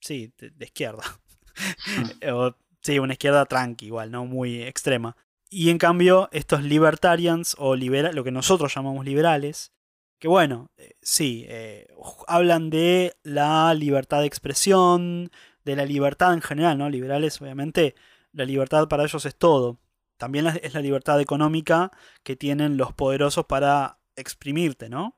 sí, 0.00 0.32
de, 0.38 0.50
de 0.50 0.64
izquierda. 0.66 1.02
o, 2.32 2.54
sí, 2.82 2.98
una 2.98 3.14
izquierda 3.14 3.46
tranqui, 3.46 3.86
igual, 3.86 4.10
no 4.10 4.26
muy 4.26 4.62
extrema. 4.62 5.16
Y 5.50 5.70
en 5.70 5.78
cambio, 5.78 6.28
estos 6.32 6.62
libertarians 6.62 7.56
o 7.58 7.74
libera 7.74 8.12
lo 8.12 8.24
que 8.24 8.30
nosotros 8.30 8.74
llamamos 8.74 9.04
liberales, 9.04 9.72
que 10.18 10.28
bueno, 10.28 10.70
eh, 10.76 10.96
sí, 11.00 11.46
eh, 11.48 11.86
hablan 12.26 12.70
de 12.70 13.16
la 13.22 13.72
libertad 13.74 14.20
de 14.20 14.26
expresión, 14.26 15.30
de 15.64 15.76
la 15.76 15.86
libertad 15.86 16.34
en 16.34 16.42
general, 16.42 16.76
¿no? 16.76 16.90
Liberales, 16.90 17.40
obviamente, 17.40 17.94
la 18.32 18.44
libertad 18.44 18.88
para 18.88 19.04
ellos 19.04 19.24
es 19.24 19.36
todo. 19.36 19.78
También 20.18 20.46
es 20.48 20.74
la 20.74 20.80
libertad 20.80 21.20
económica 21.20 21.92
que 22.24 22.36
tienen 22.36 22.76
los 22.76 22.92
poderosos 22.92 23.46
para 23.46 24.00
exprimirte, 24.16 24.88
¿no? 24.88 25.16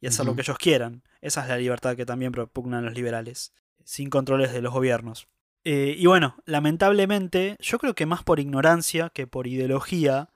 Y 0.00 0.06
hacer 0.06 0.24
lo 0.24 0.34
que 0.34 0.40
ellos 0.40 0.58
quieran. 0.58 1.02
Esa 1.20 1.42
es 1.42 1.48
la 1.48 1.58
libertad 1.58 1.96
que 1.96 2.06
también 2.06 2.32
propugnan 2.32 2.84
los 2.84 2.94
liberales, 2.94 3.52
sin 3.84 4.10
controles 4.10 4.52
de 4.52 4.62
los 4.62 4.72
gobiernos. 4.72 5.28
Eh, 5.70 5.96
y 5.98 6.06
bueno, 6.06 6.34
lamentablemente, 6.46 7.54
yo 7.60 7.78
creo 7.78 7.94
que 7.94 8.06
más 8.06 8.22
por 8.24 8.40
ignorancia 8.40 9.10
que 9.10 9.26
por 9.26 9.46
ideología, 9.46 10.30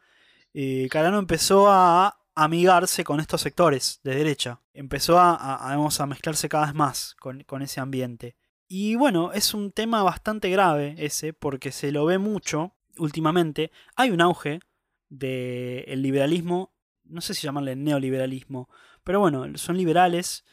eh, 0.52 0.88
Carano 0.90 1.18
empezó 1.18 1.70
a 1.70 2.18
amigarse 2.34 3.02
con 3.02 3.18
estos 3.18 3.40
sectores 3.40 4.00
de 4.04 4.14
derecha. 4.14 4.60
Empezó 4.74 5.18
a, 5.18 5.32
a- 5.34 6.06
mezclarse 6.06 6.50
cada 6.50 6.66
vez 6.66 6.74
más 6.74 7.16
con, 7.18 7.44
con 7.44 7.62
ese 7.62 7.80
ambiente. 7.80 8.36
Y 8.68 8.96
bueno, 8.96 9.32
es 9.32 9.54
un 9.54 9.72
tema 9.72 10.02
bastante 10.02 10.50
grave 10.50 10.96
ese, 10.98 11.32
porque 11.32 11.72
se 11.72 11.92
lo 11.92 12.04
ve 12.04 12.18
mucho 12.18 12.74
últimamente. 12.98 13.70
Hay 13.96 14.10
un 14.10 14.20
auge 14.20 14.60
del 15.08 16.02
liberalismo, 16.02 16.74
no 17.04 17.22
sé 17.22 17.32
si 17.32 17.46
llamarle 17.46 17.74
neoliberalismo, 17.74 18.68
pero 19.02 19.20
bueno, 19.20 19.46
son 19.56 19.78
liberales 19.78 20.44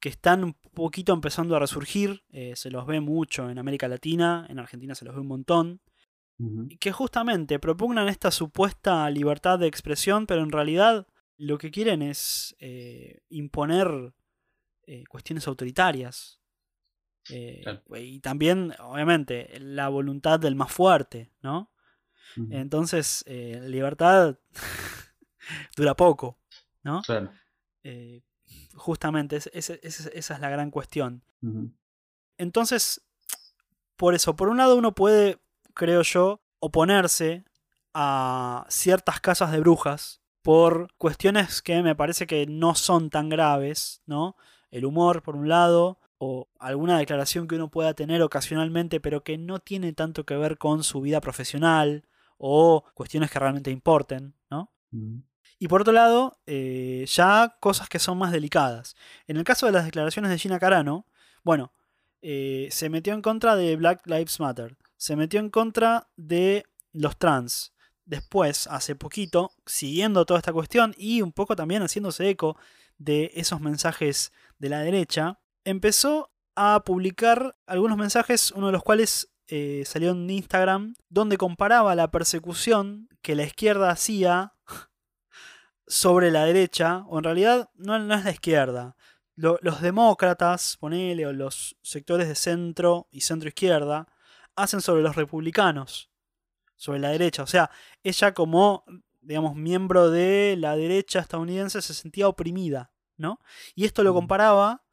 que 0.00 0.08
están 0.08 0.44
un 0.44 0.54
poquito 0.74 1.12
empezando 1.12 1.56
a 1.56 1.58
resurgir, 1.58 2.22
eh, 2.30 2.54
se 2.56 2.70
los 2.70 2.86
ve 2.86 3.00
mucho 3.00 3.48
en 3.50 3.58
América 3.58 3.88
Latina, 3.88 4.46
en 4.48 4.58
Argentina 4.58 4.94
se 4.94 5.04
los 5.04 5.14
ve 5.14 5.20
un 5.20 5.28
montón, 5.28 5.80
que 6.80 6.92
justamente 6.92 7.58
propugnan 7.58 8.08
esta 8.08 8.30
supuesta 8.30 9.08
libertad 9.08 9.58
de 9.58 9.68
expresión, 9.68 10.26
pero 10.26 10.42
en 10.42 10.52
realidad 10.52 11.06
lo 11.38 11.56
que 11.56 11.70
quieren 11.70 12.02
es 12.02 12.54
eh, 12.58 13.22
imponer 13.30 14.12
eh, 14.86 15.04
cuestiones 15.08 15.48
autoritarias. 15.48 16.42
Claro. 17.24 17.82
Y 17.96 18.20
también, 18.20 18.74
obviamente, 18.80 19.58
la 19.60 19.88
voluntad 19.88 20.38
del 20.38 20.56
más 20.56 20.70
fuerte, 20.70 21.32
¿no? 21.40 21.72
Entonces, 22.50 23.24
libertad 23.26 24.38
dura 25.76 25.96
poco, 25.96 26.38
¿no? 26.82 27.00
Claro. 27.00 27.32
Justamente, 28.76 29.36
es- 29.36 29.50
es- 29.52 29.70
es- 29.70 30.06
esa 30.14 30.34
es 30.34 30.40
la 30.40 30.48
gran 30.50 30.70
cuestión. 30.70 31.22
Entonces, 32.38 33.02
por 33.96 34.14
eso, 34.14 34.36
por 34.36 34.48
un 34.48 34.58
lado 34.58 34.76
uno 34.76 34.94
puede, 34.94 35.38
creo 35.74 36.02
yo, 36.02 36.40
oponerse 36.58 37.44
a 37.94 38.66
ciertas 38.68 39.20
casas 39.20 39.52
de 39.52 39.60
brujas 39.60 40.20
por 40.42 40.88
cuestiones 40.98 41.62
que 41.62 41.82
me 41.82 41.94
parece 41.94 42.26
que 42.26 42.46
no 42.46 42.74
son 42.74 43.10
tan 43.10 43.28
graves, 43.28 44.02
¿no? 44.06 44.36
El 44.70 44.84
humor, 44.84 45.22
por 45.22 45.34
un 45.36 45.48
lado, 45.48 45.98
o 46.18 46.48
alguna 46.58 46.98
declaración 46.98 47.46
que 47.48 47.56
uno 47.56 47.70
pueda 47.70 47.94
tener 47.94 48.22
ocasionalmente, 48.22 49.00
pero 49.00 49.22
que 49.22 49.38
no 49.38 49.58
tiene 49.58 49.92
tanto 49.92 50.24
que 50.24 50.36
ver 50.36 50.56
con 50.58 50.82
su 50.84 51.00
vida 51.00 51.20
profesional 51.20 52.06
o 52.38 52.84
cuestiones 52.94 53.30
que 53.30 53.38
realmente 53.38 53.70
importen, 53.70 54.34
¿no? 54.50 54.72
Y 55.58 55.68
por 55.68 55.80
otro 55.80 55.92
lado, 55.92 56.38
eh, 56.46 57.06
ya 57.08 57.56
cosas 57.60 57.88
que 57.88 57.98
son 57.98 58.18
más 58.18 58.32
delicadas. 58.32 58.94
En 59.26 59.36
el 59.36 59.44
caso 59.44 59.66
de 59.66 59.72
las 59.72 59.84
declaraciones 59.84 60.30
de 60.30 60.38
Gina 60.38 60.58
Carano, 60.58 61.06
bueno, 61.42 61.72
eh, 62.20 62.68
se 62.70 62.90
metió 62.90 63.14
en 63.14 63.22
contra 63.22 63.56
de 63.56 63.76
Black 63.76 64.06
Lives 64.06 64.40
Matter, 64.40 64.76
se 64.96 65.16
metió 65.16 65.40
en 65.40 65.50
contra 65.50 66.08
de 66.16 66.66
los 66.92 67.16
trans. 67.16 67.72
Después, 68.04 68.66
hace 68.66 68.94
poquito, 68.94 69.52
siguiendo 69.64 70.26
toda 70.26 70.38
esta 70.38 70.52
cuestión 70.52 70.94
y 70.98 71.22
un 71.22 71.32
poco 71.32 71.56
también 71.56 71.82
haciéndose 71.82 72.28
eco 72.28 72.56
de 72.98 73.32
esos 73.34 73.60
mensajes 73.60 74.32
de 74.58 74.68
la 74.68 74.80
derecha, 74.80 75.40
empezó 75.64 76.30
a 76.54 76.82
publicar 76.84 77.56
algunos 77.66 77.98
mensajes, 77.98 78.52
uno 78.52 78.66
de 78.66 78.72
los 78.72 78.82
cuales 78.82 79.30
eh, 79.48 79.84
salió 79.86 80.10
en 80.10 80.28
Instagram, 80.28 80.94
donde 81.08 81.36
comparaba 81.36 81.94
la 81.94 82.10
persecución 82.10 83.08
que 83.22 83.34
la 83.34 83.44
izquierda 83.44 83.90
hacía 83.90 84.54
sobre 85.86 86.30
la 86.30 86.44
derecha, 86.44 87.04
o 87.08 87.18
en 87.18 87.24
realidad 87.24 87.70
no, 87.74 87.98
no 87.98 88.14
es 88.14 88.24
la 88.24 88.30
izquierda. 88.30 88.96
Lo- 89.34 89.58
los 89.62 89.80
demócratas, 89.82 90.76
ponele, 90.78 91.26
o 91.26 91.32
los 91.32 91.76
sectores 91.82 92.26
de 92.28 92.34
centro 92.34 93.08
y 93.10 93.20
centro 93.20 93.48
izquierda, 93.48 94.06
hacen 94.56 94.80
sobre 94.80 95.02
los 95.02 95.16
republicanos, 95.16 96.10
sobre 96.76 96.98
la 97.00 97.10
derecha. 97.10 97.42
O 97.42 97.46
sea, 97.46 97.70
ella 98.02 98.32
como, 98.34 98.84
digamos, 99.20 99.54
miembro 99.54 100.10
de 100.10 100.56
la 100.58 100.76
derecha 100.76 101.20
estadounidense 101.20 101.82
se 101.82 101.94
sentía 101.94 102.28
oprimida, 102.28 102.92
¿no? 103.16 103.40
Y 103.74 103.84
esto 103.84 104.02
lo 104.02 104.12
Mm. 104.12 104.16
comparaba 104.16 104.84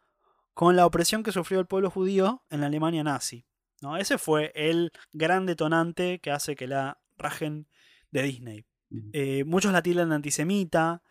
con 0.53 0.75
la 0.75 0.85
opresión 0.85 1.23
que 1.23 1.31
sufrió 1.31 1.59
el 1.59 1.65
pueblo 1.67 1.89
judío 1.89 2.43
en 2.49 2.61
la 2.61 2.67
Alemania 2.67 3.03
nazi. 3.03 3.45
¿no? 3.81 3.97
Ese 3.97 4.17
fue 4.17 4.51
el 4.55 4.91
gran 5.11 5.45
detonante 5.45 6.19
que 6.19 6.31
hace 6.31 6.55
que 6.55 6.67
la 6.67 7.01
rajen 7.17 7.67
de 8.11 8.21
Disney. 8.23 8.65
Eh, 9.11 9.43
muchos 9.45 9.71
la 9.73 9.81
tildan 9.81 10.09
de 10.09 10.15
antisemita, 10.15 11.01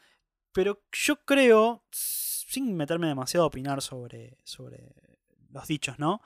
pero 0.52 0.82
yo 0.92 1.24
creo, 1.24 1.84
sin 1.90 2.76
meterme 2.76 3.08
demasiado 3.08 3.44
a 3.44 3.48
opinar 3.48 3.82
sobre, 3.82 4.38
sobre 4.44 4.94
los 5.50 5.66
dichos, 5.66 5.98
¿no? 5.98 6.20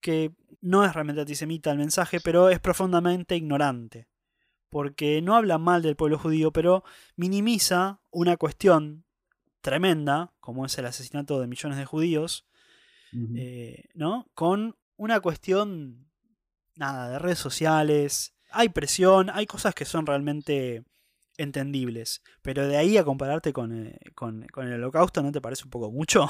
Que 0.00 0.32
no 0.60 0.84
es 0.84 0.92
realmente 0.94 1.20
antisemita 1.20 1.70
el 1.70 1.78
mensaje, 1.78 2.20
pero 2.20 2.48
es 2.48 2.60
profundamente 2.60 3.36
ignorante. 3.36 4.08
Porque 4.68 5.20
no 5.20 5.34
habla 5.34 5.58
mal 5.58 5.82
del 5.82 5.96
pueblo 5.96 6.18
judío, 6.18 6.52
pero 6.52 6.84
minimiza 7.16 8.00
una 8.10 8.36
cuestión 8.36 9.04
tremenda, 9.60 10.32
como 10.40 10.64
es 10.64 10.78
el 10.78 10.86
asesinato 10.86 11.40
de 11.40 11.48
millones 11.48 11.78
de 11.78 11.84
judíos, 11.84 12.46
eh, 13.34 13.88
¿no? 13.94 14.30
Con 14.34 14.76
una 14.96 15.20
cuestión, 15.20 16.08
nada, 16.76 17.10
de 17.10 17.18
redes 17.18 17.38
sociales. 17.38 18.34
Hay 18.52 18.68
presión, 18.70 19.30
hay 19.30 19.46
cosas 19.46 19.74
que 19.74 19.84
son 19.84 20.06
realmente 20.06 20.84
entendibles. 21.36 22.22
Pero 22.42 22.66
de 22.68 22.76
ahí 22.76 22.96
a 22.98 23.04
compararte 23.04 23.52
con, 23.52 23.86
eh, 23.86 23.98
con- 24.14 24.46
con 24.48 24.66
el 24.66 24.74
holocausto, 24.74 25.22
¿no 25.22 25.32
te 25.32 25.40
parece 25.40 25.64
un 25.64 25.70
poco 25.70 25.90
mucho? 25.90 26.28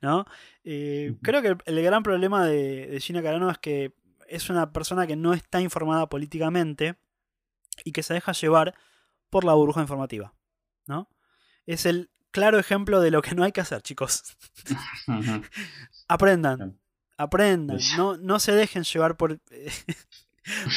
¿No? 0.00 0.24
Eh, 0.64 1.14
creo 1.22 1.42
que 1.42 1.56
el, 1.66 1.82
gran 1.82 2.02
problema 2.02 2.46
de, 2.46 2.86
de 2.86 3.00
Gina 3.00 3.22
Carano 3.22 3.50
es 3.50 3.58
que 3.58 3.92
es 4.28 4.48
una 4.48 4.72
persona 4.72 5.06
que 5.06 5.16
no 5.16 5.34
está 5.34 5.60
informada 5.60 6.08
políticamente 6.08 6.96
y 7.84 7.92
que 7.92 8.02
se 8.02 8.14
deja 8.14 8.32
llevar 8.32 8.74
por 9.28 9.44
la 9.44 9.52
burbuja 9.54 9.82
informativa. 9.82 10.34
¿No? 10.86 11.08
Es 11.66 11.84
el 11.84 12.10
claro 12.30 12.58
ejemplo 12.58 13.00
de 13.00 13.10
lo 13.10 13.20
que 13.22 13.34
no 13.34 13.44
hay 13.44 13.52
que 13.52 13.60
hacer, 13.60 13.82
chicos. 13.82 14.22
Aprendan. 16.08 16.78
Aprendan. 17.18 17.78
No, 17.96 18.16
no 18.16 18.38
se 18.40 18.52
dejen 18.52 18.84
llevar 18.84 19.16
por, 19.16 19.40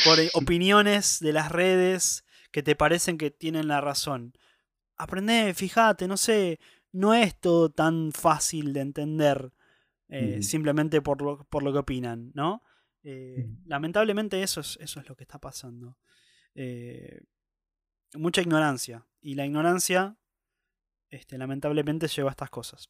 por 0.05 0.19
eh, 0.19 0.29
opiniones 0.33 1.19
de 1.19 1.33
las 1.33 1.51
redes 1.51 2.25
que 2.51 2.63
te 2.63 2.75
parecen 2.75 3.17
que 3.17 3.31
tienen 3.31 3.67
la 3.67 3.81
razón. 3.81 4.33
aprende, 4.95 5.53
fíjate, 5.53 6.07
no 6.07 6.17
sé, 6.17 6.59
no 6.91 7.13
es 7.13 7.39
todo 7.39 7.69
tan 7.69 8.11
fácil 8.11 8.73
de 8.73 8.81
entender 8.81 9.53
eh, 10.07 10.41
simplemente 10.41 11.01
por 11.01 11.21
lo, 11.21 11.43
por 11.45 11.61
lo 11.61 11.71
que 11.71 11.79
opinan, 11.79 12.31
¿no? 12.33 12.63
Eh, 13.03 13.47
lamentablemente 13.65 14.41
eso 14.41 14.61
es, 14.61 14.77
eso 14.81 14.99
es 14.99 15.07
lo 15.07 15.15
que 15.15 15.23
está 15.23 15.39
pasando. 15.39 15.97
Eh, 16.55 17.21
mucha 18.15 18.41
ignorancia. 18.41 19.05
Y 19.21 19.35
la 19.35 19.45
ignorancia, 19.45 20.17
este, 21.09 21.37
lamentablemente, 21.37 22.07
lleva 22.07 22.29
a 22.29 22.31
estas 22.31 22.49
cosas. 22.49 22.89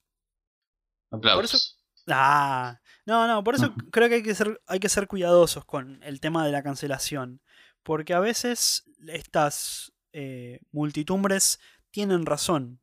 Aplausos. 1.11 1.78
Ah, 2.07 2.79
no, 3.05 3.27
no, 3.27 3.43
por 3.43 3.55
eso 3.55 3.73
creo 3.91 4.09
que 4.09 4.15
hay 4.15 4.23
que 4.23 4.35
ser, 4.35 4.61
hay 4.67 4.79
que 4.79 4.89
ser 4.89 5.07
cuidadosos 5.07 5.65
con 5.65 6.01
el 6.03 6.19
tema 6.19 6.45
de 6.45 6.51
la 6.51 6.63
cancelación. 6.63 7.41
Porque 7.83 8.13
a 8.13 8.19
veces 8.19 8.83
estas 9.07 9.93
eh, 10.13 10.59
multitumbres 10.71 11.59
tienen 11.91 12.25
razón. 12.25 12.81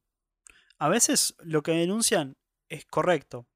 A 0.78 0.88
veces 0.88 1.34
lo 1.40 1.62
que 1.62 1.72
denuncian 1.72 2.36
es 2.68 2.84
correcto. 2.86 3.46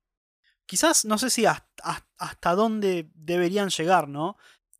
Quizás 0.66 1.04
no 1.04 1.18
sé 1.18 1.30
si 1.30 1.46
hasta, 1.46 2.06
hasta 2.16 2.54
dónde 2.54 3.11
deberían 3.14 3.70
llegar, 3.70 4.08
¿no? 4.08 4.36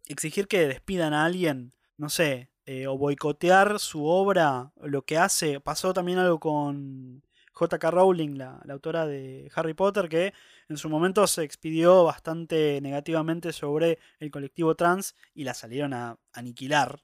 Exigir 0.07 0.47
que 0.49 0.69
despidan 0.69 1.13
a 1.15 1.25
alguien, 1.25 1.75
no 1.97 2.09
sé, 2.09 2.51
eh, 2.67 2.87
o 2.87 2.97
boicotear 2.97 3.81
su 3.81 4.07
obra, 4.07 4.73
lo 4.81 5.03
que 5.03 5.19
hace. 5.19 5.61
Pasó 5.61 5.93
también 5.93 6.19
algo 6.19 6.39
con 6.39 7.25
J.K. 7.61 7.91
Rowling, 7.91 8.39
la, 8.39 8.59
la 8.65 8.73
autora 8.73 9.07
de 9.07 9.51
Harry 9.55 9.75
Potter, 9.75 10.09
que 10.09 10.33
en 10.71 10.79
su 10.79 10.89
momento 10.89 11.27
se 11.27 11.43
expidió 11.43 12.05
bastante 12.05 12.81
negativamente 12.81 13.53
sobre 13.53 13.99
el 14.19 14.31
colectivo 14.31 14.75
trans 14.77 15.15
y 15.35 15.45
la 15.45 15.53
salieron 15.53 15.93
a 15.93 16.19
aniquilar. 16.33 17.03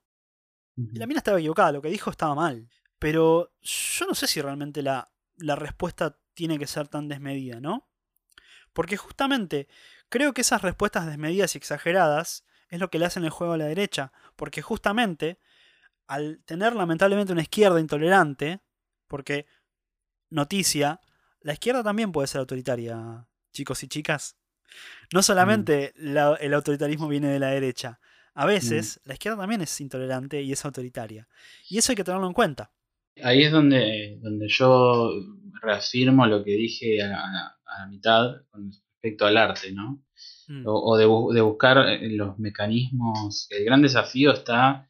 Y 0.78 0.98
la 0.98 1.06
mina 1.06 1.18
estaba 1.18 1.38
equivocada, 1.38 1.72
lo 1.72 1.82
que 1.82 1.90
dijo 1.90 2.10
estaba 2.10 2.34
mal. 2.34 2.70
Pero 2.98 3.52
yo 3.60 4.06
no 4.06 4.14
sé 4.14 4.26
si 4.26 4.40
realmente 4.40 4.80
la, 4.80 5.12
la 5.36 5.56
respuesta 5.56 6.18
tiene 6.32 6.58
que 6.58 6.66
ser 6.66 6.88
tan 6.88 7.06
desmedida, 7.06 7.60
¿no? 7.60 7.90
Porque 8.72 8.96
justamente 8.96 9.68
creo 10.08 10.32
que 10.32 10.40
esas 10.40 10.62
respuestas 10.62 11.06
desmedidas 11.06 11.54
y 11.54 11.58
exageradas 11.58 12.46
es 12.70 12.80
lo 12.80 12.88
que 12.88 12.98
le 12.98 13.04
hacen 13.04 13.24
el 13.24 13.30
juego 13.30 13.52
a 13.52 13.58
la 13.58 13.66
derecha. 13.66 14.10
Porque 14.36 14.62
justamente 14.62 15.38
al 16.06 16.42
tener 16.46 16.74
lamentablemente 16.74 17.34
una 17.34 17.42
izquierda 17.42 17.78
intolerante, 17.78 18.62
porque 19.06 19.46
noticia, 20.30 21.00
la 21.40 21.52
izquierda 21.52 21.82
también 21.82 22.12
puede 22.12 22.26
ser 22.28 22.40
autoritaria, 22.40 23.26
chicos 23.52 23.82
y 23.82 23.88
chicas. 23.88 24.36
No 25.12 25.22
solamente 25.22 25.92
la- 25.96 26.34
el 26.40 26.52
autoritarismo 26.54 27.08
viene 27.08 27.28
de 27.28 27.38
la 27.38 27.48
derecha. 27.48 28.00
A 28.34 28.44
veces 28.44 29.00
la 29.04 29.14
izquierda 29.14 29.38
también 29.38 29.62
es 29.62 29.80
intolerante 29.80 30.42
y 30.42 30.52
es 30.52 30.64
autoritaria. 30.64 31.26
Y 31.70 31.78
eso 31.78 31.92
hay 31.92 31.96
que 31.96 32.04
tenerlo 32.04 32.26
en 32.26 32.32
cuenta. 32.34 32.70
Ahí 33.22 33.44
es 33.44 33.50
donde, 33.52 34.18
donde 34.20 34.46
yo 34.48 35.10
reafirmo 35.62 36.26
lo 36.26 36.44
que 36.44 36.50
dije 36.52 37.02
a, 37.02 37.16
a- 37.16 37.56
a 37.64 37.78
la 37.80 37.86
mitad 37.86 38.42
con 38.50 38.70
respecto 38.70 39.24
al 39.26 39.36
arte, 39.38 39.72
¿no? 39.72 40.02
Mm. 40.48 40.66
O, 40.66 40.92
o 40.92 40.96
de, 40.96 41.34
de 41.34 41.40
buscar 41.40 41.76
los 42.02 42.38
mecanismos. 42.38 43.46
El 43.50 43.64
gran 43.64 43.82
desafío 43.82 44.32
está, 44.32 44.86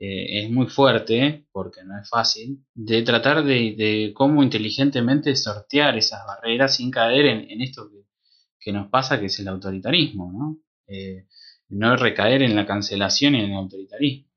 eh, 0.00 0.44
es 0.44 0.50
muy 0.50 0.66
fuerte, 0.66 1.46
porque 1.52 1.82
no 1.84 1.98
es 2.00 2.08
fácil, 2.08 2.64
de 2.74 3.02
tratar 3.02 3.42
de, 3.44 3.74
de 3.76 4.12
cómo 4.14 4.42
inteligentemente 4.42 5.34
sortear 5.36 5.96
esas 5.98 6.26
barreras 6.26 6.76
sin 6.76 6.90
caer 6.90 7.26
en, 7.26 7.50
en 7.50 7.60
esto 7.62 7.90
que, 7.90 8.04
que 8.60 8.72
nos 8.72 8.88
pasa, 8.88 9.18
que 9.18 9.26
es 9.26 9.38
el 9.40 9.48
autoritarismo, 9.48 10.30
¿no? 10.32 10.58
Eh, 10.86 11.26
no 11.70 11.96
recaer 11.96 12.42
en 12.42 12.56
la 12.56 12.64
cancelación 12.66 13.34
y 13.34 13.40
en 13.40 13.50
el 13.50 13.56
autoritarismo. 13.56 14.28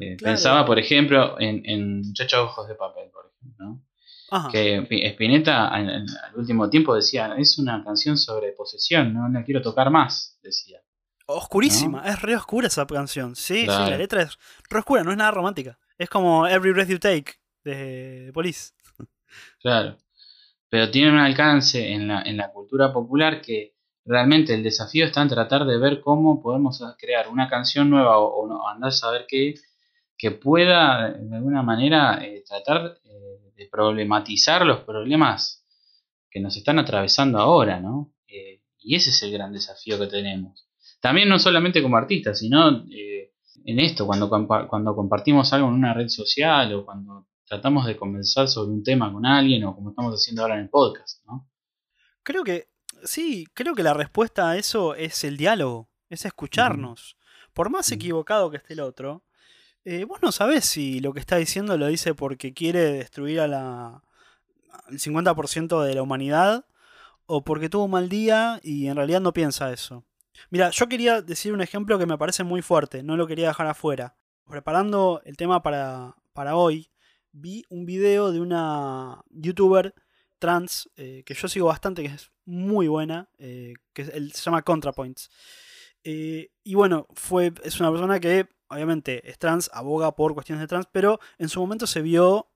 Eh, 0.00 0.16
Claro. 0.16 0.34
Pensaba, 0.34 0.66
por 0.66 0.78
ejemplo, 0.78 1.40
en, 1.40 1.62
en 1.64 2.00
Muchachos 2.02 2.38
Ojos 2.40 2.68
de 2.68 2.74
Papel, 2.74 3.08
por 3.10 3.30
ejemplo, 3.34 3.64
¿no? 3.66 3.82
Ajá. 4.30 4.50
que 4.50 4.82
Pi- 4.82 5.04
Spinetta 5.06 5.68
al 5.68 6.04
último 6.34 6.68
tiempo 6.68 6.94
decía, 6.94 7.34
es 7.38 7.58
una 7.58 7.82
canción 7.84 8.18
sobre 8.18 8.52
posesión, 8.52 9.14
no 9.14 9.28
la 9.28 9.44
quiero 9.44 9.62
tocar 9.62 9.88
más, 9.90 10.38
decía. 10.42 10.80
Oscurísima, 11.26 12.02
es 12.06 12.22
re 12.22 12.36
oscura 12.36 12.68
esa 12.68 12.86
canción. 12.86 13.34
Sí, 13.34 13.62
sí, 13.62 13.66
la 13.66 13.96
letra 13.96 14.22
es 14.22 14.38
re 14.70 14.78
oscura, 14.78 15.02
no 15.02 15.10
es 15.10 15.16
nada 15.16 15.32
romántica. 15.32 15.78
Es 15.98 16.08
como 16.08 16.46
Every 16.46 16.72
Breath 16.72 16.88
You 16.88 16.98
Take 16.98 17.34
de 17.64 18.30
Police. 18.32 18.72
Claro. 19.60 19.96
Pero 20.68 20.90
tiene 20.90 21.12
un 21.12 21.18
alcance 21.18 21.92
en 21.92 22.08
la, 22.08 22.22
en 22.22 22.36
la 22.36 22.52
cultura 22.52 22.92
popular 22.92 23.40
que 23.40 23.74
realmente 24.04 24.54
el 24.54 24.62
desafío 24.62 25.06
está 25.06 25.22
en 25.22 25.28
tratar 25.28 25.64
de 25.64 25.78
ver 25.78 26.00
cómo 26.00 26.40
podemos 26.40 26.82
crear 26.98 27.28
una 27.28 27.48
canción 27.48 27.90
nueva 27.90 28.18
o, 28.18 28.42
o 28.42 28.48
no, 28.48 28.68
andar 28.68 28.88
a 28.88 28.92
saber 28.92 29.26
qué, 29.28 29.54
que 30.16 30.30
pueda 30.30 31.10
de 31.10 31.36
alguna 31.36 31.62
manera 31.62 32.24
eh, 32.24 32.42
tratar 32.46 32.98
eh, 33.04 33.52
de 33.54 33.66
problematizar 33.66 34.64
los 34.64 34.80
problemas 34.80 35.64
que 36.30 36.40
nos 36.40 36.56
están 36.56 36.78
atravesando 36.78 37.38
ahora, 37.38 37.80
¿no? 37.80 38.12
Eh, 38.28 38.62
y 38.78 38.94
ese 38.96 39.10
es 39.10 39.22
el 39.22 39.32
gran 39.32 39.52
desafío 39.52 39.98
que 39.98 40.06
tenemos. 40.06 40.65
También 41.00 41.28
no 41.28 41.38
solamente 41.38 41.82
como 41.82 41.96
artistas, 41.96 42.38
sino 42.38 42.84
eh, 42.90 43.32
en 43.64 43.80
esto, 43.80 44.06
cuando, 44.06 44.28
cuando 44.28 44.94
compartimos 44.94 45.52
algo 45.52 45.68
en 45.68 45.74
una 45.74 45.94
red 45.94 46.08
social 46.08 46.72
o 46.74 46.84
cuando 46.84 47.26
tratamos 47.46 47.86
de 47.86 47.96
conversar 47.96 48.48
sobre 48.48 48.72
un 48.72 48.82
tema 48.82 49.12
con 49.12 49.24
alguien 49.24 49.64
o 49.64 49.74
como 49.74 49.90
estamos 49.90 50.14
haciendo 50.14 50.42
ahora 50.42 50.56
en 50.56 50.62
el 50.62 50.68
podcast, 50.68 51.24
¿no? 51.26 51.48
Creo 52.22 52.42
que, 52.42 52.68
sí, 53.04 53.46
creo 53.54 53.74
que 53.74 53.84
la 53.84 53.94
respuesta 53.94 54.50
a 54.50 54.56
eso 54.56 54.94
es 54.94 55.22
el 55.22 55.36
diálogo, 55.36 55.88
es 56.10 56.24
escucharnos. 56.24 57.16
Por 57.52 57.70
más 57.70 57.90
equivocado 57.92 58.50
que 58.50 58.56
esté 58.56 58.74
el 58.74 58.80
otro, 58.80 59.22
eh, 59.84 60.04
vos 60.04 60.20
no 60.20 60.32
sabés 60.32 60.64
si 60.64 60.98
lo 60.98 61.12
que 61.12 61.20
está 61.20 61.36
diciendo 61.36 61.78
lo 61.78 61.86
dice 61.86 62.14
porque 62.14 62.52
quiere 62.52 62.80
destruir 62.80 63.40
a 63.40 63.46
la, 63.46 64.02
al 64.88 64.98
50% 64.98 65.82
de 65.84 65.94
la 65.94 66.02
humanidad 66.02 66.66
o 67.26 67.44
porque 67.44 67.68
tuvo 67.68 67.84
un 67.84 67.92
mal 67.92 68.08
día 68.08 68.60
y 68.62 68.88
en 68.88 68.96
realidad 68.96 69.20
no 69.20 69.32
piensa 69.32 69.72
eso. 69.72 70.04
Mira, 70.50 70.70
yo 70.70 70.88
quería 70.88 71.22
decir 71.22 71.52
un 71.52 71.60
ejemplo 71.60 71.98
que 71.98 72.06
me 72.06 72.18
parece 72.18 72.44
muy 72.44 72.62
fuerte, 72.62 73.02
no 73.02 73.16
lo 73.16 73.26
quería 73.26 73.48
dejar 73.48 73.66
afuera. 73.66 74.16
Preparando 74.48 75.20
el 75.24 75.36
tema 75.36 75.62
para, 75.62 76.14
para 76.32 76.56
hoy, 76.56 76.90
vi 77.32 77.64
un 77.68 77.84
video 77.84 78.32
de 78.32 78.40
una 78.40 79.22
youtuber 79.30 79.94
trans 80.38 80.90
eh, 80.96 81.22
que 81.24 81.34
yo 81.34 81.48
sigo 81.48 81.66
bastante, 81.66 82.02
que 82.02 82.08
es 82.08 82.30
muy 82.44 82.88
buena, 82.88 83.28
eh, 83.38 83.74
que 83.92 84.04
se 84.04 84.30
llama 84.30 84.62
ContraPoints. 84.62 85.30
Eh, 86.04 86.50
y 86.62 86.74
bueno, 86.74 87.06
fue, 87.14 87.52
es 87.64 87.80
una 87.80 87.90
persona 87.90 88.20
que 88.20 88.48
obviamente 88.68 89.28
es 89.28 89.38
trans, 89.38 89.70
aboga 89.72 90.14
por 90.14 90.34
cuestiones 90.34 90.62
de 90.62 90.68
trans, 90.68 90.86
pero 90.90 91.18
en 91.38 91.48
su 91.48 91.60
momento 91.60 91.86
se 91.86 92.02
vio 92.02 92.50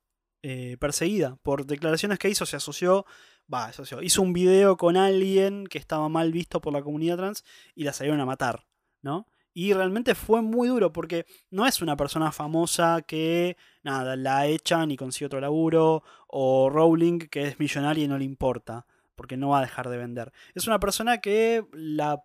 perseguida 0.79 1.37
por 1.43 1.67
declaraciones 1.67 2.19
que 2.19 2.31
hizo, 2.31 2.47
se 2.47 2.57
asoció, 2.57 3.05
va, 3.53 3.71
hizo 4.03 4.23
un 4.23 4.33
video 4.33 4.77
con 4.77 4.97
alguien 4.97 5.67
que 5.67 5.79
estaba 5.79 6.09
mal 6.09 6.33
visto 6.33 6.61
por 6.61 6.73
la 6.73 6.83
comunidad 6.83 7.17
trans 7.17 7.45
y 7.75 7.85
la 7.85 7.93
salieron 7.93 8.21
a 8.21 8.27
matar, 8.27 8.67
¿no? 9.03 9.27
Y 9.53 9.73
realmente 9.73 10.15
fue 10.15 10.43
muy 10.43 10.69
duro 10.69 10.93
porque 10.93 11.27
no 11.51 11.67
es 11.67 11.83
una 11.83 11.97
persona 11.97 12.31
famosa 12.31 13.03
que, 13.03 13.57
nada, 13.83 14.15
la 14.15 14.47
echan 14.47 14.93
y 14.93 14.97
consigue 14.97 15.27
otro 15.27 15.41
laburo, 15.41 16.05
o 16.29 16.71
Rowling 16.71 17.19
que 17.19 17.49
es 17.49 17.59
millonaria 17.59 18.05
y 18.05 18.09
no 18.09 18.17
le 18.17 18.25
importa, 18.25 18.87
porque 19.17 19.37
no 19.37 19.49
va 19.49 19.59
a 19.59 19.63
dejar 19.63 19.89
de 19.89 19.97
vender. 19.97 20.33
Es 20.55 20.69
una 20.69 20.79
persona 20.79 21.19
que 21.19 21.67
la 21.73 22.23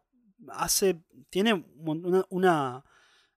hace, 0.49 1.01
tiene 1.32 1.65
una, 1.78 2.26
una, 2.30 2.86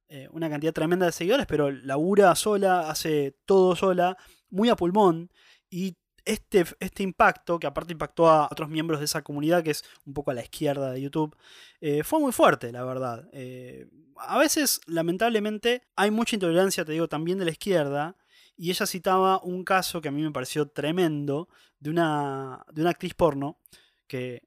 eh, 0.08 0.28
una 0.32 0.50
cantidad 0.50 0.74
tremenda 0.74 1.06
de 1.06 1.12
seguidores, 1.12 1.46
pero 1.46 1.70
labura 1.70 2.34
sola, 2.34 2.90
hace 2.90 3.38
todo 3.46 3.74
sola, 3.74 4.18
muy 4.50 4.68
a 4.68 4.76
pulmón, 4.76 5.30
y 5.70 5.96
este, 6.28 6.66
este 6.78 7.02
impacto, 7.02 7.58
que 7.58 7.66
aparte 7.66 7.94
impactó 7.94 8.28
a 8.28 8.48
otros 8.52 8.68
miembros 8.68 8.98
de 8.98 9.06
esa 9.06 9.22
comunidad, 9.22 9.64
que 9.64 9.70
es 9.70 9.82
un 10.04 10.12
poco 10.12 10.30
a 10.30 10.34
la 10.34 10.42
izquierda 10.42 10.92
de 10.92 11.00
YouTube, 11.00 11.34
eh, 11.80 12.04
fue 12.04 12.20
muy 12.20 12.32
fuerte, 12.32 12.70
la 12.70 12.84
verdad. 12.84 13.26
Eh, 13.32 13.88
a 14.18 14.36
veces, 14.36 14.82
lamentablemente, 14.86 15.88
hay 15.96 16.10
mucha 16.10 16.36
intolerancia, 16.36 16.84
te 16.84 16.92
digo, 16.92 17.08
también 17.08 17.38
de 17.38 17.46
la 17.46 17.50
izquierda, 17.50 18.14
y 18.58 18.68
ella 18.68 18.84
citaba 18.84 19.40
un 19.42 19.64
caso 19.64 20.02
que 20.02 20.08
a 20.08 20.10
mí 20.10 20.20
me 20.20 20.30
pareció 20.30 20.68
tremendo 20.68 21.48
de 21.80 21.88
una, 21.88 22.62
de 22.72 22.82
una 22.82 22.90
actriz 22.90 23.14
porno 23.14 23.58
que, 24.06 24.42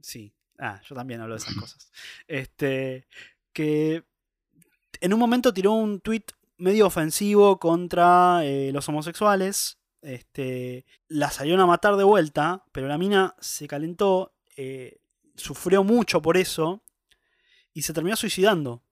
sí, 0.00 0.32
ah, 0.60 0.80
yo 0.88 0.94
también 0.94 1.20
hablo 1.20 1.34
de 1.34 1.38
esas 1.38 1.54
cosas, 1.56 1.90
este, 2.28 3.08
que 3.52 4.04
en 5.00 5.12
un 5.12 5.18
momento 5.18 5.52
tiró 5.52 5.72
un 5.72 6.00
tweet 6.00 6.26
medio 6.58 6.86
ofensivo 6.86 7.58
contra 7.58 8.44
eh, 8.44 8.70
los 8.72 8.88
homosexuales, 8.88 9.78
este, 10.04 10.84
la 11.08 11.30
salieron 11.30 11.60
a 11.60 11.66
matar 11.66 11.96
de 11.96 12.04
vuelta, 12.04 12.64
pero 12.72 12.86
la 12.88 12.98
mina 12.98 13.34
se 13.40 13.66
calentó, 13.66 14.34
eh, 14.56 14.98
sufrió 15.34 15.82
mucho 15.82 16.22
por 16.22 16.36
eso 16.36 16.82
y 17.72 17.82
se 17.82 17.92
terminó 17.92 18.14
suicidando 18.16 18.82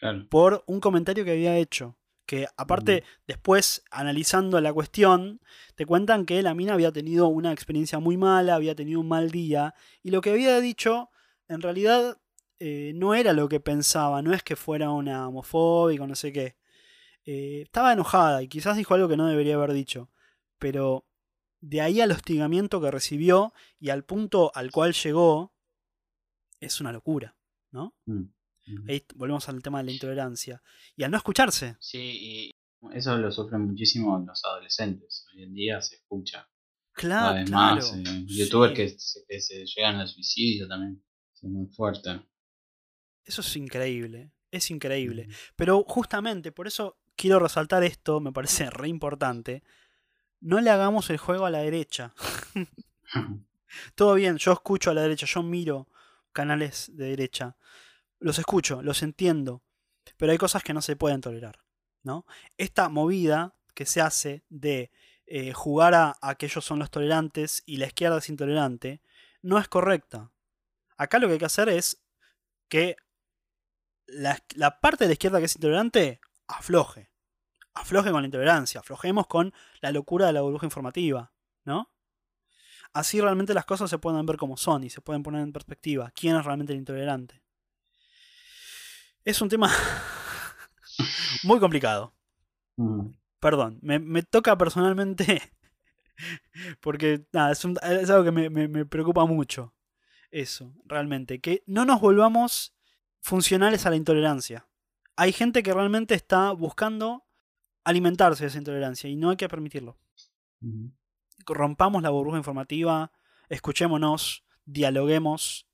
Claro. 0.00 0.26
por 0.30 0.64
un 0.66 0.80
comentario 0.80 1.24
que 1.24 1.32
había 1.32 1.56
hecho. 1.58 1.96
Que 2.26 2.46
aparte, 2.56 3.02
Mm. 3.02 3.26
después, 3.28 3.84
analizando 3.90 4.58
la 4.60 4.72
cuestión, 4.72 5.40
te 5.74 5.84
cuentan 5.84 6.24
que 6.24 6.40
la 6.42 6.54
mina 6.54 6.72
había 6.72 6.90
tenido 6.90 7.26
una 7.28 7.52
experiencia 7.52 7.98
muy 7.98 8.16
mala, 8.16 8.54
había 8.54 8.74
tenido 8.74 9.00
un 9.00 9.08
mal 9.08 9.30
día, 9.30 9.74
y 10.02 10.10
lo 10.10 10.22
que 10.22 10.30
había 10.30 10.58
dicho, 10.60 11.10
en 11.48 11.60
realidad, 11.60 12.16
eh, 12.60 12.92
no 12.94 13.14
era 13.14 13.34
lo 13.34 13.46
que 13.48 13.60
pensaba, 13.60 14.22
no 14.22 14.32
es 14.32 14.42
que 14.42 14.56
fuera 14.56 14.90
una 14.90 15.28
homofóbica 15.28 16.06
no 16.06 16.14
sé 16.14 16.32
qué. 16.32 16.56
Eh, 17.26 17.62
estaba 17.64 17.92
enojada 17.92 18.42
y 18.42 18.48
quizás 18.48 18.76
dijo 18.76 18.94
algo 18.94 19.08
que 19.08 19.16
no 19.18 19.26
debería 19.26 19.56
haber 19.56 19.72
dicho. 19.74 20.08
Pero 20.58 21.06
de 21.60 21.80
ahí 21.80 22.00
al 22.00 22.10
hostigamiento 22.10 22.80
que 22.80 22.90
recibió 22.90 23.52
y 23.78 23.90
al 23.90 24.04
punto 24.04 24.52
al 24.54 24.70
cual 24.70 24.92
llegó, 24.92 25.54
es 26.60 26.80
una 26.80 26.92
locura, 26.92 27.36
¿no? 27.70 27.94
Mm. 28.06 28.24
Ahí 28.88 29.04
volvemos 29.14 29.48
al 29.48 29.62
tema 29.62 29.78
de 29.78 29.84
la 29.84 29.92
intolerancia. 29.92 30.62
Y 30.96 31.02
al 31.04 31.10
no 31.10 31.16
escucharse. 31.18 31.76
Sí, 31.80 31.98
y 32.00 32.50
eso 32.94 33.16
lo 33.18 33.30
sufren 33.30 33.62
muchísimo 33.62 34.18
los 34.26 34.42
adolescentes. 34.44 35.26
Hoy 35.34 35.42
en 35.42 35.54
día 35.54 35.80
se 35.82 35.96
escucha. 35.96 36.48
Claro, 36.92 37.36
Además, 37.40 37.90
claro. 37.90 38.08
eh, 38.10 38.24
youtubers 38.26 38.70
Sí. 38.72 38.76
que, 38.76 38.88
se, 38.98 39.24
que 39.28 39.40
se 39.40 39.64
llegan 39.66 39.96
al 39.96 40.08
suicidio 40.08 40.66
también. 40.68 41.04
Es 41.34 41.42
muy 41.42 41.66
fuerte. 41.66 42.22
Eso 43.24 43.40
es 43.42 43.56
increíble. 43.56 44.32
Es 44.50 44.70
increíble. 44.70 45.26
Mm. 45.26 45.32
Pero 45.56 45.84
justamente 45.86 46.52
por 46.52 46.66
eso 46.66 46.96
quiero 47.16 47.40
resaltar 47.40 47.82
esto, 47.84 48.20
me 48.20 48.32
parece 48.32 48.70
re 48.70 48.88
importante. 48.88 49.62
No 50.44 50.60
le 50.60 50.68
hagamos 50.68 51.08
el 51.08 51.16
juego 51.16 51.46
a 51.46 51.50
la 51.50 51.60
derecha. 51.60 52.12
Todo 53.94 54.12
bien, 54.12 54.36
yo 54.36 54.52
escucho 54.52 54.90
a 54.90 54.94
la 54.94 55.00
derecha, 55.00 55.24
yo 55.24 55.42
miro 55.42 55.88
canales 56.34 56.90
de 56.92 57.06
derecha. 57.06 57.56
Los 58.18 58.38
escucho, 58.38 58.82
los 58.82 59.02
entiendo. 59.02 59.62
Pero 60.18 60.32
hay 60.32 60.38
cosas 60.38 60.62
que 60.62 60.74
no 60.74 60.82
se 60.82 60.96
pueden 60.96 61.22
tolerar. 61.22 61.64
¿no? 62.02 62.26
Esta 62.58 62.90
movida 62.90 63.54
que 63.72 63.86
se 63.86 64.02
hace 64.02 64.44
de 64.50 64.92
eh, 65.24 65.54
jugar 65.54 65.94
a, 65.94 66.18
a 66.20 66.34
que 66.34 66.44
ellos 66.44 66.62
son 66.62 66.78
los 66.78 66.90
tolerantes 66.90 67.62
y 67.64 67.78
la 67.78 67.86
izquierda 67.86 68.18
es 68.18 68.28
intolerante, 68.28 69.00
no 69.40 69.58
es 69.58 69.66
correcta. 69.66 70.30
Acá 70.98 71.18
lo 71.20 71.26
que 71.26 71.32
hay 71.32 71.38
que 71.38 71.46
hacer 71.46 71.70
es 71.70 72.02
que 72.68 72.96
la, 74.06 74.38
la 74.56 74.78
parte 74.82 75.04
de 75.04 75.08
la 75.08 75.12
izquierda 75.14 75.38
que 75.38 75.46
es 75.46 75.56
intolerante 75.56 76.20
afloje. 76.46 77.13
Afloje 77.74 78.10
con 78.12 78.22
la 78.22 78.26
intolerancia, 78.26 78.80
aflojemos 78.80 79.26
con 79.26 79.52
la 79.80 79.90
locura 79.90 80.26
de 80.26 80.32
la 80.32 80.42
burbuja 80.42 80.66
informativa, 80.66 81.32
¿no? 81.64 81.90
Así 82.92 83.20
realmente 83.20 83.54
las 83.54 83.64
cosas 83.64 83.90
se 83.90 83.98
pueden 83.98 84.24
ver 84.26 84.36
como 84.36 84.56
son 84.56 84.84
y 84.84 84.90
se 84.90 85.00
pueden 85.00 85.22
poner 85.24 85.42
en 85.42 85.52
perspectiva. 85.52 86.12
¿Quién 86.14 86.36
es 86.36 86.44
realmente 86.44 86.72
el 86.72 86.78
intolerante? 86.78 87.42
Es 89.24 89.40
un 89.40 89.48
tema 89.48 89.70
muy 91.44 91.58
complicado. 91.58 92.14
Mm. 92.76 93.08
Perdón, 93.40 93.78
me, 93.82 93.98
me 93.98 94.22
toca 94.22 94.56
personalmente 94.56 95.42
porque 96.80 97.26
nada, 97.32 97.52
es, 97.52 97.64
un- 97.64 97.78
es 97.82 98.10
algo 98.10 98.24
que 98.24 98.32
me, 98.32 98.50
me- 98.50 98.68
me 98.68 98.86
preocupa 98.86 99.24
mucho. 99.26 99.74
Eso, 100.30 100.72
realmente. 100.84 101.40
Que 101.40 101.62
no 101.66 101.84
nos 101.84 102.00
volvamos 102.00 102.74
funcionales 103.20 103.86
a 103.86 103.90
la 103.90 103.96
intolerancia. 103.96 104.66
Hay 105.16 105.32
gente 105.32 105.62
que 105.62 105.72
realmente 105.72 106.14
está 106.14 106.50
buscando 106.52 107.24
alimentarse 107.84 108.44
de 108.44 108.48
esa 108.48 108.58
intolerancia 108.58 109.08
y 109.08 109.16
no 109.16 109.30
hay 109.30 109.36
que 109.36 109.48
permitirlo. 109.48 109.98
Rompamos 111.46 112.02
la 112.02 112.10
burbuja 112.10 112.38
informativa, 112.38 113.12
escuchémonos, 113.48 114.44
dialoguemos 114.64 115.68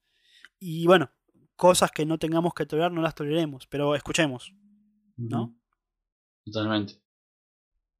y 0.59 0.87
bueno, 0.87 1.11
cosas 1.57 1.91
que 1.93 2.05
no 2.05 2.19
tengamos 2.19 2.55
que 2.55 2.67
tolerar 2.67 2.93
no 2.93 3.01
las 3.01 3.15
toleremos, 3.15 3.67
pero 3.67 3.95
escuchemos, 3.95 4.53
¿no? 5.17 5.57
Totalmente. 6.45 7.01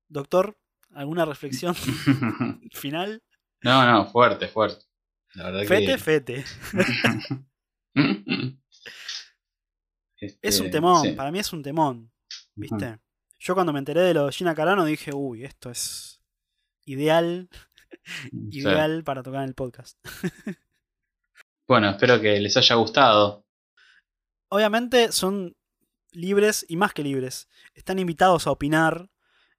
Doctor, 0.09 0.59
¿alguna 0.93 1.25
reflexión 1.25 1.75
final? 2.73 3.23
no, 3.63 3.87
no, 3.87 4.07
fuerte, 4.07 4.49
fuerte. 4.49 4.85
La 5.35 5.45
verdad 5.45 5.65
Fete, 5.65 5.87
que... 5.87 5.99
fete. 5.99 6.45
Este, 10.17 10.39
Es 10.49 10.61
un 10.61 10.71
temón, 10.71 11.03
sí. 11.03 11.13
para 11.13 11.31
mí 11.31 11.39
es 11.39 11.53
un 11.53 11.63
temón. 11.63 12.13
¿viste? 12.55 12.99
Yo 13.41 13.55
cuando 13.55 13.73
me 13.73 13.79
enteré 13.79 14.03
de 14.03 14.15
lo 14.15 14.27
de 14.27 14.33
Gina 14.33 14.55
Carano 14.55 14.85
dije, 14.85 15.13
uy, 15.15 15.45
esto 15.45 15.71
es 15.71 16.21
ideal, 16.85 17.49
Sí. 18.31 18.61
ideal 18.61 19.03
para 19.03 19.23
tocar 19.23 19.43
en 19.43 19.49
el 19.49 19.55
podcast. 19.55 19.99
Bueno, 21.67 21.89
espero 21.91 22.21
que 22.21 22.41
les 22.41 22.57
haya 22.57 22.75
gustado. 22.75 23.45
Obviamente 24.49 25.13
son 25.13 25.55
libres 26.11 26.67
y 26.69 26.75
más 26.77 26.93
que 26.93 27.05
libres. 27.05 27.49
Están 27.75 28.01
invitados 28.01 28.49
a 28.49 28.51
opinar, 28.51 29.09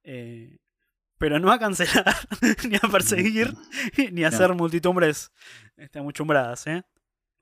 eh, 0.02 0.58
pero 1.16 1.38
no 1.40 1.50
a 1.50 1.58
cancelar, 1.58 2.14
ni 2.68 2.76
a 2.76 2.80
perseguir, 2.90 3.54
ni 4.12 4.24
a 4.24 4.30
No. 4.30 4.36
hacer 4.36 4.52
multitumbres 4.54 5.32
este, 5.78 6.00
amuchumbradas, 6.00 6.66
¿eh? 6.66 6.82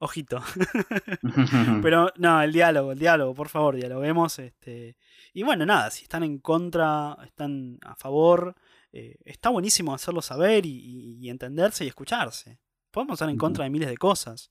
Ojito. 0.03 0.43
Pero 1.83 2.11
no, 2.17 2.43
el 2.43 2.53
diálogo, 2.53 2.93
el 2.93 2.99
diálogo, 2.99 3.35
por 3.35 3.49
favor, 3.49 3.77
dialoguemos. 3.77 4.39
Este, 4.39 4.97
y 5.35 5.43
bueno, 5.43 5.67
nada, 5.67 5.91
si 5.91 6.05
están 6.05 6.23
en 6.23 6.39
contra, 6.39 7.17
están 7.25 7.79
a 7.83 7.95
favor, 7.95 8.55
eh, 8.93 9.17
está 9.25 9.51
buenísimo 9.51 9.95
hacerlo 9.95 10.23
saber 10.23 10.65
y, 10.67 11.19
y- 11.21 11.29
entenderse 11.29 11.85
y 11.85 11.89
escucharse. 11.89 12.59
Podemos 12.91 13.15
estar 13.15 13.29
en 13.29 13.37
contra 13.37 13.65
de 13.65 13.71
miles 13.71 13.89
de 13.89 13.97
cosas, 13.99 14.51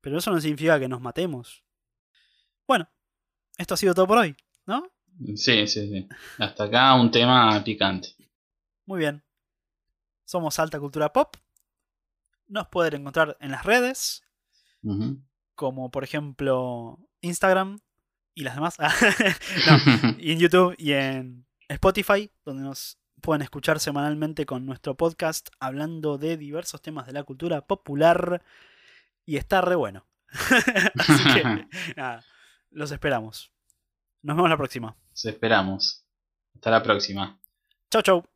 pero 0.00 0.18
eso 0.18 0.30
no 0.30 0.40
significa 0.40 0.78
que 0.78 0.88
nos 0.88 1.00
matemos. 1.00 1.64
Bueno, 2.66 2.88
esto 3.58 3.74
ha 3.74 3.76
sido 3.76 3.92
todo 3.92 4.06
por 4.06 4.18
hoy, 4.18 4.36
¿no? 4.66 4.84
Sí, 5.34 5.66
sí, 5.66 5.88
sí. 5.90 6.08
Hasta 6.38 6.64
acá 6.64 6.94
un 6.94 7.10
tema 7.10 7.62
picante. 7.64 8.14
Muy 8.86 9.00
bien. 9.00 9.22
Somos 10.24 10.58
Alta 10.60 10.78
Cultura 10.78 11.12
Pop. 11.12 11.36
Nos 12.46 12.68
pueden 12.68 13.00
encontrar 13.00 13.36
en 13.40 13.50
las 13.50 13.64
redes, 13.64 14.22
Como 15.54 15.90
por 15.90 16.04
ejemplo 16.04 16.98
Instagram 17.20 17.80
y 18.34 18.44
las 18.44 18.54
demás. 18.54 18.78
no, 19.66 20.14
y 20.18 20.32
en 20.32 20.38
YouTube 20.38 20.74
y 20.78 20.92
en 20.92 21.46
Spotify, 21.68 22.30
donde 22.44 22.62
nos 22.62 22.98
pueden 23.20 23.42
escuchar 23.42 23.80
semanalmente 23.80 24.46
con 24.46 24.64
nuestro 24.64 24.96
podcast 24.96 25.50
hablando 25.58 26.18
de 26.18 26.36
diversos 26.36 26.80
temas 26.82 27.06
de 27.06 27.12
la 27.12 27.24
cultura 27.24 27.66
popular. 27.66 28.42
Y 29.26 29.36
está 29.36 29.60
re 29.60 29.74
bueno. 29.74 30.06
Así 30.98 31.24
que, 31.34 31.66
nada, 31.96 32.24
los 32.70 32.90
esperamos. 32.90 33.52
Nos 34.22 34.36
vemos 34.36 34.50
la 34.50 34.56
próxima. 34.56 34.96
Los 35.10 35.24
esperamos. 35.24 36.04
Hasta 36.54 36.70
la 36.70 36.82
próxima. 36.82 37.40
Chau, 37.90 38.02
chau. 38.02 38.29